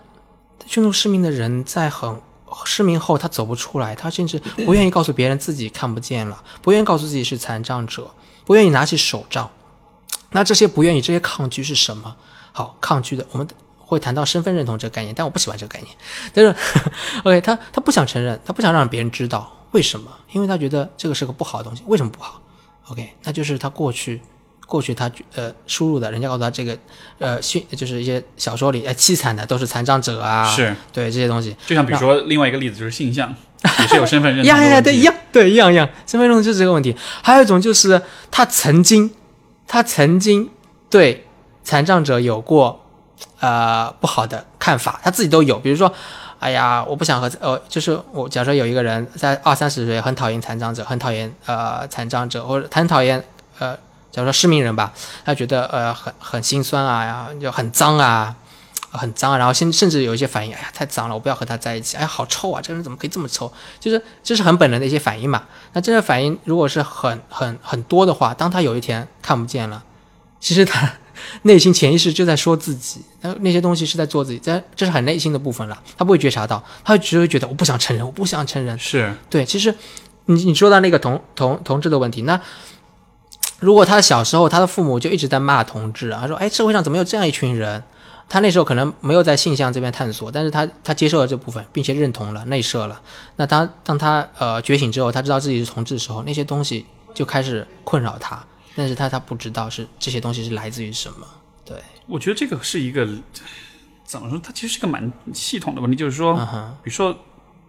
[0.67, 2.21] 中途失明的人在很
[2.65, 8.11] 失明后，他走不出来，他甚至不愿意告诉别人自己看不见了，不愿意告诉自己是残障者，
[8.45, 9.51] 不愿意拿起手杖。
[10.31, 12.17] 那这些不愿意、这些抗拒是什么？
[12.53, 13.49] 好，抗拒的我们
[13.79, 15.97] 会谈到身份认同这个概念，但我不喜欢这个概念。
[16.35, 16.55] 但是，
[17.25, 20.11] OK，他他不想承认，他不想让别人知道为什么？
[20.33, 21.83] 因为他觉得这个是个不好的东西。
[21.87, 22.43] 为什么不好
[22.89, 24.21] ？OK，那就是他过去
[24.69, 26.77] 过去他呃输入的，人家告诉他这个
[27.19, 31.57] 呃训就是一些小说里哎凄惨的都是残障者啊，是，对这些东西。
[31.67, 33.35] 就像比如说另外一个例子就是性向，
[33.81, 36.95] 也是有身份认同 呀呀呀，对，的问题一样，对，一样一样，身份认同就是这个问题。
[37.23, 38.01] 还有一种就是
[38.31, 39.11] 他曾经，
[39.67, 40.51] 他曾经
[40.91, 41.25] 对
[41.65, 42.85] 残障者有过
[43.41, 45.59] 呃不好的看法，他自己都有。
[45.59, 45.91] 比如说，
[46.39, 53.25] 哎呀，我不想和呃，就是我假设有一个人在二三十岁很讨厌残障者，很讨厌呃残障者，或者很讨厌
[53.59, 53.77] 呃，
[54.19, 54.93] 假如说失明人吧，
[55.25, 58.35] 他觉得呃很很心酸啊，就很脏啊。
[58.91, 63.53] 很脏啊，然后甚甚至有一些反应，哎呀，太脏了，我不要和他在一起，哎呀，好臭啊，这个人怎么可以这么臭？
[63.79, 65.43] 就是这是很本能的一些反应嘛。
[65.75, 69.85] 那这个反应如果是很很很多的话，当他有一天看不见了，
[70.41, 70.91] 其实他
[71.45, 78.77] 内心潜意识就在说自己，那那些东西是在做自己，这这是很内心的部分了，他不会觉察到，他只会觉得我不想承认，我不想承认。
[78.79, 79.75] 是对，其实
[80.25, 82.41] 你你说到那个同同同志的问题，那
[83.61, 87.83] 如果他小时候他的父母就一直在骂同志啊，他说哎社会上怎么有这样一群人？
[88.31, 93.01] 他那时候可能没有在性向这边探索，但是他他接受了这部分，并且认同了内射了。
[93.37, 98.45] 那他当他呃觉醒之后，他知道自己是同志的时候，那些东西就开始困扰他，
[98.77, 101.27] 但是他他不知道是这些东西是来自于什么。
[101.65, 103.09] 对，我觉得这个是一个
[104.05, 104.39] 怎么说？
[104.43, 106.35] 它其实是个蛮系统的问题，就是说，
[106.83, 107.15] 比如说，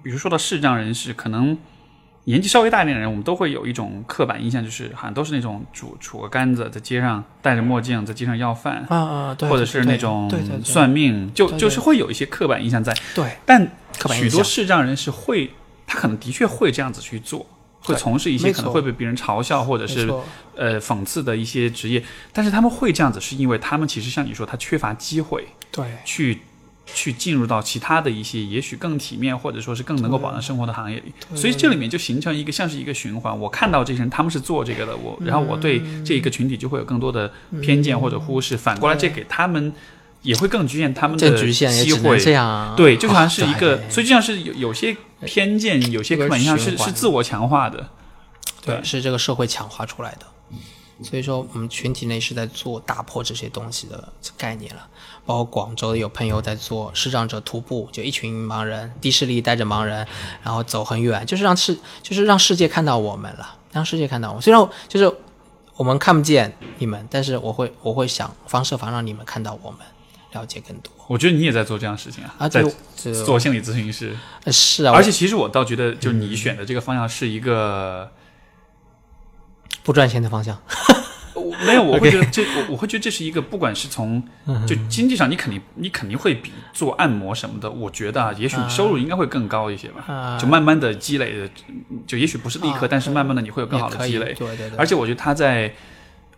[0.03, 1.57] 比如说到视障人士，可能
[2.25, 10.31] 年纪稍微大一点的人，我们都会有一种刻板印象，就是好像都是那种拄杵个杆子在街上戴着墨镜在街上要饭，啊啊，对，或者是那种
[10.63, 12.95] 算命，就就是会有一些刻板印象在。
[13.15, 13.37] 对。
[13.45, 13.67] 但
[14.11, 15.51] 许多视障人士会，
[15.87, 17.45] 他可能的确会这样子去做，
[17.81, 20.13] 会从事一些可能会被别人嘲笑或者是
[20.55, 25.85] 呃讽刺的一些职业，但是他们会这样子，是因为他们其实像你说，他缺乏机会对。
[26.05, 26.41] 去
[26.93, 33.39] 去进入到其他的一些也许更体面或者说是更能够保障生活的行业里，所以这里面就形成一个像是一个循环。
[33.39, 39.73] 我看到这些人他们是做这个的，我然后我对这一个群体就会有更多的偏见或者忽视，反过来这给他们
[40.21, 42.19] 也会更局限他们这的局限机会。
[42.19, 42.73] 这样啊。
[42.75, 44.95] 对，就好像是一个，哦所以就像是有有些
[45.25, 47.89] 偏见、有些刻板印象是是自我强化的。
[48.65, 50.25] 对，对是这个社会强化出来的。
[51.01, 54.85] 所以说，我们群体内是在做打破这些东西的概念了。
[55.29, 60.07] 包括广州有朋友在做视障者徒步，就一群盲人，低视力带着盲人，
[60.41, 64.41] 然后走很远，就是让世，就是让世界看到我们了，让世界看到我们。
[64.41, 65.15] 虽然就是
[65.75, 69.81] 我们看不见你们，但是我会我会想方设法让你们看到我们，
[70.31, 72.49] 了解更多我觉得你也在做这样的事情啊，啊。
[72.49, 72.63] 在
[73.23, 74.17] 做心理咨询师。
[74.45, 78.09] 呃是啊，而且其实我倒觉得，就你选的这个方向是一个，
[79.83, 80.59] 不赚钱的方向。
[81.39, 90.03] 我没有，我会觉得这，我我会觉得这是一个，不管是从嗯就经济上，你肯定你肯定会比做按摩什么的，我觉得啊，也许收入应该会更高一些吧。
[90.07, 90.37] 啊。
[90.37, 91.49] 就慢慢的积累的，
[92.05, 94.33] 就也许不是立刻，啊但是慢慢的你会有更好的积累。
[94.33, 95.73] 对对对，而且我觉得他在，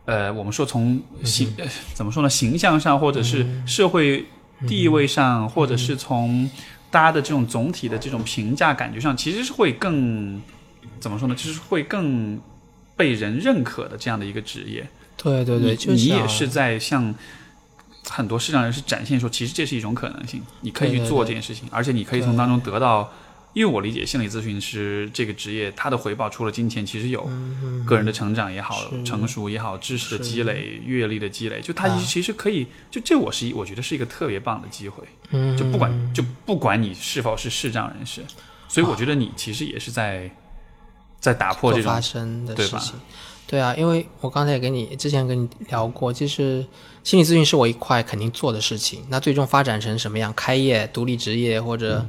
[0.06, 4.26] 呃，我们说从形、呃怎么说呢，形象上，或者是社会
[4.68, 6.50] 地位上，或者是从
[6.90, 10.42] 大家的这种总体的这种评价感觉上，其实是会更
[11.00, 12.40] 怎么说呢，就是会更
[12.96, 14.88] 被人认可的这样的一个职业。
[15.18, 17.14] 对对对，你就你也是在向
[18.10, 23.12] 很多视障人士展现说，其实这是一种可能性，你可以去做这件事情，而且你可以从当中得到。
[23.54, 27.30] 因为我理解心理咨询师这个职业，它的回报除了金钱，其实有
[27.86, 35.04] 个人的成长也好，是成熟也好，知识的积累、阅历的积累，就它啊其实可以，就这我是一我觉得是一个特别棒的机会。
[35.32, 38.22] 嗯，就不管就不管你是否是视障人士，
[38.70, 40.34] 所以我觉得你其实也是在
[41.22, 42.96] 在打破这种发生的事情。
[43.48, 46.66] 对啊，因为我刚才也跟你之前跟你聊过，就是
[47.04, 49.06] 心理咨询是我一块肯定做的事情。
[49.10, 52.06] 那最终发展成什么样，开业、独立职业或者、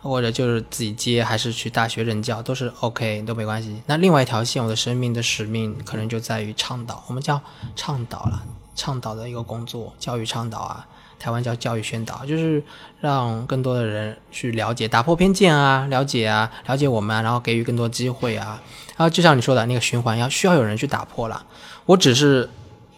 [0.00, 3.82] 或者就是自己接，还是去大学任教，都是 OK，都没关系。
[3.84, 7.38] 那另外一条线，我的生命的使命可能就在于倡导，我们叫
[7.76, 8.42] 倡导了，
[8.74, 10.86] 倡导的一个工作，教育倡导啊。
[11.18, 12.62] 台湾叫教育宣导，就是
[13.00, 18.62] 让更多的人去了解、打破偏见啊，了解啊，了解我们啊，然后给予更多机会啊。
[18.96, 21.44] 然后就像你说的那个循环，要需要有人去打破了。
[21.86, 22.48] 我只是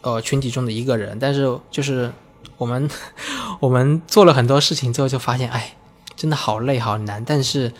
[0.00, 2.12] 呃群体中的一个人，但是就是
[2.56, 2.88] 我们
[3.60, 5.76] 我们做了很多事情之后，就发现哎，
[6.16, 7.24] 真的好累好难。
[7.24, 7.72] 但是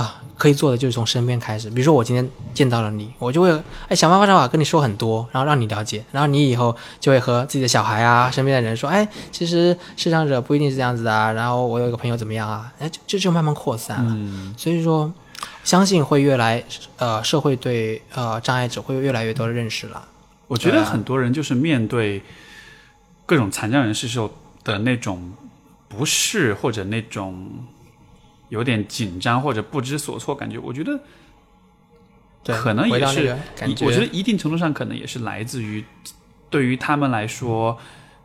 [0.00, 1.68] 啊，可以做的就是从身边开始。
[1.68, 3.52] 比如说我今天见到了你，我就会
[3.88, 11.30] 哎想办法想法跟你说很多，然后让你了解，然后你以后就会和自己的小孩啊、身边的人说，哎，其实视障者不一定是这样子的啊。
[11.32, 14.10] 然后我有一个朋友怎么样啊，哎，就就就慢慢扩散了。
[14.16, 15.12] 嗯所以说，
[15.64, 16.64] 相信会越来
[16.96, 20.02] 呃，社会对呃障碍者会有越来越多的认识了。
[20.46, 22.22] 我觉得很多人就是面对
[23.26, 24.32] 各种残障人士时候
[24.64, 25.32] 的那种
[25.88, 27.50] 不适，或者那种
[28.50, 31.00] 有点紧张或者不知所措感觉，我觉得，
[32.44, 33.36] 可能也是
[33.80, 35.84] 我觉得一定程度上可能也是来自于
[36.50, 37.78] 对于他们来说，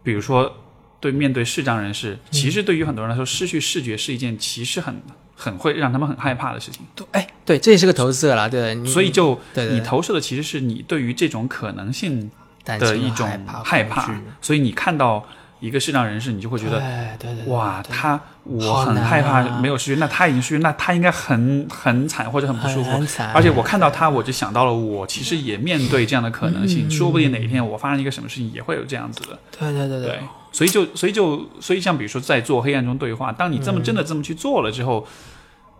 [0.03, 0.52] 比如说
[0.99, 5.02] 对面对视障人士，嗯其实对于很多人来说，失去视觉是一件其实很
[5.35, 9.39] 很会让他们很害怕的事情，对，哎，对，这也是个投射啦，对，所以就
[9.69, 12.31] 你投射的其实是你对于这种可能性
[12.64, 15.23] 的一种害怕，害怕，所以你看到
[15.60, 16.80] 一个视障人士，你就会觉得。
[16.80, 22.91] 对对对，哇，他我很害怕啊没有失去，那他已经失去，那他应该很很惨或者很不舒服。
[23.34, 29.40] 而且我看到他，我就想到了我其实也面对这样的可能性，嗯说不定哪一天我发生一个什么事情也会有这样子的。
[29.57, 30.19] 对对对对，
[30.52, 35.07] 所以就所以就所以像比如说在做黑暗中对话，当你这么真的这么去做了之后，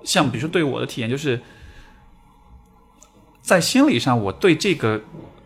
[0.03, 1.41] 像比如说对我的体验就是，
[3.41, 5.02] 在心理上我对这个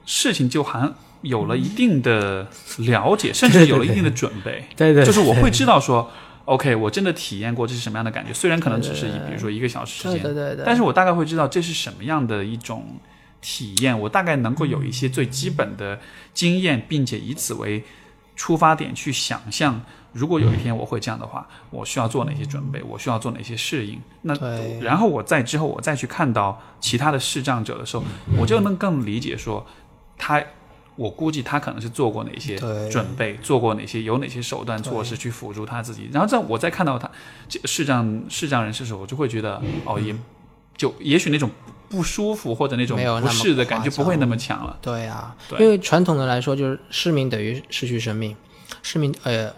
[0.05, 2.47] 事情就好像有了一定的
[2.77, 4.65] 了解，甚至有了一定的准备。
[4.77, 6.09] 对对，就是我会知道说
[6.45, 12.97] ，OK，我真的体验过这是什么样的感觉，虽然可能只是一对对对比如说一个小时时间，对对对对，但是我大概会知道这是什么样的一种
[13.41, 15.99] 体验，我大概能够有一些最基本的
[16.33, 17.83] 经验，并且以此为
[18.35, 19.81] 出发点去想象，
[20.13, 23.99] 如果有一天我会这样的话，我需要做哪些准备，我需要做哪些适应。
[24.21, 24.33] 那
[24.79, 28.03] 然后我在之后我再去看到其他的视障者的时候，
[28.37, 29.65] 我就能更理解说
[30.17, 30.41] 他。
[30.99, 32.57] 我估计他可能是做过哪些
[32.91, 37.09] 准备，做过哪些有哪些手段措施去辅助他自己，然后在我再看到他
[37.47, 40.13] 这视障视障人士的时候，我就会觉得哦，也
[40.75, 41.49] 就也许那种
[41.87, 44.77] 不舒服或者那种不适的感觉不会那么强了。
[44.81, 48.35] 对啊，对因为传统的来说，就是失明等于失去生命，
[48.83, 49.49] 失明呃，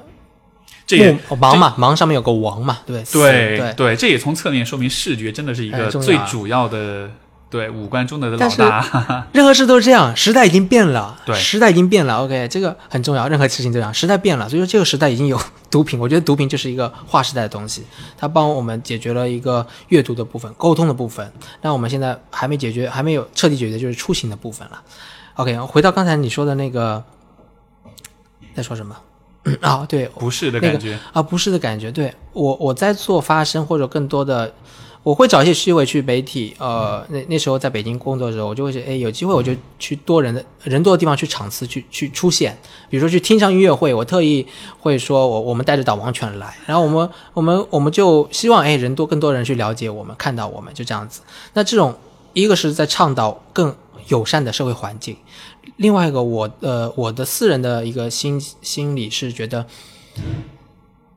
[0.85, 3.73] 这也盲嘛，盲上面有个王嘛，对不对？
[3.76, 7.09] 对这也从侧面说明视觉真的是一个最主要的
[7.52, 9.28] 对五官中的老大。
[9.34, 12.23] 任何事都是这样，时代已经变了，对时代已经变了。
[12.23, 17.84] OK，这个很重要，任何事情都这样，时代变了，所以说这个时代已经有毒品，我觉得毒品就是一个划时代的东西，
[18.18, 21.30] 它帮我们解决了一个阅读的部分、沟通的部分，
[21.61, 24.82] 那我们现在还没解决，还没有彻底解决，就是出行的部分了。
[25.36, 27.03] OK，回到刚才你说的那个，
[28.56, 28.95] 在说什么？
[29.60, 30.99] 啊，对不是的那个感觉。
[31.14, 31.91] 啊，不是的感觉。
[31.91, 34.53] 对我我在做发声或者更多的，
[35.03, 36.56] 我会找一些机会去媒体。
[36.60, 42.56] 呃，那那时候在北京工作的时候，我就会觉得，哎，有机会我就去多人的人多的地方去场次去去出现，
[42.90, 44.45] 比如说去听场音乐会，我特意
[44.80, 51.22] 会说我我们带着导盲犬来，然后我们我们我们就希望哎人多更多人去了解我们，看到我们就这样子。
[51.53, 51.95] 那这种
[52.34, 53.76] 一个是在倡导更
[54.07, 55.18] 友善的社会环境，
[55.78, 59.65] 另外一个我呃我的私人的一个心心理是觉得。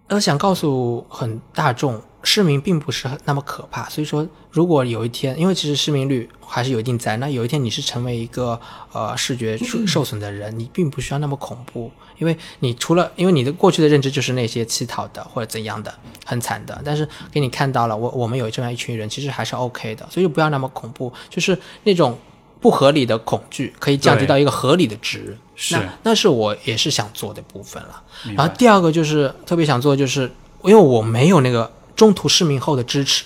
[0.06, 3.88] 呃，想告诉很大众，失明并不是那么可怕。
[3.88, 8.60] 所以说，如果有一天，因为其实失明率还是有一定在，那有一天你是成为一个
[8.92, 15.94] 呃视觉受受损的人，你并不需要那么恐怖，因为你除了因为你的过去的认知就是那些乞讨的或者怎样的
[16.24, 22.18] 很惨的，但是给你看到了，我我们有这样一群人，其实还是 OK 的，所以就不要那么恐怖，就是那种
[22.60, 25.36] 不合理的恐惧可以降低到一个合理的值。
[25.56, 28.02] 是那那是我也是想做的部分了。
[28.36, 30.22] 然后第二个就是特别想做，就是
[30.64, 33.24] 因为我没有那个中途失明后的支持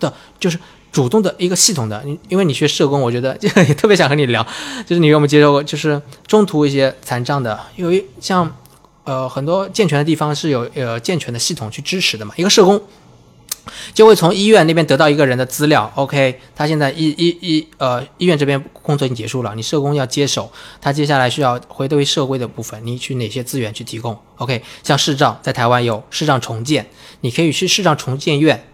[0.00, 0.58] 的，就是
[0.90, 2.04] 主动的一个系统的。
[2.28, 4.46] 因为你学社工，我觉得也特别想和你聊，
[4.86, 8.56] 就是你有没有接受过，就是中途一些残障的，因为像
[9.04, 12.80] 呃很多健全的地方是有呃健全的系统去支持的嘛，一个社工。
[13.94, 26.86] 就会从医院那边得到一个人的资料，OK，他现在医医医呃医院这边工作已经结束了，你社工要接手，他接下来需要回归社会的部分，你去哪些资源去提供？OK，像视障在台湾有视障重建，
[27.20, 28.66] 你可以去视障重建院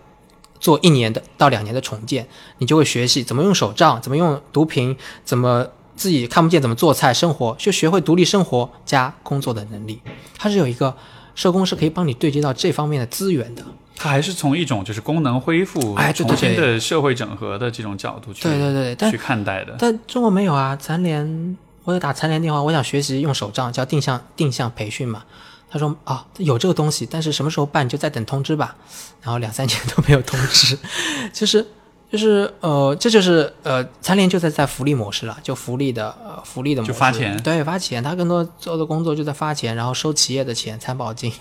[0.61, 2.29] 做一年的到两年的重建，
[2.59, 5.67] 你就会学习怎么用手杖，怎么用毒品，怎么
[5.97, 10.01] 自己看不见怎么做菜生活，就学会独立生活加工作的能力。
[10.37, 10.97] 它是有一个
[11.35, 13.65] 社工是可以帮你对接到这方面的资源的。
[13.97, 19.77] 它还是从一种就是功能恢复、哎对对重新对的社会整合的这种角度去对对对，但去看待的。
[19.79, 25.23] 但中国没有啊，残联，我有打残联电话，我想学习用手杖，叫定向定向培训嘛。
[25.71, 28.77] 他说啊，有这个东西，但是什么时候办就再等通知吧。
[29.23, 30.79] 然后两三年都没有通知，
[31.33, 31.67] 就是
[32.13, 41.33] 就是呃，这就是呃，残联就在在福利模式了，就福利的呃福利的模式，就发钱对，发钱，他更多做的工作就在发钱，然后收企业的钱，参保金，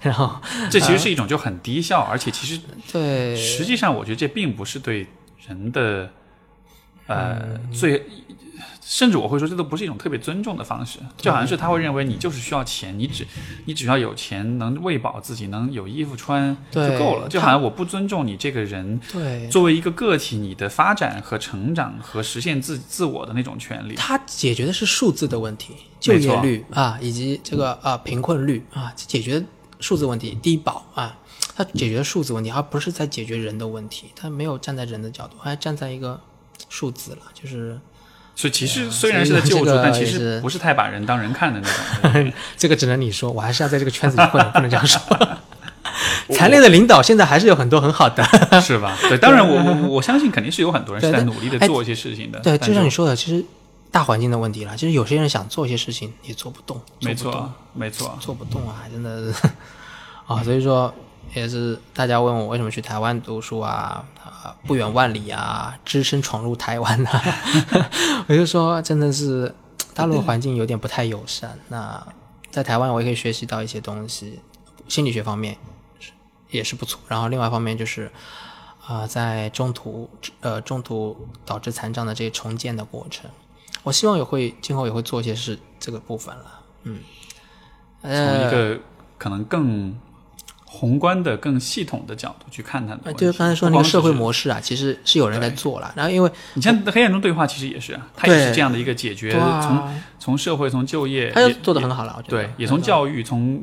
[0.00, 0.30] 然后
[0.70, 2.60] 这其实是一种就很低效，而且其实
[2.92, 5.04] 对，实际上我觉得这并不是对
[5.48, 6.08] 人的
[7.08, 7.72] 呃嗯。
[7.72, 8.06] 最，
[8.90, 13.24] 甚至我会说这都不是一种特别尊重的方式，就好像是他会认为你就是需要钱，你只
[13.66, 23.94] 你只要有钱能喂饱自己，能有衣服穿就够了，就好像我不尊重你这个人对，作为一个个体你的发展和成长和实现自自我的那种权利。
[23.94, 29.40] 他解决的是数字的问题，就业率啊，以及这个啊贫困率啊，解决
[29.78, 31.16] 数字问题，低保啊，
[31.54, 34.06] 他解决数字问题，而不是在解决人的问题。
[34.16, 36.20] 他没有站在人的角度，还站在一个
[36.68, 37.80] 数字了，就是
[38.34, 42.32] 所以其实虽然是在救助，但其实不是太把人当人看的那种。
[42.56, 45.00] 这个只能你说，我还是要在这个圈子里混，不能这样说。
[46.30, 48.24] 残联的领导现在还是有很多很好的，
[48.60, 48.96] 是吧？
[49.08, 52.38] 对，当然我我我相信肯定是有很多人是在努力的哎做一些事情的。
[52.40, 53.44] 对，就就像你说的，其实
[53.90, 54.74] 大环境的问题了。
[54.76, 59.48] 其实有些人想做一些事情也做不动，没错，没错，做不动啊，真的是
[60.26, 60.94] 啊，所以说
[61.34, 64.02] 也是大家问我为什么去台湾读书啊，
[64.66, 67.22] 不远万里啊，只身闯入台湾啊，
[68.28, 69.54] 我就说真的是
[69.94, 71.58] 大陆环境有点不太友善。
[71.68, 72.06] 那
[72.50, 74.40] 在台湾我也可以学习到一些东西，
[74.88, 75.56] 心理学方面
[76.50, 77.00] 也是不错。
[77.08, 78.10] 然后另外一方面就是。
[78.86, 80.10] 啊、在中途
[80.40, 83.30] 呃中途导致残障的这些重建的过程，
[83.84, 86.98] 我希望也会今后也会做一些事这个部分了，嗯，
[88.02, 88.80] 从一个
[89.16, 89.96] 可能更
[90.72, 93.26] 宏观的、更系统的角度去看它的问题。
[93.26, 95.92] 呃对，刚才说那个社会模式啊，其实是有人在做了。
[95.96, 102.44] 然后因为你像黑暗中对话，其实也是啊，它也是这样的一个解决，从啊，从社会、从就业，它就也做的很好了，我觉得。
[102.44, 103.62] 对，也从教育、从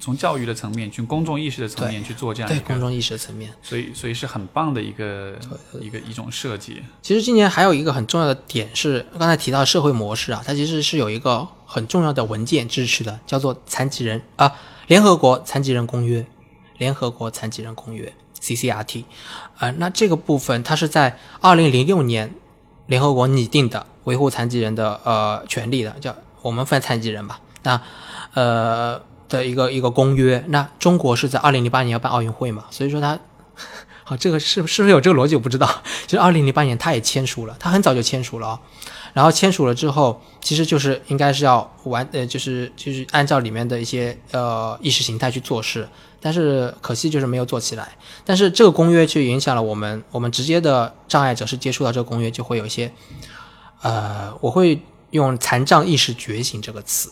[0.00, 3.52] 从教育的层面、从公众意识的层面去做这样对公众意识的层面。
[3.62, 5.36] 所以所以是很棒的一个
[5.80, 6.82] 一个一种设计。
[7.00, 14.52] 其实今年还有一个很重要的点是，刚才提到社会模式啊，它其实是有一个很重要的文件支持的，叫做残疾人啊，
[14.88, 16.24] 联合国残疾人公约，
[16.78, 19.04] 联合国残疾人公约 CCRT，
[19.58, 22.32] 呃，那这个部分它是在二零零六年
[22.86, 27.80] 联合国拟定的维护残疾人的呃权利的，叫我们分残疾人吧，那
[28.34, 30.42] 呃的一个一个公约。
[30.48, 33.18] 那中国是在二零零八年要办奥运会嘛，所以说它。
[34.04, 35.68] 好，这个是是不是有这个逻辑我不知道。
[36.06, 38.60] 其实二零零八年他也签署了，他很早就签署了啊、
[39.12, 45.86] 然后签署了之后，其实就是应该是要完呃，就是就是按照里面的一些呃意识形态去做事，
[46.20, 47.96] 但是可惜就是没有做起来。
[48.24, 52.92] 但是这个公约却影响了我们，我们直接的障碍者是接触到这个公约，就会有一些
[53.82, 57.10] 呃，我会用残障意识觉醒这个词，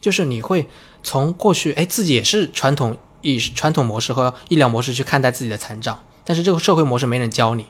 [0.00, 0.68] 就是你会
[1.02, 7.66] 从过去哎自己也是传统意识传统模式和医疗模式去看待自己的残障，但是这个社会模式没人教你。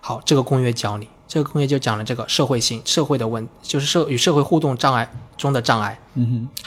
[0.00, 5.98] 好，这个公约教你，这个公约就讲了这个社会性、社会的问，就是社与社会互动障碍中的障碍。
[6.14, 6.64] 嗯哼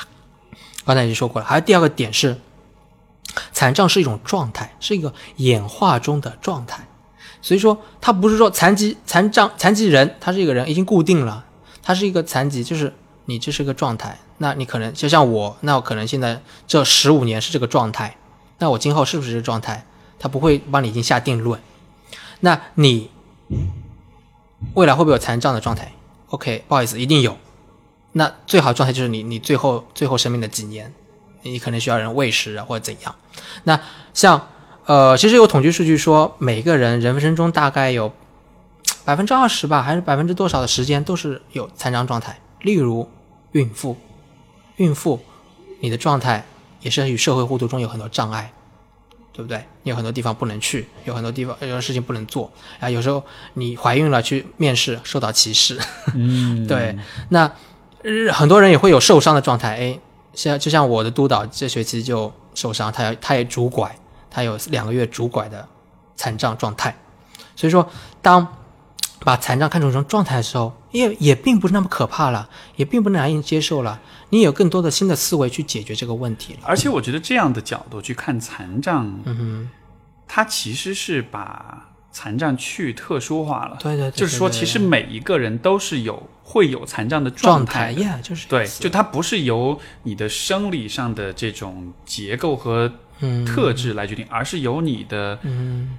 [0.84, 2.40] 刚才已经说过了，还有第二个点是，
[3.52, 6.88] 残障是一种状态，是一个演化中的状态。
[7.42, 11.46] 所以说，他不是说残疾、残障、残疾人，他是一个人已经固定了，
[11.82, 12.94] 他是一个残疾，就是
[13.26, 14.20] 你这是个状态。
[14.38, 18.18] 那你可能就像我，那我可能现在这十五年是这个状态，
[18.60, 19.86] 那我今后是不是这个状态？
[20.20, 21.60] 他不会帮你已经下定论。
[22.42, 23.10] 那你
[24.76, 25.92] 未来会不会有残障的状态
[26.30, 27.38] ？OK，不好意思，一定有。
[28.12, 30.94] 那最好的状态就是你，你最后最后生命的几年，
[31.44, 33.16] 你可能需要人喂食啊，或者怎样。
[33.64, 33.80] 那
[34.14, 34.48] 像
[34.86, 38.12] 呃，其实有统计数据说，每个人人生中大概有
[39.06, 42.40] 百分之二十吧，还是百分之多少的时间都是有残障状态。
[42.62, 43.10] 例如
[43.52, 43.98] 孕妇，
[44.78, 45.20] 孕妇
[45.80, 46.46] 你的状态
[46.82, 48.52] 也是与社会互动中有很多障碍，
[49.34, 49.66] 对不对？
[49.84, 52.90] 你有很多地方不能去，有很多地方有的事情不能做啊。
[52.90, 53.24] 有时候
[53.54, 55.80] 你怀孕了去面试受到歧视，
[56.16, 56.98] 嗯，对，
[57.30, 57.52] 那。
[58.04, 60.00] 呃，很多人也会有受伤的状态，哎，
[60.34, 63.96] 像就像我的督导这学期就受伤，他他也拄拐，
[64.30, 65.68] 他有两个月拄拐的
[66.16, 66.96] 残障状态，
[67.56, 67.88] 所以说，
[68.22, 68.48] 当
[69.20, 74.00] 把残障看成一种状态的时候，也也并不是那么可怕了，也并不难以接受了，
[74.30, 76.60] 你有更多的新的思维去解决这个问题了。
[76.64, 79.70] 而且我觉得这样的角度去看残障，嗯哼，
[80.28, 87.94] 它其实是把残障去特殊化了，对对对，就是说，其实每一个人都是有会有残障的状态。
[87.94, 88.02] 的。
[88.02, 93.46] 呀，就是对，就它不是由你的生理上的这种结构和嗯。
[93.46, 95.98] 特质来决定，而是由你的嗯。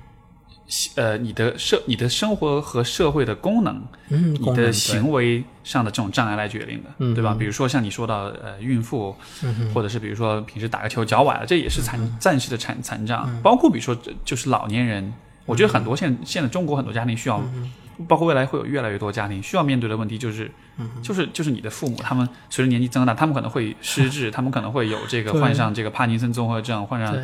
[0.95, 4.73] 呃你的社你的生活和社会的功能，嗯，你的功能对。
[4.73, 7.33] 行为上的这种障碍来决定的，嗯对吧？
[7.35, 7.39] 嗯。
[7.39, 13.25] 比如说像你说到呃孕妇，嗯或者是比如说平时打个球脚崴了，这也是残、暂时的残残障。
[13.29, 13.43] 嗯。
[13.43, 13.95] 包括比如说
[14.25, 15.13] 就是老年人，
[15.47, 17.71] 我觉得很多现现在中国很多家庭需要，嗯
[18.09, 27.15] 包括未来会有越来越多家庭需要面对的问题，就是、嗯就是就是你的父母他们随着年纪增大，他们可能会失智， 他们可能会有这个患上这个帕金森综合症，患上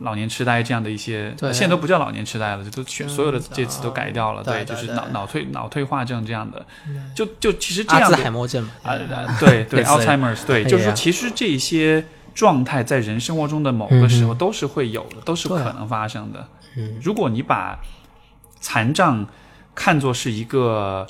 [0.00, 1.50] 老年痴呆这样的一些，对。
[1.52, 6.66] 现在都不叫老年痴呆了，这都全嗯所有的这词都改掉了，对对就是脑脑退脑退化症这样的，
[7.14, 8.98] 就就其实这阿兹海默症嘛，啊，
[9.40, 9.64] 对。
[9.64, 12.04] 对，Alzheimer's，对，哎就是说，呀其实这些
[12.34, 16.46] 状态在人生活中的某个时候嗯都是会有的，都是可能发生的。
[16.78, 16.98] 嗯。
[17.02, 17.78] 如果你把
[18.60, 19.26] 残障
[19.74, 21.06] 看作是一个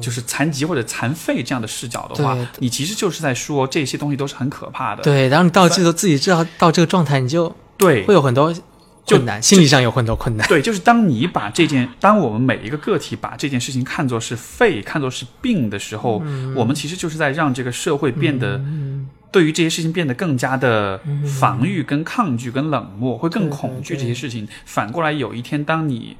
[0.00, 5.02] 就是残疾或者残废这样的视角的话，你其实就是在说这些东西都是很可怕的。
[5.02, 8.04] 对，然后你到这个自己知道到这个状态，你就对。
[8.04, 8.52] 会有很多
[9.06, 10.48] 困难，心理上有很多困难。
[10.48, 16.22] 对，就是当你把这件，当我们每一个个体把这件事情看作是肺，看作是病的时候，
[16.56, 18.60] 我们其实就是在让这个社会变得，
[19.34, 21.00] 对于这些事情变得更加的
[21.40, 24.46] 防御、跟抗拒、跟冷漠，会更恐惧这些事情。
[24.64, 26.16] 反过来，有一天当你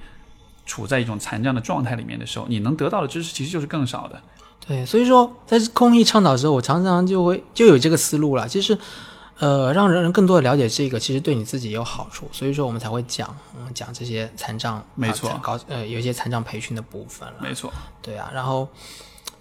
[0.67, 4.21] 处在一种残障的状态里面的时候，你能得到的知识其实就是更少的。
[4.67, 8.49] 对，所以说在公益倡导的时候，我常常就会就有这个思路了。
[8.49, 8.77] 其实，
[9.39, 12.29] 呃，让人人更多的了解这个，其实对你自己也有好处。
[12.33, 17.35] 所以说，我们才会讲，嗯，讲这些残障，没错啊高呃，有一些残障培训的部分了。
[17.41, 17.73] 没错，
[18.03, 18.69] 对啊，然后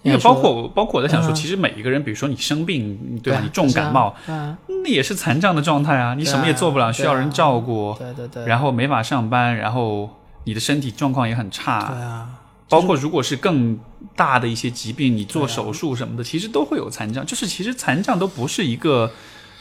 [0.04, 3.40] 因为包括包括我在想说，嗯其实每一个人，比如说你生病，对吧？
[3.42, 7.96] 你重感冒，那也是残障的状态啊，你什么也做不了，需要人照顾。
[7.98, 10.10] 对啊对对，然后没法上班，然后
[10.44, 12.28] 你的身体状况也很差，对啊，
[12.68, 13.78] 包括如果是更
[14.14, 17.24] 大的一些疾病，你做手术什么的，其实都会有残障。
[17.24, 19.10] 就是其实残障都不是一个，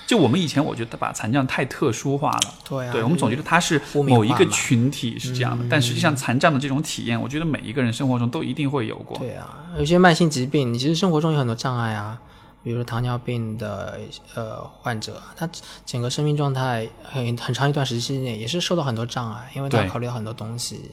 [0.06, 9.18] 就我们以前我觉得把残障太特殊化了，对啊，对我们总觉得他是某一个群体是这样的，但实际上残障的这种体验，我觉得每一个人生活中都一定会有过。
[9.18, 12.20] 对啊，有些慢性疾病，你其实生活中有很多障碍啊，
[12.64, 14.00] 比如说糖尿病的
[14.36, 15.50] 呃患者，他
[15.86, 20.92] 整个生命状态很很长一段时期内也是受到很多障碍，因为他考虑到很多东西，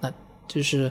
[0.00, 0.10] 那
[0.48, 0.90] 就是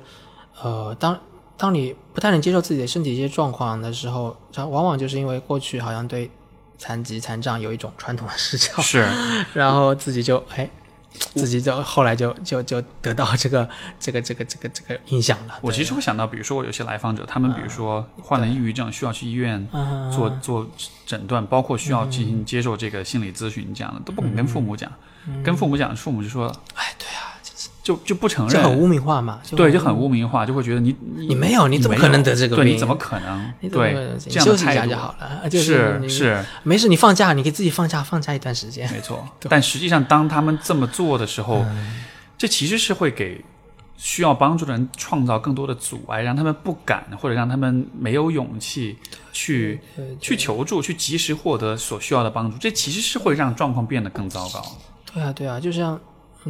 [0.62, 1.20] 呃，当
[1.58, 6.30] 当你不太能接受自己的身体一些状况的时候，它往往就是因为过去好像对
[6.78, 9.08] 残疾残障有一种传统的视角，是，
[9.54, 10.70] 然后自己就哎。
[11.34, 15.58] 自己就后来就就就得到这个这个这个这个这个影响了。
[15.62, 20.70] 我其实会想到，比如说我有些来访者，他们比如说患了抑郁症，需要去医院嗯做做
[21.06, 24.92] 诊断，包括需要进行接受这个心理咨询，这样的都不肯跟父母讲，
[25.42, 27.35] 跟父母讲，父母就说哎，对啊，
[27.86, 33.54] 就就不承认，就很，污名化嘛，对，就很污名化，就会觉得你你你没有你怎么可能得这个对，你怎么可能？
[33.62, 38.92] 对，这样的休息一下态度就好了，啊就是你是，没事，你放假你可以自己放假放假一段时间。
[38.92, 39.24] 没错。
[39.48, 42.04] 但实际上，当他们这么做的时候，嗯
[42.38, 43.46] 这其实是会给
[43.96, 48.98] 需要帮助的人创造更多的阻碍，让他们不敢，或者让他们没有勇气
[49.32, 49.80] 去
[50.20, 52.58] 去求助，去及时获得所需要的帮助。
[52.58, 54.62] 这其实是会让状况变得更糟糕。
[55.14, 56.00] 对啊，对啊，就像，嗯，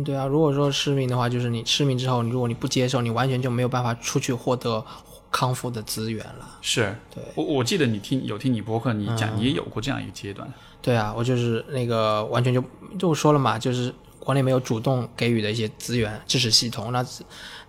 [0.04, 0.26] 对啊。
[0.26, 4.84] 如果说失明的话，就是你失明之后，如果你不接受，你完全就没有办法出去获得
[5.32, 6.58] 康复的资源了。
[6.62, 10.52] 是，对我我记得你听有听你播客，你讲你也有过这样一个阶段。
[10.82, 12.64] 对啊，我就是那个完全就
[13.00, 17.06] 就说了嘛，就是国内没有主动给予的一些资源支持系统，那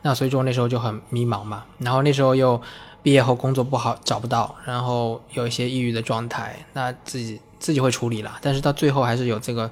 [0.03, 1.65] 那所以说那时候就很迷茫嘛。
[1.79, 2.61] 然后那时候又
[3.03, 9.71] 毕业后工作不好找不到，然后有一些抑郁的状态，那自己自己会处理了，但是到最后还是有这个。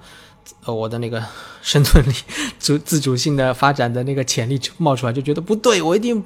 [0.65, 1.23] 呃，我的那个
[1.63, 2.13] 生存力、
[2.59, 6.23] 主自主性的发展的那个潜力冒出来，就觉得不对，我一定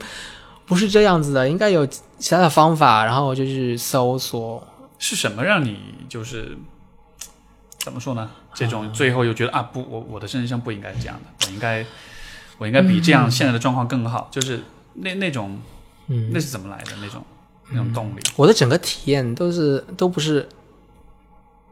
[0.67, 3.05] 不是这样子的，应该有其他的方法。
[3.05, 4.67] 然后我就去搜索，
[4.99, 5.79] 是什么让你
[6.09, 6.57] 就是
[7.79, 8.31] 怎么说呢？
[8.55, 11.85] 这种最后又觉得啊，不，我我的人生不应该是这样的，我应该
[12.59, 14.29] 我应该比这样现在的状况更好。
[14.31, 14.61] 就是
[14.95, 15.61] 那那种，
[16.09, 17.25] 嗯，那是怎么来的那种
[17.71, 18.21] 那种动力？
[18.37, 20.49] 我的整个体验都是都不是。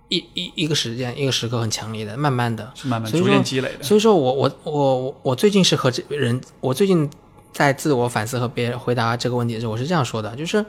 [0.09, 3.83] 一一一个时间，一个时刻很强烈的，慢慢的，是慢慢逐渐积累的。
[3.83, 7.11] 所以说我我我我最近是和这人，我最近
[7.53, 10.65] 在自我反思和别人回答这个问题的时候，我是这样说的，就是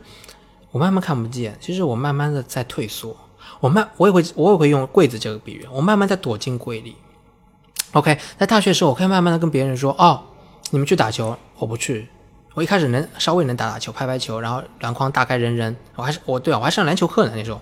[0.72, 3.16] 我慢慢看不见，其实我慢慢的在退缩，
[3.60, 6.96] 我慢我也会我也会用柜子这个比喻，我慢慢在躲进柜里。
[7.92, 10.24] OK，在大学时候，我可以慢慢的跟别人说，哦，
[10.72, 12.10] 你们去打球，我不去。
[12.56, 17.62] 我一开始能稍微能打打球，拍拍球，然后篮筐大概扔扔，我还是我对啊，我还上篮球课呢那时候。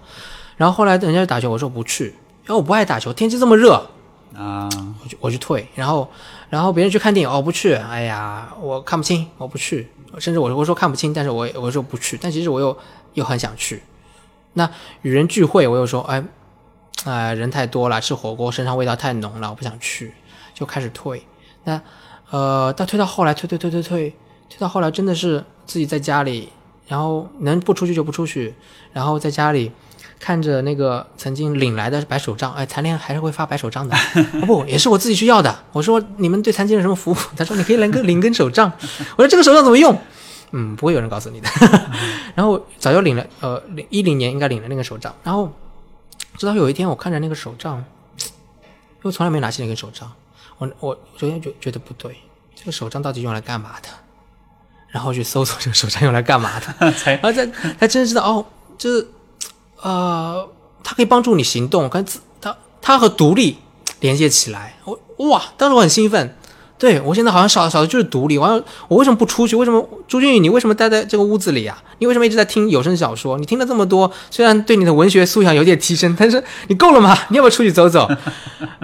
[0.57, 2.05] 然后后来人家打球，我说不去，
[2.43, 3.73] 因为我不爱打球，天气这么热
[4.33, 4.69] 啊，
[5.03, 5.67] 我就我就退。
[5.75, 6.09] 然后，
[6.49, 9.89] 然后别人去看电影，哦不去，哎呀，我看不清，我不去。
[10.17, 12.77] 甚至我我说看不清，但是我我说不去，但其实我又
[13.15, 13.83] 又很想去。
[14.53, 14.69] 那
[15.01, 16.23] 与人聚会，我又说，哎，
[17.03, 20.13] 哎人太多了，吃火锅身上味道太浓了，我不想去，
[20.53, 21.21] 就开始退。
[21.65, 21.81] 那
[22.29, 24.09] 呃，到退到后来，退退退退退，
[24.49, 26.49] 退到后来真的是自己在家里，
[26.87, 28.55] 然后能不出去就不出去，
[28.93, 29.71] 然后在家里。
[30.19, 33.95] 看着那个曾经领来的白手杖，哎，残联还是会发白手杖的，
[34.47, 35.63] 不，也是我自己去要的。
[35.71, 37.15] 我说你们对残疾人什么服务？
[37.37, 38.71] 他说你可以领个 领根手杖。
[39.17, 39.95] 我说这个手杖怎么用？
[40.51, 41.49] 嗯，不会有人告诉你的。
[42.33, 45.13] 然后早就领了，呃，领一零年应该领了那个手杖。
[45.23, 45.51] 然后
[46.37, 47.83] 直到有一天，我看着那个手杖，
[48.17, 50.11] 因为从来没拿起那个手杖，
[50.57, 52.15] 我我昨天就觉得不对，
[52.55, 53.89] 这个手杖到底用来干嘛的？
[54.89, 57.45] 然后去搜索这个手杖用来干嘛的，才然后才
[57.79, 58.45] 才真知道哦，
[58.77, 59.07] 就是。
[59.85, 60.49] 呃，
[60.83, 62.03] 它可以帮助你行动，跟
[62.41, 63.57] 它它和独立
[63.99, 64.77] 连接起来。
[64.83, 64.99] 我
[65.29, 66.35] 哇，当时我很兴奋。
[66.77, 68.39] 对我现在好像少少的就是独立。
[68.39, 69.55] 完了，我为什么不出去？
[69.55, 71.77] 为什么朱俊宇，你为什么待在这个屋子里啊？
[71.99, 73.37] 你为什么一直在听有声小说？
[73.37, 77.15] 你听了这么多， 虽然对你的文学素养有点提升，但是你够了吗？
[77.29, 78.09] 你要不要出去走走？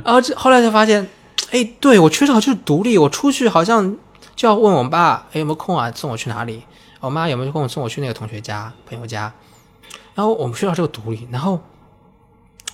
[0.05, 1.09] 然后这后来才发现，
[1.49, 2.95] 哎，对我缺少就是独立。
[2.97, 3.97] 我出去好像
[4.35, 5.91] 就要问我爸，哎，有没有空啊？
[5.93, 6.61] 送我去哪里？
[7.01, 9.33] 我妈有没有空送我去那个同学家、朋友家？
[10.13, 11.59] 然后我们需要这个独立，然后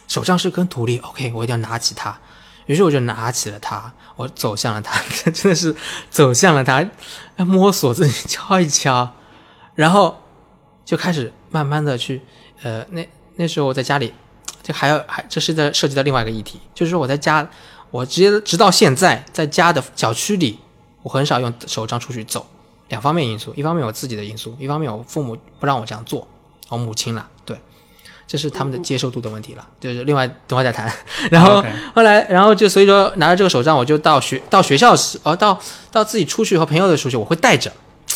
[0.08, 2.18] 手杖是跟独立，OK，我一定要拿起它。
[2.66, 5.02] 于是我就拿起了它，我走向了它，
[5.32, 5.74] 真的是
[6.10, 6.86] 走向了它，
[7.38, 9.10] 摸索自己敲一敲，
[9.74, 10.22] 然后
[10.84, 12.22] 就开始慢慢的去，
[12.64, 14.14] 呃，那那时候我在家里，
[14.62, 17.48] 这还要还这是在涉及到另外一个议题，就是说我在家，
[17.90, 20.60] 我直接直到现在在家的小区里，
[21.04, 22.46] 我很少用手杖出去走，
[22.90, 26.28] 两方面因素，一方面我自己的因素，一方面我父母不让我这样做。
[26.70, 27.58] 我母亲了，对，
[28.28, 30.92] 这是他们的接受度的问题了，就是另外等会再谈。
[31.32, 31.64] 然后
[31.96, 35.58] 后来，然后就所以说拿着这个手杖，我就到学到学校时，哦，到
[35.92, 37.72] 到自己出去和朋友的出去，我会带着。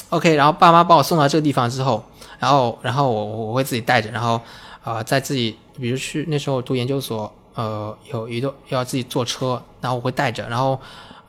[0.10, 2.04] OK，然后爸妈把我送到这个地方之后，
[2.40, 4.42] 然后然后我我会自己带着，然后
[4.84, 10.78] 啊，在自己比如去那时候读研究所，呃，有一个要自己坐车，然后我会带着，然后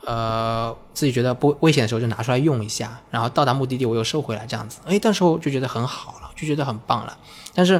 [0.05, 4.79] 呃自己觉得不危险的时候就拿出来用一下，然后到达目的地我又收回来这样子。
[4.85, 6.19] 哎，那时候就觉得很好了。
[6.35, 7.15] 就觉得很棒了，
[7.53, 7.79] 但是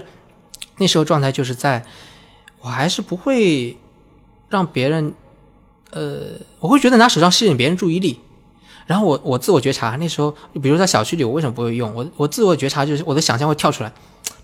[0.77, 1.83] 那时候状态就是在，
[2.61, 3.75] 我还是不会
[4.47, 5.13] 让别人，
[5.89, 8.21] 呃，我会觉得拿手杖吸引别人注意力，
[8.85, 11.93] 然后我我自我觉察，那时候比如在小区里，我为什么不会用？
[11.95, 13.91] 我我自我觉察就是我的想象会跳出来，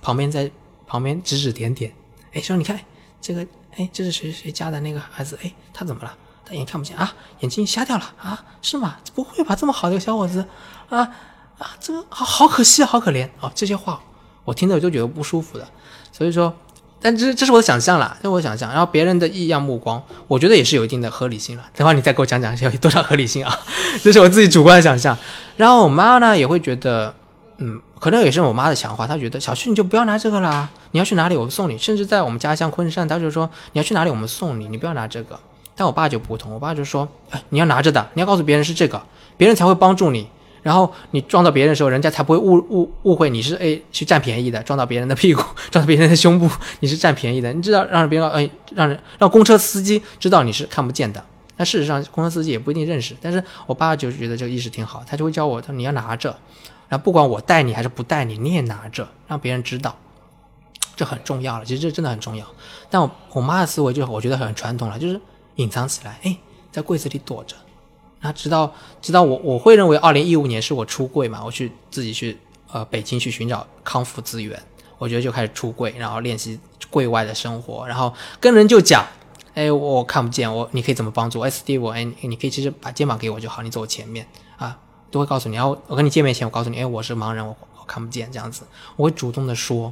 [0.01, 0.49] 旁边在
[0.88, 1.93] 旁边指指点点，
[2.34, 2.77] 哎，说你看
[3.22, 3.45] 这个，
[3.77, 6.18] 哎，这是谁谁家的那个孩子，哎，他怎么了？
[6.49, 8.43] 他眼看不见啊，眼睛瞎掉了啊？
[8.61, 8.97] 是吗？
[9.13, 10.43] 不会吧，这么好的一个小伙子
[10.89, 10.99] 啊？
[11.59, 13.51] 啊，这个好好可惜，好可怜啊！
[13.53, 14.01] 这些话
[14.45, 15.67] 我听着就觉得不舒服的，
[16.11, 16.53] 所以说，
[17.01, 18.71] 但这这是我的想象啦，这是我想象。
[18.71, 21.63] 然后别人的异样目光，我觉得也是有一定的合理性了。
[21.76, 23.59] 等会你再给我讲讲有多少合理性啊？
[24.01, 25.17] 这是我自己主观的想象。
[25.57, 27.13] 然后我妈呢也会觉得，
[27.57, 31.77] 嗯，可能也是我妈的强化，她觉得小旭你就不要拿这个啦，你要去哪里我送你。
[31.77, 35.38] 甚至在我们家乡昆山，她就说你要去哪里我们送你，你不要拿这个。
[35.80, 39.01] 但我爸就不同，我爸就说，哎，你要拿着的，你要告诉别人是这个，
[39.38, 40.27] 别人才会帮助你。
[40.61, 45.41] 然后你撞到别人的时候，人家才不会误误误会你是哎去占便宜的，撞到别人的屁股，
[45.72, 46.49] 撞到别人的胸部，
[46.81, 47.53] 你是占便宜的。
[47.53, 51.23] 你知道让别人哎让人让公车司机知道你是看不见的。
[51.56, 53.15] 但事实上，公车司机也不一定认识。
[53.22, 56.35] 但是我爸就觉得这个意识挺好，他就会教我，他说你要拿着，
[56.89, 59.95] 然后不管我带你还是不带你，你也拿着，让别人知道，
[60.97, 61.64] 这很重要了。
[61.64, 62.45] 其实这真的很重要。
[62.89, 65.22] 但我我妈的思维就我觉得很传统了，就是
[65.60, 66.38] 隐藏起来，哎，
[66.72, 67.56] 在柜子里躲着。
[68.22, 72.38] 那直到直到我我会认为二零一五年是我出柜嘛，我去自己去
[72.72, 74.61] 呃北京去寻找康复资源，
[74.98, 76.60] 我觉得就开始出柜，然后练习
[76.90, 79.06] 柜外的生活，然后跟人就讲。
[79.56, 81.41] 哎，我看不见，我你可以怎么帮助？
[81.41, 84.26] 哎，Steve，哎，你可以其实把肩膀给我就好，你走我前面
[84.56, 84.80] 啊，
[85.11, 85.56] 都会告诉你。
[85.57, 88.61] 然后我跟你见面前，我告诉你，哎，我是盲人，我我看不见，这样子，
[88.95, 89.91] 我会主动的说，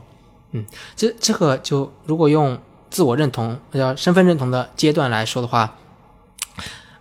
[0.51, 0.65] 嗯，
[0.95, 2.57] 这这个就如果用
[2.97, 5.75] 自我认同叫身份认同的阶段来说的话，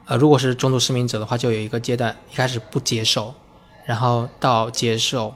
[0.05, 3.33] 呃，如果是中度失明者的话，就有一个阶段，一开始不接受，
[3.87, 5.33] 然后到接受。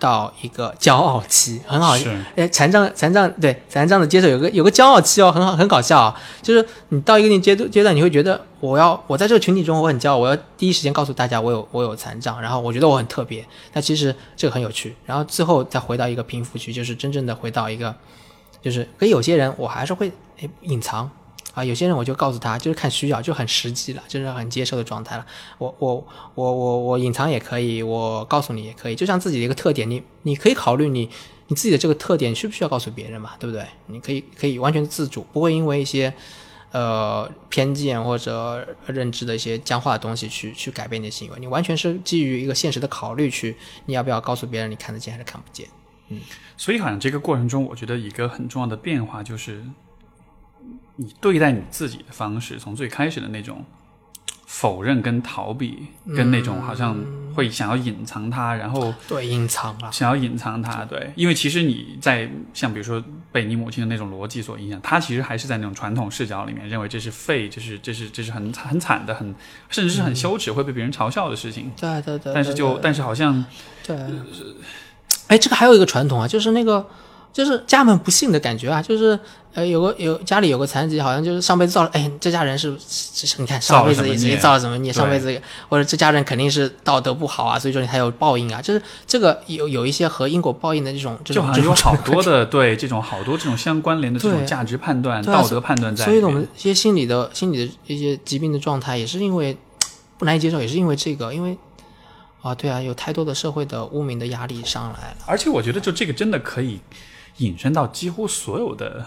[0.00, 1.96] 到一个骄傲期，很好。
[2.36, 6.20] 哎，残障残障对残障的接受有个有个骄傲期哦，很好很搞笑啊。
[6.40, 13.44] 就是你到一个阶段阶段，你会觉得我要我在这个群体中我很骄傲，我要第一时间告诉大家我有我有残障，然后我觉得我很特别。
[13.72, 17.92] 但其实这个很有趣，然后最后再回到一个平复区，就是真正的回到一个，
[18.62, 20.10] 就是跟有些人我还是会
[20.40, 21.10] 哎隐藏。
[21.54, 25.26] 啊，有些人我就告诉他，就是看需要，就很实际了，就是很接受的状态了。
[25.56, 26.06] 我我
[26.36, 31.10] 我我我隐藏也可以，我告诉你也可以，就像自己的一个特点，你你可以考虑你
[31.48, 33.66] 你自己的这个特点需不需要告诉别人嘛，对不对？
[33.86, 36.14] 你可以可以完全自主，不会因为一些
[36.70, 41.40] 呃偏见或者认知的一些僵化的东西去去改变你的行为。
[41.40, 43.56] 你完全是基于一个现实的考虑去，
[43.86, 45.66] 你要不要告诉别人你看得见还是看不见？
[46.08, 46.20] 嗯，
[46.56, 49.62] 所以好像这个过程中，我觉得一个很重要的变化就是。
[51.00, 53.64] 你对待你自己的方式，从最开始的那种
[54.46, 55.86] 否认跟逃避，
[56.16, 56.96] 跟那种好像
[57.32, 69.32] 会想要隐藏它，然后对隐藏啊，想要隐藏它，对，因为其实你在像比如说被你母亲的那种逻辑所影响，他其实还是在那种传统视角里面认为这是废，这是这是这是很很惨的，很
[69.68, 71.70] 甚至是很羞耻，会被别人嘲笑的事情。
[71.76, 72.34] 对对对。
[72.34, 73.44] 但是就但是好像
[73.86, 73.96] 对，
[75.28, 76.84] 哎，这个还有一个传统啊，就是那个。
[77.30, 79.16] 就是家门不幸的感觉啊，就是
[79.52, 96.06] 呃，有个有家里有个残疾，好像就是上辈子造了，哎，这家人是是，你看上辈子也造了什么孽，上辈子或者这家人肯定是道德不好啊，所以说你才有报应啊，就是这个有有一些和因果报应的这种，就好像有好多的 对这种好多这种相关联的这种价值判断、道德判断在。
[96.06, 99.56] 所以我们一些心理的心理的一些疾病的状态，也是因为
[100.18, 101.56] 不难以接受，也是因为这个，因为
[102.42, 105.16] 啊，对啊，有太多的社会的污名的压力上来了。
[105.26, 106.80] 而且我觉得，就这个真的可以。
[107.38, 109.06] 引申到几乎所有的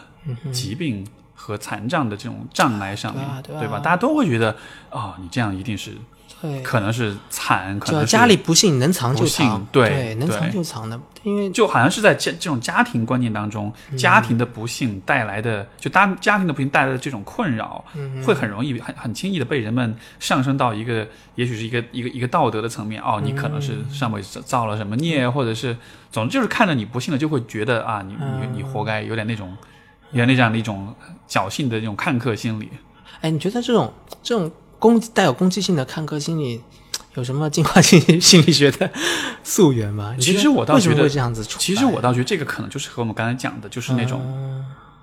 [0.53, 1.06] 疾病
[1.36, 3.78] 和残障的这种障碍上面，对吧？
[3.78, 4.56] 大家都会觉得，
[4.90, 5.91] 哦，你这样一定是。
[6.63, 17.84] 可能是惨，可能家里不幸能藏就藏，对，能藏就藏的，因为就好像是在这这种家庭观念当中，家庭的不幸带来的，就家家庭的不幸带来的这种困扰，
[18.26, 23.01] 会很容易很很轻易的被人们上升到一个，也许是一个一个一个道德的层面。
[23.01, 25.77] 哦，你可能是上辈子造了什么孽，或者是，
[26.11, 29.55] 总之就是看着你不幸了，就会觉得啊，你你你活该，有点那种，
[30.11, 30.95] 有点那样的一种
[31.30, 32.69] 侥幸的这种看客心理。
[33.22, 33.93] 哎，你觉得这种
[34.23, 34.51] 这种？
[34.82, 36.60] 攻带有攻击性的看客心理
[37.14, 38.90] 有什么进化心心理学的
[39.44, 40.16] 溯源吗？
[40.20, 41.44] 其实我倒觉得这样子。
[41.44, 44.20] 其实我倒觉得这个可能就是和我们刚才讲的，就是那种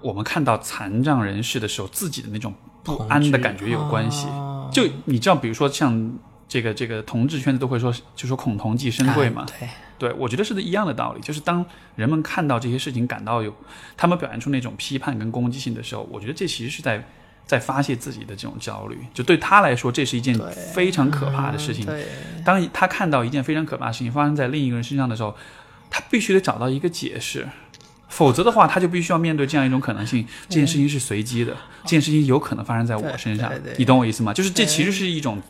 [0.00, 2.52] 我们看到残障人士的时候，自己的那种
[2.82, 4.26] 不安的感觉有关系。
[4.72, 6.12] 就你知道，比如说像
[6.48, 9.46] 这个这个同志圈子都会说，就说恐同即生贵嘛。
[9.60, 11.20] 对，对我觉得是一样的道理。
[11.20, 11.64] 就是当
[11.94, 13.54] 人们看到这些事情感到有
[13.96, 17.08] 他们表现出那种批判跟攻击性的时候，我觉得这其实是在。
[17.48, 20.38] 在发泄自己的这种焦虑，就对他来说，这是一件
[20.72, 21.84] 非常可怕的事情。
[22.44, 25.34] 当他看到一件非常可怕的事情发生在另一个人身上的时候，
[25.90, 27.48] 他必须得找到一个解释，
[28.08, 33.50] 否则的话，他就必须要面对这样一种可能性：这件事情是随机的，这件事情有可能发生在我身上。
[33.78, 34.32] 你懂我意思吗？
[34.32, 35.42] 就是这其实是一种。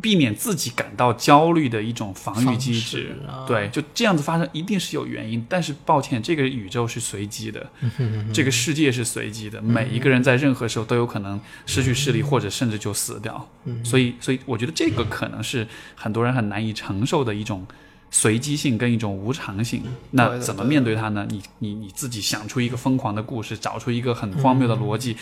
[0.00, 3.14] 避免自己感到焦虑的一种防御机制，
[3.46, 5.44] 对，就这样子发生一定是有原因。
[5.50, 7.70] 但是抱歉，这个宇宙是随机的，
[8.32, 13.48] 这个世界是随机的，每一个人在任何时候都有可能失去视力，或者甚至就死掉。
[13.84, 17.66] 所以，所以我觉得这个可能是很多人很难以承受的一种
[18.10, 19.82] 随机性跟一种无常性。
[20.12, 21.26] 那怎么面对它呢？
[21.28, 25.18] 你你你自己想出一个疯狂的故事，找出一个很荒谬的逻辑，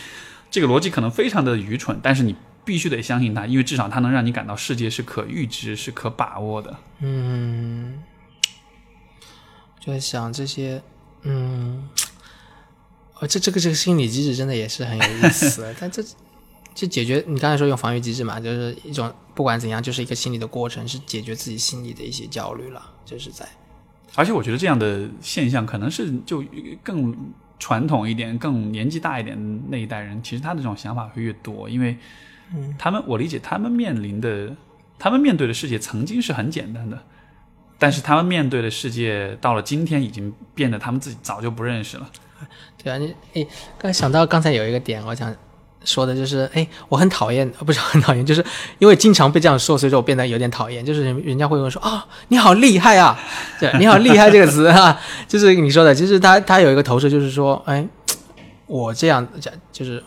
[0.49, 2.33] 这个逻辑可能非常的愚蠢，但是你。
[2.65, 6.75] 必须得相信他，因为至少他能让你感到世界是可预知、是可把握的。
[6.99, 8.03] 嗯，
[9.79, 10.81] 就在想这些，
[11.21, 11.87] 嗯，
[13.19, 15.73] 哦，这这个这个心理机制真的也是很有意思。
[15.79, 16.03] 但这
[16.73, 23.47] 就解决你刚才说用防御机制嘛，就是一种不管怎样，就是一个心理的过程，是解决自己心理的一些焦虑了，就是在。
[24.15, 26.43] 而且我觉得这样的现象可能是就
[26.83, 27.15] 更
[27.59, 31.97] 传统一点、更年纪大一点那一代人，其实他的这种想法会越多，因为
[32.77, 34.49] 他们我理解他们面临的、
[34.97, 36.97] 他们面对的世界曾经是很简单的，
[37.77, 42.09] 但是他们面对的世界到了今天已经变得他们自己早就不认识了。
[42.81, 43.47] 对啊，你诶，
[43.77, 45.33] 刚想到刚才有一个点，我想
[45.83, 48.45] 说的就是，哎，我很讨厌，呃不是很讨厌，就是
[48.79, 50.85] 因为经常被这样说，所以说我变得有点讨厌。
[50.85, 53.17] 就是人人家会问说啊，你好厉害啊，
[53.59, 57.87] 对，你好厉害这个词啊，就是你说的，其实他他有一个投射，就是说，哎，
[58.67, 60.03] 我这样讲就是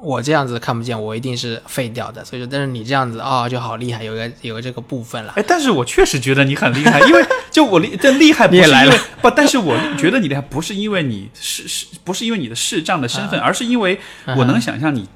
[0.00, 2.24] 我这样子看不见，我一定是废掉的。
[2.24, 5.32] 所以说，但是你这样子啊、就好厉害，有个有个这个部分了。
[5.36, 13.98] 哎，但是我确实觉得你很厉害，因为就我厉这厉害不你也来了是因为 不，但是我觉得你厉害不是因为你是是不是因为你的视障的身份，而是因为
[14.36, 15.08] 我能想象你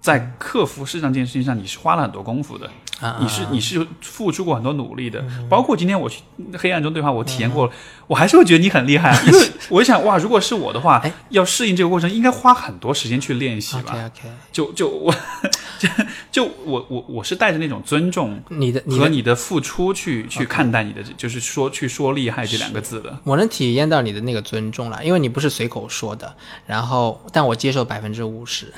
[0.00, 2.70] 在克服视障这件事情上，你是花了很多功夫的，
[3.00, 6.20] 啊你是你是付出过很多努力的，包括今天我去
[6.56, 7.72] 黑暗中对话，我体验过了，
[8.06, 13.92] 我还是会觉得你很厉害， 因为我想哇，如果是我的话哎，要适应这个过程，应该花很多时间去练习吧。
[13.92, 15.14] OK 就就我
[15.78, 15.88] 就
[16.32, 23.16] 就我我我是带着那种尊重你的和你的付出去去看待你的，就是说去说厉害这两个字的。
[23.22, 26.34] 我能体验到你的那个尊重了，因为你不是随口说的，
[26.66, 28.72] 然后但我接受百分之五十，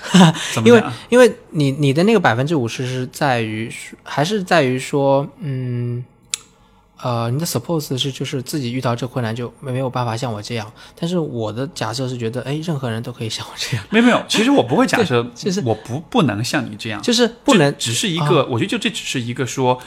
[0.65, 0.83] 因为？
[1.09, 3.71] 因为你你的那个百分之五十是在于
[4.11, 6.05] 还是在于说，嗯，
[7.01, 19.79] 呃，你的 suppose 是就是自己遇到这困难就没没有办法像我这样，但是我的假设是觉得，哎，任何人都可以像我这样，没有没有，其实我不会假设，就是我不不能像你这样，就是不能，只是一个，我觉得就这只是一个说，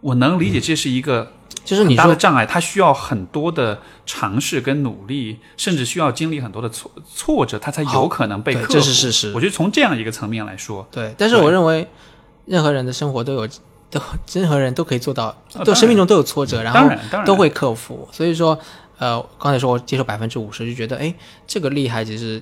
[0.00, 1.32] 我能理解这是一个很
[1.62, 8.72] 就是你说大的障碍，它需要很多的尝试跟努力，甚至需要经历很多的挫挫折，它才有可能被克服。
[8.72, 9.32] 这是事实。
[9.34, 11.86] 我觉得从这样一个层面来说，对，但是我认为
[12.50, 13.48] 任何人的生活都有。
[13.92, 14.00] 都
[14.34, 16.78] 任何人都可以做到，啊都生命中都有挫折，然后
[17.10, 18.08] 当然都会克服。
[18.12, 18.56] 所以说，
[18.98, 21.12] 呃，刚才说我接受百分之五十，就觉得哎，
[21.44, 22.40] 这个厉害其实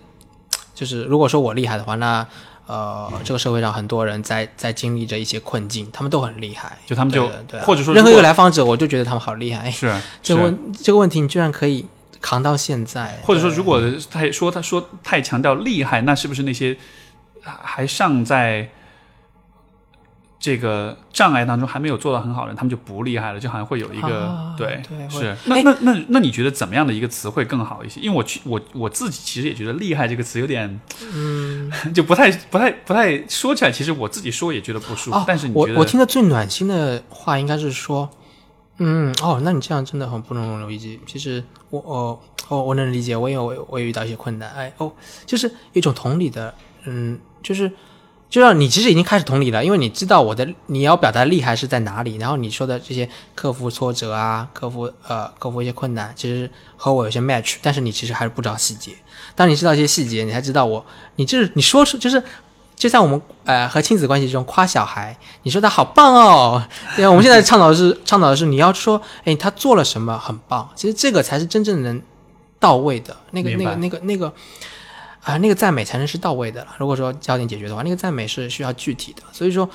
[0.75, 2.27] 就是如果说我厉害的话，那
[2.67, 6.77] 呃，这个社会上很多人在在经历着一些困境，他们都很厉害。
[6.85, 9.63] 就他们就对或者说任何一个来访者，我就觉得他们好厉害。
[9.63, 11.87] 哎，是是这个问这个问题你居然可以
[12.21, 13.81] 扛到现在，或者说，如果
[14.11, 16.77] 太说他说太强调厉害，那是不是那些
[17.43, 18.69] 还尚在
[20.41, 23.41] 这个障碍当中还没有做到很好的人，他们就不厉害了？
[23.41, 25.27] 就好像会有一个、啊对对是。
[25.27, 28.01] 哎那那那那你觉得怎么样的一个词汇更好一些？
[28.01, 30.81] 因为我去我我自己其实也觉得“厉害”这个词有点，
[31.13, 35.17] 嗯， 就不太不太不太说起来，其实我自己说也觉得不舒服。
[35.17, 38.09] 哦，但是你觉得我我听的最暖心的话应该是说，
[38.79, 40.99] 嗯，哦，那你这样真的很不能理解。
[41.05, 44.93] 其实我哦哦，我能理解，我也我我也遇到一些困难，哎哦，
[45.27, 46.55] 就是一种同理的，
[46.85, 47.71] 嗯，就是
[48.31, 58.93] 就让你其实已经开始同理了，因为你知道我的你要表达厉害是在哪里，然后你说的这些克服挫折啊，克服呃克服一些困难，其实和我有些 match，但是你其实还是不知道细节。
[59.35, 60.85] 当你知道一些细节，你才知道我，
[61.17, 62.23] 你就是你说出就是。
[62.79, 66.63] 就像我们呃和亲子关系中夸小孩，你说他好棒哦，
[66.95, 72.01] 对啊，我们现在倡导的是 倡导的是你要说，哎，他做了什么很棒，其实这个才是真正能
[72.61, 74.33] 到位的，那个那个那个那个
[75.35, 76.69] 啊、那个赞美才能是到位的了。
[76.79, 79.69] 如果说焦点解决的话，那个赞美是需要具体的，所以说。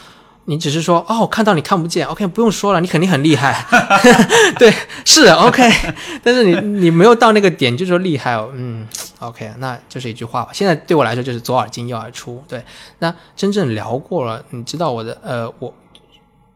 [0.45, 3.65] 你只是说哦，看到你看不见，OK，不用说了，你肯定很厉害，
[4.59, 4.73] 对，
[5.05, 5.71] 是 OK，
[6.21, 8.85] 但是你你没有到那个点，就说厉害哦，嗯
[9.19, 10.49] ，OK，那就是一句话吧。
[10.51, 12.61] 现在对我来说就是左耳进右耳出，对。
[12.99, 15.73] 那真正聊过了，你知道我的呃，我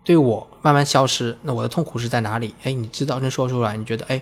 [0.04, 2.54] 对我慢慢消失，那我的痛苦是在哪里？
[2.64, 4.22] 哎，你知道能说出来，你觉得哎，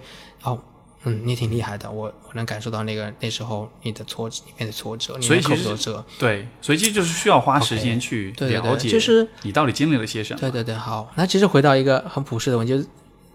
[1.05, 6.05] 嗯，你挺厉害的，我我能感受到那个那时候你的挫折，里面的挫折，你能所以其实克服挫折。
[6.17, 10.39] 对，所以其实就是需要花时间去了解，就是你到底经历了些什么。
[10.39, 11.11] 对对对，好。
[11.15, 12.87] 那其实回到一个很朴实的问题，就是，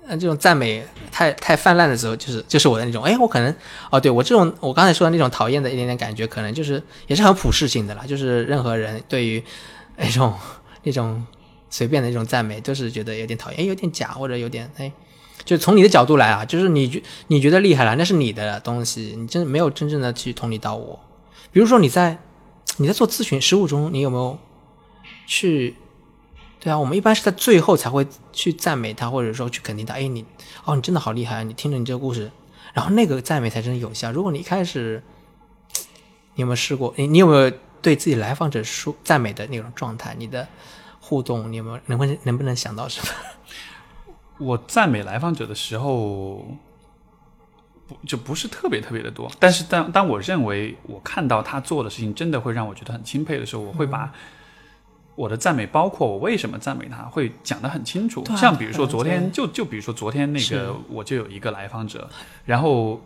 [0.09, 3.55] 呃，这种赞美太太泛滥的时候，就是就是我的那种，哎，我可能，
[3.91, 9.43] 哦，对我这种我刚才说的那种讨厌的一点点感觉，可能就是也是很普世性的啦，就是任何人对于
[9.97, 10.35] 那种
[10.83, 11.25] 那种
[11.71, 14.93] 随便的那种赞美，都是觉得有点讨厌，哎，有点假或者有点哎。
[15.45, 21.01] 就从你的角度来啊，就是你觉你觉得厉害了，那是你的东西，你真没有真正的去同理到我。
[21.53, 22.19] 比如说你在
[22.77, 24.39] 你在做咨询实务中，你有没有
[25.27, 25.75] 去
[26.61, 29.95] 对啊，我们一般是在最后才会去赞美他，或者说去肯定他。
[29.95, 30.25] 哎，你
[30.65, 32.31] 哦，你真的好厉害，你听了你这个故事，
[32.75, 34.13] 然后那个赞美才真的有效。
[34.13, 35.03] 如果你一开始，
[36.35, 36.93] 你有没有试过？
[36.97, 37.51] 你你有没有
[37.81, 40.15] 对自己来访者说赞美的那种状态？
[40.19, 40.47] 你的
[41.01, 43.09] 互动，你有没有能不能能不能想到什么？
[44.41, 46.45] 我赞美来访者的时候，
[47.87, 49.31] 不就不是特别特别的多。
[49.39, 54.13] 但是当当我认为我看到他做的事情真的会让我觉得很钦佩的时候，我会把
[55.15, 58.25] 我的赞美包括我为什么赞美他，会讲得很清楚。
[58.37, 62.09] 像比如说昨天，就就比如说昨天那个，我就有一个来访者，
[62.47, 63.01] 然后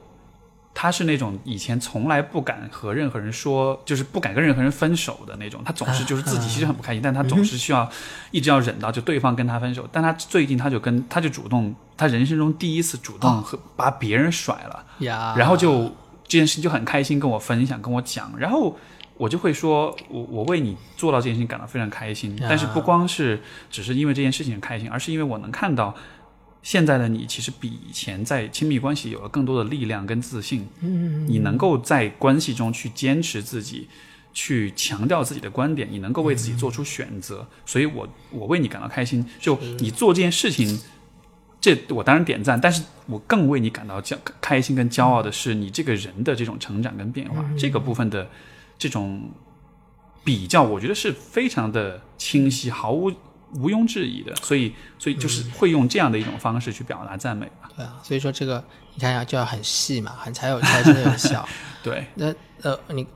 [0.75, 5.63] 他是那种以前从来不敢和任何人说，就是不敢跟任何人分手的那种。
[5.65, 7.89] 他总是就是自己其实很不开心，但他总是需要
[8.33, 9.89] 一直要忍到就对方跟他分手。
[9.93, 14.85] 但他最近他就跟他就主动，他人生中第一次主动和 把别人甩了。
[15.39, 15.85] 然后就
[16.25, 18.77] 这件事情就很开心跟我分享，跟我讲，然后
[19.17, 23.41] 我就会说，我我为你做到这件事情感到非常开心，但是不光是
[23.71, 25.95] 只是因为这件事情很开心，而是因为我能看到
[26.65, 33.87] 现在的你其实比以前在亲密关系有了更多的力量跟自信，嗯，你能够在关系中去坚持自己。
[34.37, 39.25] 去强调自己的观点，你能够为自己做出选择，所以我我为你感到开心。
[39.39, 40.77] 就你做这件事情，
[41.61, 48.29] 这我当然点赞，但是我更为你感到骄开心跟骄傲的是你这个人的这种成长跟变化，这个部分的
[48.77, 49.31] 这种
[50.25, 53.13] 比较，我觉得是非常的清晰，毫无
[53.55, 54.35] 毋庸置疑的。
[54.37, 57.71] 所以，所以就是会用这样的一种方式去表达赞美吧。
[57.77, 58.63] 对啊，所以说这个
[58.95, 61.47] 你看想，就要很细嘛，很才有才真的有效。
[61.83, 63.07] 对，那呃，你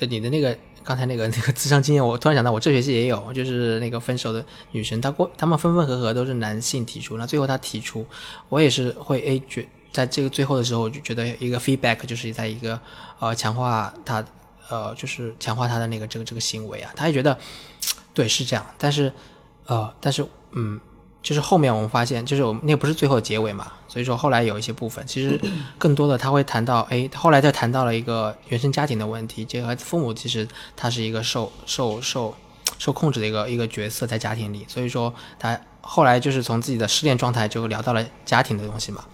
[0.00, 8.06] 呃你的那个刚才那个那个智商经验，我突然想到，我这学期也有，就是那个分手的女生，她过她们分分合合都是男性提出，那最后她提出，
[8.48, 12.78] 我也是会诶觉在这个最后的时候，我就觉得一个 feedback 就是在一个
[13.18, 14.24] 呃强化她
[14.68, 17.36] 呃就是强化她的那个这个这个行为啊，她也觉得
[18.12, 19.12] 对是这样，但是
[19.66, 20.80] 呃但是嗯。
[21.22, 25.36] 就是后面我们发现，就是我们那不是最后结尾嘛，所以说后来有一些部分，其实
[25.76, 32.32] 更多的他会谈到，哎，后来再谈到了一个原生家庭的问题，这个父母其实他是一个受受受
[32.78, 39.04] 受控制的一个一个角色在家庭里，所以说他后来就是从自己的失恋状态就聊到了家庭的东西嘛，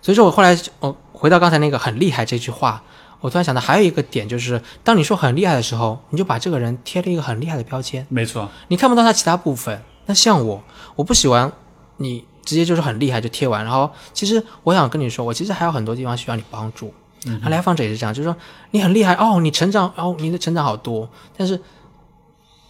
[0.00, 2.80] 所以说我后来我回到刚才那个很厉害这句话，
[3.18, 9.82] 我突然想到还有一个点就是，当你说很厉害的时候，你就把这个人贴了一个很厉害的标签，没错，你看不到他其他部分。
[10.06, 10.62] 那像我，
[10.94, 11.52] 我不喜欢
[11.98, 16.92] 你直接就是很厉害就贴完，然后其实我想跟你说，我其实还有很多地方需要你帮助。
[17.26, 18.36] 嗯那来访者也是这样，就是说
[18.70, 21.60] 你很厉害哦，你成长哦，你的成长好多，但是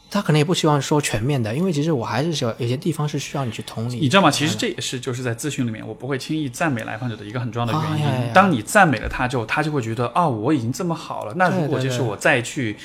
[0.08, 3.96] 他可能也不希望说全面的，因为其实我还是需要有些地方是需要你去同理。
[3.96, 4.30] 你知道吗？
[4.30, 8.32] 其实这也是就是在咨询里面，我不会轻易赞美来访者的一个很重要的原因。
[8.32, 11.34] 当你赞美了他之后，他就会觉得哦，我已经这么好了。
[11.34, 12.76] 那如果就是我再去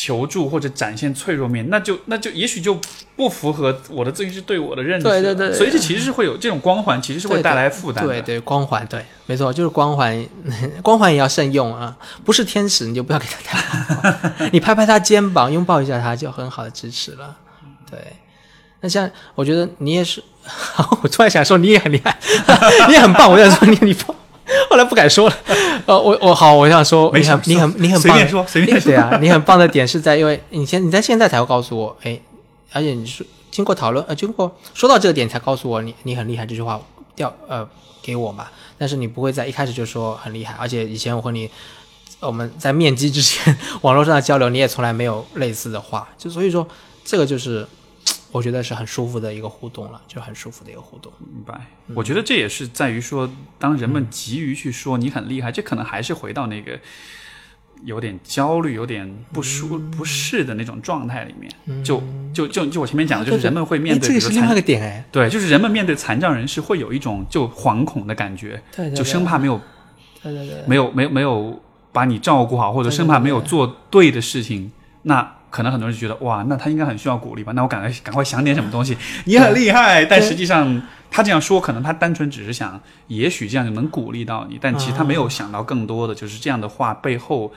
[0.00, 2.78] 求助或者展现脆弱面，那就那就也许就
[3.16, 5.02] 不符合我的咨询师对我的认知。
[5.02, 8.12] 对对对对所以这其实是会有这种光环，其实是会带来负担的。
[8.12, 10.24] 对对，光环，对，没错，就是光环，
[10.84, 17.36] 光环也要慎用啊，不是天使你就不要给他太光你拍拍他肩膀，拥抱一下他，就很好的支持了。
[17.90, 17.98] 对，
[18.80, 20.22] 那像我觉得你也是，
[21.02, 22.16] 我突然想说你也很厉害，
[22.86, 24.14] 你也很棒，我想说你你棒，
[24.70, 25.36] 后来不敢说了。
[25.86, 28.92] 呃，我我好，我想说你很你很你很棒，随便说，随便说。
[28.92, 32.20] 对啊， 你很棒的点是在，因为你现你在现在才会告诉我，哎，
[32.72, 36.80] 而且你说经过讨论，呃，经过说到这个点才告诉我你你很厉害这句话
[37.14, 37.66] 掉呃
[38.02, 41.50] 给我嘛，但是你不会在一开始就说很厉害，而且以前我和你
[42.20, 46.66] 我们在面基之前 网络上的交流，你也从来没有类似的话，就所以说
[47.04, 47.66] 这个就是
[48.38, 51.12] 我觉得是很舒服的一个互动了，就很舒服的一个互动。
[51.18, 51.60] 明白，
[51.92, 53.28] 我觉得这也是在于说，
[53.58, 56.78] 当人们急于去说你很厉害，这可能还是回到那个
[57.82, 61.82] 有点焦虑、有点不舒、不适的那种状态里面。
[61.82, 62.00] 就
[62.32, 69.60] 就就就我前面讲的，就是人们会面哎对，这个是另外一比如残个点哎，对，就是人们面对残障人士会有一种就惶恐的感觉，对对就生怕没有
[70.22, 71.60] 对对对，没有没有没有
[71.90, 74.70] 把你照顾好，或者生怕没有做对的事情，
[75.02, 77.52] 那可能很多人就觉得哇，那他应该很需要鼓励吧？
[77.52, 80.04] 那我赶快赶快想点什么东西，你很厉害。
[80.04, 87.52] 但实际上他这样说，可能他单纯只是想，也许这样就能鼓励到你，但其实他没有想到更多的就是这样的话背后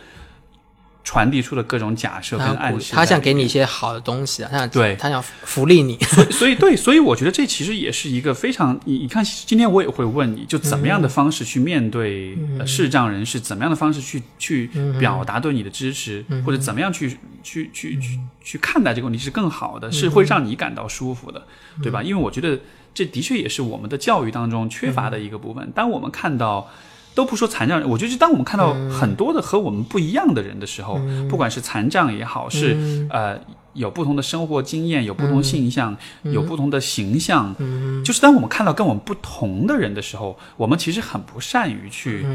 [1.03, 2.93] 传递出的各种假设跟暗示。
[2.93, 5.97] 他想给你一些好的东西啊，他想对他想福利你。
[6.29, 14.69] 所以对，所以我觉得这其实也是一个非常，你你看，今天我也会问你，就怎么样的方式去面对、呃视障人士，怎么样的方式去去
[14.99, 21.45] 表达对你的支持，或者怎么样去去去去去看待这个问题是更好的，是会让你感到舒服的，
[21.81, 22.03] 对吧？
[22.03, 22.59] 因为我觉得
[22.93, 25.71] 这的确也是我们的教育当中缺乏的一个部分。
[25.73, 26.69] 当我们看到。
[27.13, 33.37] 都不说残障人，我觉得当我们看到很多的和我们不一样的人的时候，不管是残障也好，是呃
[33.73, 37.55] 有不同的生活经验，有不同性向，有不同的形象，
[38.03, 42.25] 就是当我们看到跟我们不同的人的时候，我们其实很不善于去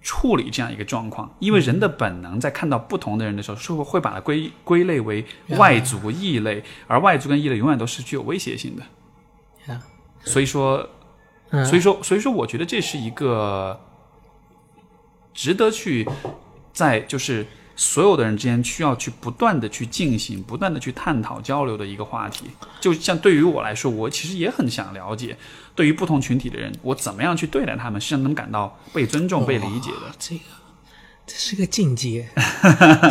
[0.00, 5.24] 处理这样一个状况，因为人的本能在看到不同的人的时候，是会会把它归归类为
[5.58, 8.82] 外族、异类，而外族跟异类永远都是具有威胁性的。
[9.72, 9.80] 呀
[10.24, 10.88] 所以说，
[11.50, 11.64] 嗯。
[11.66, 13.78] 所以说，所以说，我觉得这是一个
[15.34, 16.08] 值得去
[16.72, 17.46] 在就是
[17.76, 22.46] 所有的人之间需要去不断的去进行、不断的去探讨、交流的一个话题。
[22.80, 25.36] 就像对于我来说，我其实也很想了解，
[25.76, 30.12] 对于不同群体的人，我怎么样去对待他们，是让他们感到被尊重、被理解的。
[30.18, 30.42] 这个
[31.26, 32.28] 这是个境界，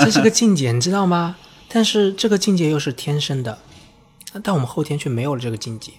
[0.03, 1.37] 这是个境界，你知道吗？
[1.69, 3.59] 但是这个境界又是天生的，
[4.43, 5.93] 但我们后天却没有了这个境界。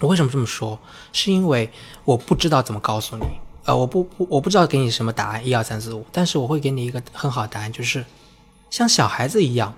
[0.00, 0.78] 我为什么这么说？
[1.12, 1.70] 是因为
[2.04, 3.24] 我不知道怎么告诉你。
[3.64, 8.04] 呃，我不不，我不知道给你什么答案，一二三四五，但是我会给你一个很好的答案，就是
[8.70, 9.72] 像小孩子一样，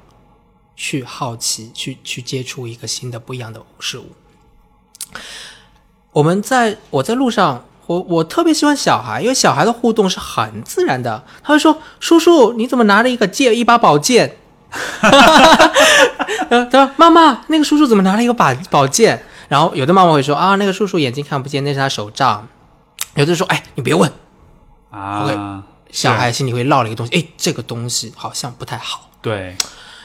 [0.74, 4.06] 去好奇，去去接触一个新的不一样的事物。
[6.12, 11.22] 我们在我在路上，我我特别喜欢小孩，因为小孩的互动是很自然的。
[11.42, 14.36] 他会说：“叔叔，你怎么拿了一个剑，一把宝剑？”
[14.70, 15.72] 哈哈哈哈，
[16.48, 22.48] 他说：“妈妈，那个叔叔怎么拿了一个把宝剑？”然后有的妈妈会说：“啊，那个叔叔眼睛看不见，那是他手杖。”
[23.16, 24.10] 有的说：“哎，你别问。”
[24.90, 29.10] 啊，小孩心里会落了一个东西，哎，这个东西好像不太好。
[29.20, 29.56] 对，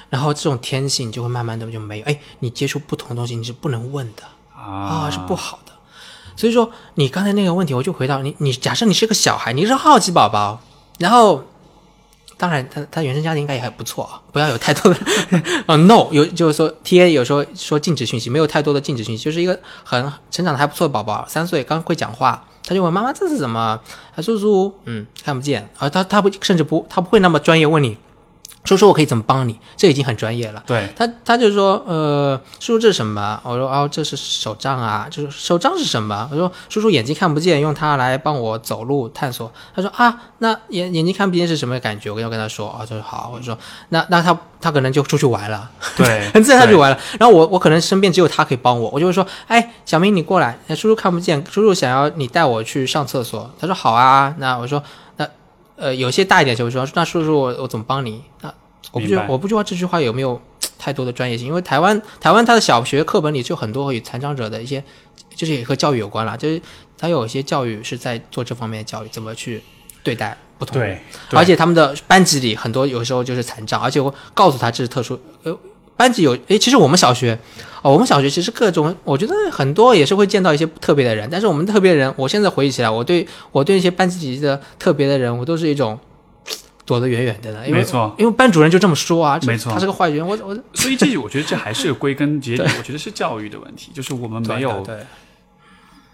[0.09, 2.05] 然后这种天性就会慢慢的就没有。
[2.05, 4.23] 哎，你接触不同的东西，你是不能问的
[4.59, 5.73] 啊，是不好的。
[6.35, 10.59] 所以说，你刚才那个问题，我就回到你，你假设你是个小孩，你是好奇宝宝，
[10.97, 11.43] 然后，
[12.35, 14.99] 当然他他原生家庭应该也还不错啊，不要有太多的
[15.67, 22.43] 啊 no，有就是说 T A 有时候说禁止讯息，没有太多的禁止讯息，就是一个很成长的还不错的宝宝，三岁刚会讲话。
[22.69, 23.79] 他就问妈妈这是什么？
[24.15, 25.67] 他叔叔，嗯，看不见。
[25.79, 27.97] 啊，他他不甚至不他不会那么专业问你，
[28.65, 29.59] 叔叔我可以怎么帮你？
[29.75, 30.61] 这已经很专业了。
[30.67, 33.39] 对他他就说呃，叔叔这是什么？
[33.43, 36.27] 我说哦这是手杖啊，就是手杖是什么？
[36.31, 39.51] 我说叔叔眼睛看不见，用它来帮我走路探索。
[39.75, 42.11] 他说啊，那眼眼睛看不见是什么感觉？
[42.11, 43.31] 我要跟他说啊，他说好。
[43.33, 43.57] 我说
[43.89, 45.69] 那那他他可能就出去玩了。
[45.95, 46.99] 对，很 自然他就玩了。
[47.19, 53.49] 然后我我可能身边只有他可以帮我，我就会说，哎，小明你过来，叔叔看不见，叔叔想要你带我去上厕所。
[53.59, 54.35] 他说好啊。
[54.37, 55.08] 那我说那
[55.79, 58.21] 呃有些大一点就会说，那叔叔我我怎么帮你？
[58.41, 58.53] 那
[58.91, 60.39] 我不觉得我不知道这句话有没有
[60.77, 64.83] 太多的专业性，因为台湾台湾它的小学课本里就很多与残障者的一些，
[65.35, 66.61] 就是也和教育有关了，就是
[66.97, 69.61] 它有一些教育是在做这方面的教育，怎么去
[70.03, 70.99] 对待不同人。
[71.29, 75.19] 对，而且他们的班级里很多有时候就是残障，而且我告诉他这是特殊。
[75.43, 75.57] 呃，
[75.99, 77.37] 班级有诶，其实我们小学，
[77.81, 81.27] 哦，我们小学其实各种，我觉得很多也是会见到一些特别的人。
[81.29, 85.99] 但是我们特别的人，我现在回忆起来，我对我对一些班级里的特别的人，我都是一种
[86.85, 87.67] 躲得远远的了。
[87.67, 90.25] 因为没错，因为班主任就这么说啊，没错他是个坏人。
[90.25, 94.95] 我我所以这我觉得这还是 归根结底，我觉得是教育的问题，就是我们没有对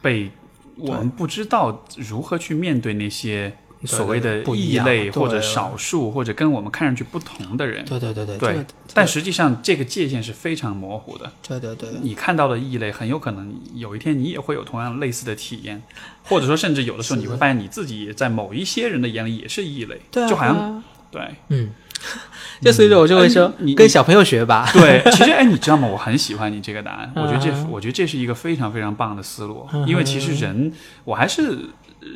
[0.02, 0.32] 被，
[0.78, 3.56] 我们不知道如何去面对那些
[3.86, 7.86] 所谓的异类或者少数或者跟我们看上去不同的人。
[7.86, 11.32] 对对对对对这个但实际上这个界限是非常模糊的。
[11.48, 15.82] 对对对，你看到的异类，很有可能有一天你也会有同样类似的体验，
[16.24, 21.72] 或者说甚至有的时候你会发现你自己在某一些人的眼里也是异类，对啊，就好像对嗯，
[22.62, 24.70] 就所以说我就会说哎，你跟小朋友学吧。
[24.74, 25.88] 对，其实哎，你知道吗？
[25.88, 30.72] 我很喜欢你这个答案，我觉得这嗯我觉得这是一个非常非常棒的思路，因为其实人，
[31.03, 31.57] 我还是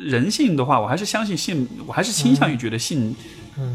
[0.04, 3.14] 人性的话，我还是相信性，我还是倾向于觉得性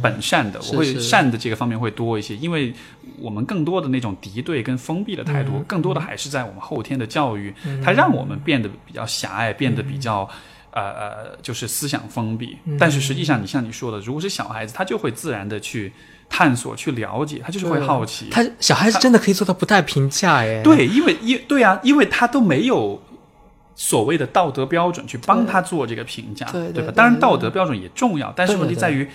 [0.01, 2.73] 本善的，是我会善的这个方面会多一些，因为
[3.19, 10.29] 我们更多的那种敌对跟封闭的态度，嗯更多的还是在我们后天的教育，它让我们变得比较狭隘，变得比较。
[10.77, 15.89] 呃呃，就是思想封闭，嗯但是实际上，你像你说的，如果是小孩子，他就会自然的去
[16.27, 18.27] 探索、去了解，他就是会好奇。
[18.29, 20.61] 他小孩子真的可以做到不带评价哎。
[20.63, 23.01] 对，因为因对啊，因为他都没有
[23.75, 26.51] 所谓的道德标准去帮他做这个评价，吧？
[26.53, 29.07] 对对对当然，道德标准也重要，但是问题在于，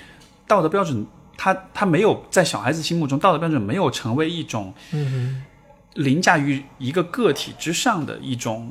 [0.46, 1.06] 道德标准
[1.36, 5.42] 他他没有在小孩子心目中，道德标准没有成为一种嗯
[5.94, 8.70] 凌驾于一个个体之上的一种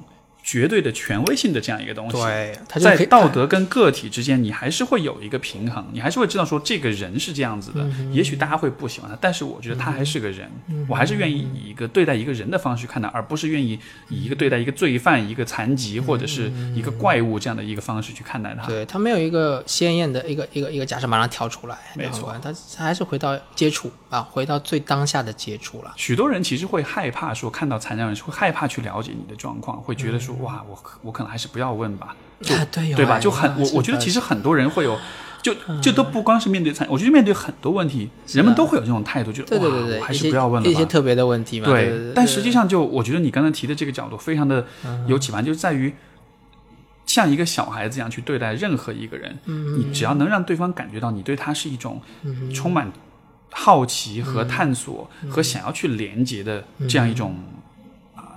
[0.50, 2.18] 绝对的权威性的这样一个东，西。
[2.18, 7.84] 对，他就在道德跟个体之间，你还是会有一个平衡，你还是会知道说这个人是这样子的。
[7.84, 10.50] 嗯也许大家会不喜欢他，但是我觉得他还是个人，
[10.88, 18.66] 我还是愿意以一个对待一个人的方式去看他，而不是愿意以一个对待一个罪犯、一个残疾或者是一个怪物这样的一个方式去看待他。
[18.66, 25.94] 对他没有一个鲜艳的一个一个一个假设马上跳出来，没错他他还是回到接触啊，回到最当下的接触了。
[25.96, 33.16] 许多人其实会害怕说看到残障人士，会害怕去了解你的状况，会觉得说、哇，我可我可能还是不要问吧，就、啊对吧？
[33.16, 34.98] 哎就很我我觉得其实很多人会有。
[35.42, 40.70] 就就都不光是面对餐，我觉得面对很多问题，人们都会有这种态度，就对对对对，哇我还是不要问了吧。
[40.70, 41.66] 一些特别的问题嘛。
[41.66, 44.66] 对但实际上就我觉得你刚才提的这个角度非常的
[45.08, 45.94] 有启发，就是在于
[47.06, 52.02] 像一个小孩子一样去对待任何一个人，嗯你只要能让对方感觉到你对他是一种
[52.54, 52.92] 充满
[53.54, 57.34] 好奇和探索和想要去连接的这样一种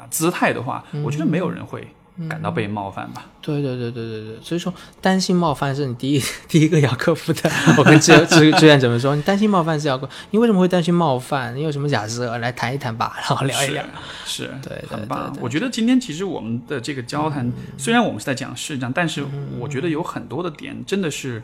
[0.03, 1.87] 啊姿态的话，我觉得没有人会
[2.29, 3.27] 感到被冒犯吧。
[3.41, 7.51] 对对对对对对，所以说担心冒犯是你第一 第一个要克服的。
[7.77, 11.55] 我跟志志志愿者们说，你担心冒犯是要克，你为什么会担心冒犯？
[11.57, 12.37] 你有什么假设？
[12.39, 13.85] 来谈一谈吧，然后聊一聊。
[14.25, 15.35] 是，对很棒。
[15.41, 19.25] 我觉得今天其实我们的这个交谈，虽然我们是在讲视障，但是
[19.59, 21.43] 我觉得有很多的点真的是，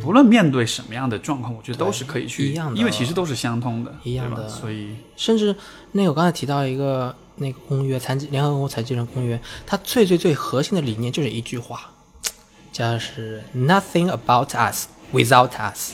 [0.00, 2.78] 不论面对什么样的状况，我觉得都是可以去，一样的。
[2.78, 4.36] 因为其实都是相通的，一样的。
[4.36, 4.50] 对吧？
[4.50, 5.54] 所以甚至
[5.92, 11.92] 那个我刚才提到一个那个公约，残疾联合国残疾人公约，它最最最核心的理念就是一句话，
[12.72, 15.92] 叫是 “Nothing about us without us,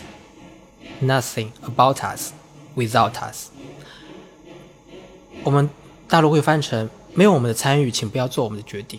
[1.03, 2.33] nothing about us
[2.75, 3.49] without us”。
[5.43, 5.69] 我们
[6.09, 8.99] 大陆会翻成“没有我们的参与，请不要做我们的决定”，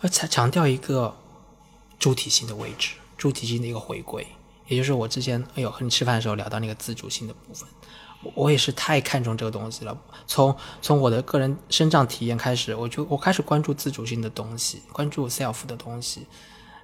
[0.00, 1.14] 而强强调一个
[1.98, 4.26] 主体性的位置，主体性的一个回归，
[4.66, 7.68] 也就是我之前哎呦和你吃饭的时候聊到那个自主性的部分。
[8.22, 9.96] 我我也是太看重这个东西了。
[10.26, 16.26] 从从我的个人生长体验开始，我就我开始关注自主性的东西，关注 self 的东西，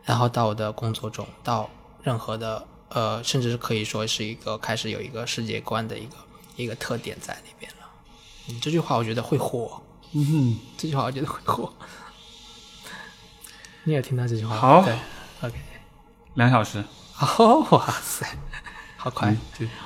[0.04, 1.70] 然后到我的工作中，到
[2.02, 6.16] 任何的呃，甚至是可以说是一个开始有一个世界观的一个
[6.56, 7.88] 一个特点在里边了。
[8.48, 9.80] 嗯，这句话我觉得会火。
[10.12, 11.72] 嗯哼，这句话我觉得会火。
[13.84, 14.60] 你也听到这句话吗？
[14.60, 14.94] 好对。
[16.34, 16.82] 两小时，
[17.20, 18.26] 哦，哇塞，
[18.96, 19.34] 好快，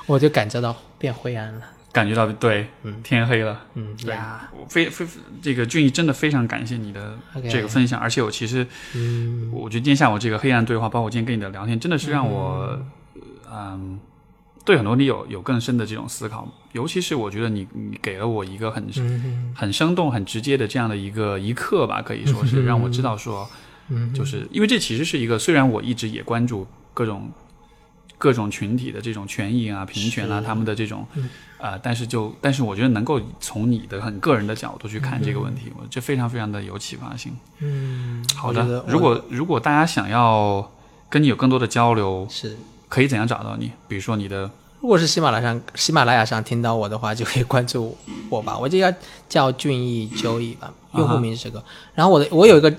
[0.06, 1.62] 我就感觉到变灰暗了。
[1.92, 3.02] 感觉到对，嗯。
[3.02, 3.58] 天黑了。
[3.74, 4.14] 嗯对。
[4.68, 5.06] 非非
[5.40, 7.18] 这个俊逸真的非常感谢你的
[7.48, 9.50] 这个分享，而且我其实嗯。
[9.50, 12.78] 我觉得今天下午这个黑暗对话，包括今天跟你的聊天，真的是让我
[13.50, 13.98] 嗯。
[14.66, 19.54] 对很多你有有更深的这种思考，尤其是我觉得你你给了我一个很嗯。
[19.56, 23.48] 很生动、很直接的这样的一个一刻吧，可以说是 让我知道说，
[23.88, 27.30] 嗯，就是因为这其实是一个，虽然我一直也关注各种
[28.18, 37.34] 各种群体的这种权益啊、平权啊，他们的这种嗯啊、但是就但是我觉得能够从你的很个人的角度去看这个问题，我这非常非常的有启发性。
[37.60, 40.70] 嗯，好的，如果如果大家想要
[41.08, 42.56] 跟你有更多的交流，是
[42.88, 43.72] 可以怎样找到你？
[43.88, 44.50] 比如说你的
[44.82, 47.96] 如果是喜马拉雅上喜马拉雅上听到我的话，就可以关注
[48.28, 48.92] 我吧，我就要
[49.26, 51.64] 叫俊逸周易吧，用户名是这个。
[51.94, 52.72] 然后我的我有一个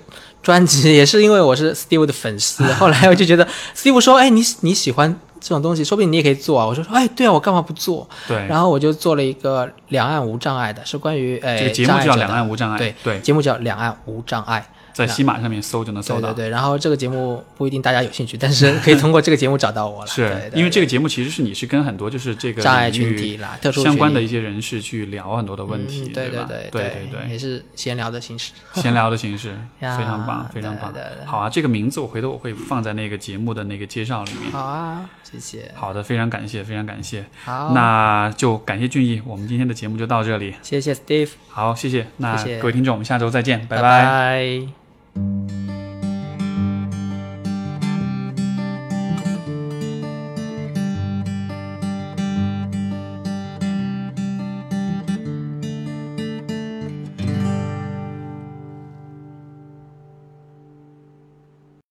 [0.47, 3.45] 专辑，也是因为我是 Steve 的粉丝， 后来我就觉得
[3.75, 6.65] Steve 说，哎，你你喜欢这种东西，说不定你也可以做啊。
[6.65, 8.07] 我说，哎，对啊，我干嘛不做？
[8.29, 14.65] 对，然后我就做了一个两岸无障碍的，是关于哎这个节目叫《两岸无障碍》，对对，节目叫两岸无障碍。
[14.97, 16.33] 在喜马上面搜就能搜到。
[16.33, 20.07] 对对对，然后这个节目不一定大家有兴趣，但是 可以通过这个节目找到我了。
[20.07, 26.45] 是对对因为这个节目其实是你是跟很多就是这个障碍群体啦，特殊相关的一些人士去聊很多的问题，嗯、对吧？
[26.47, 28.53] 对对对也是闲聊的形式。
[28.73, 31.25] 闲聊的形式 非常棒，非常棒对对对。
[31.25, 34.51] 好啊，这个名字我回头我会放在那个节目的那个介绍里面。
[34.51, 35.71] 好啊，谢谢。
[35.75, 37.25] 好的，非常感谢，非常感谢。
[37.43, 40.55] 好，那就感谢俊逸，我们今天的节目就到这里。
[40.61, 42.07] 谢谢 Steve，好，谢谢。
[42.17, 44.86] 那各位听众，我们下周再见，拜拜拜
[45.17, 45.66] thank you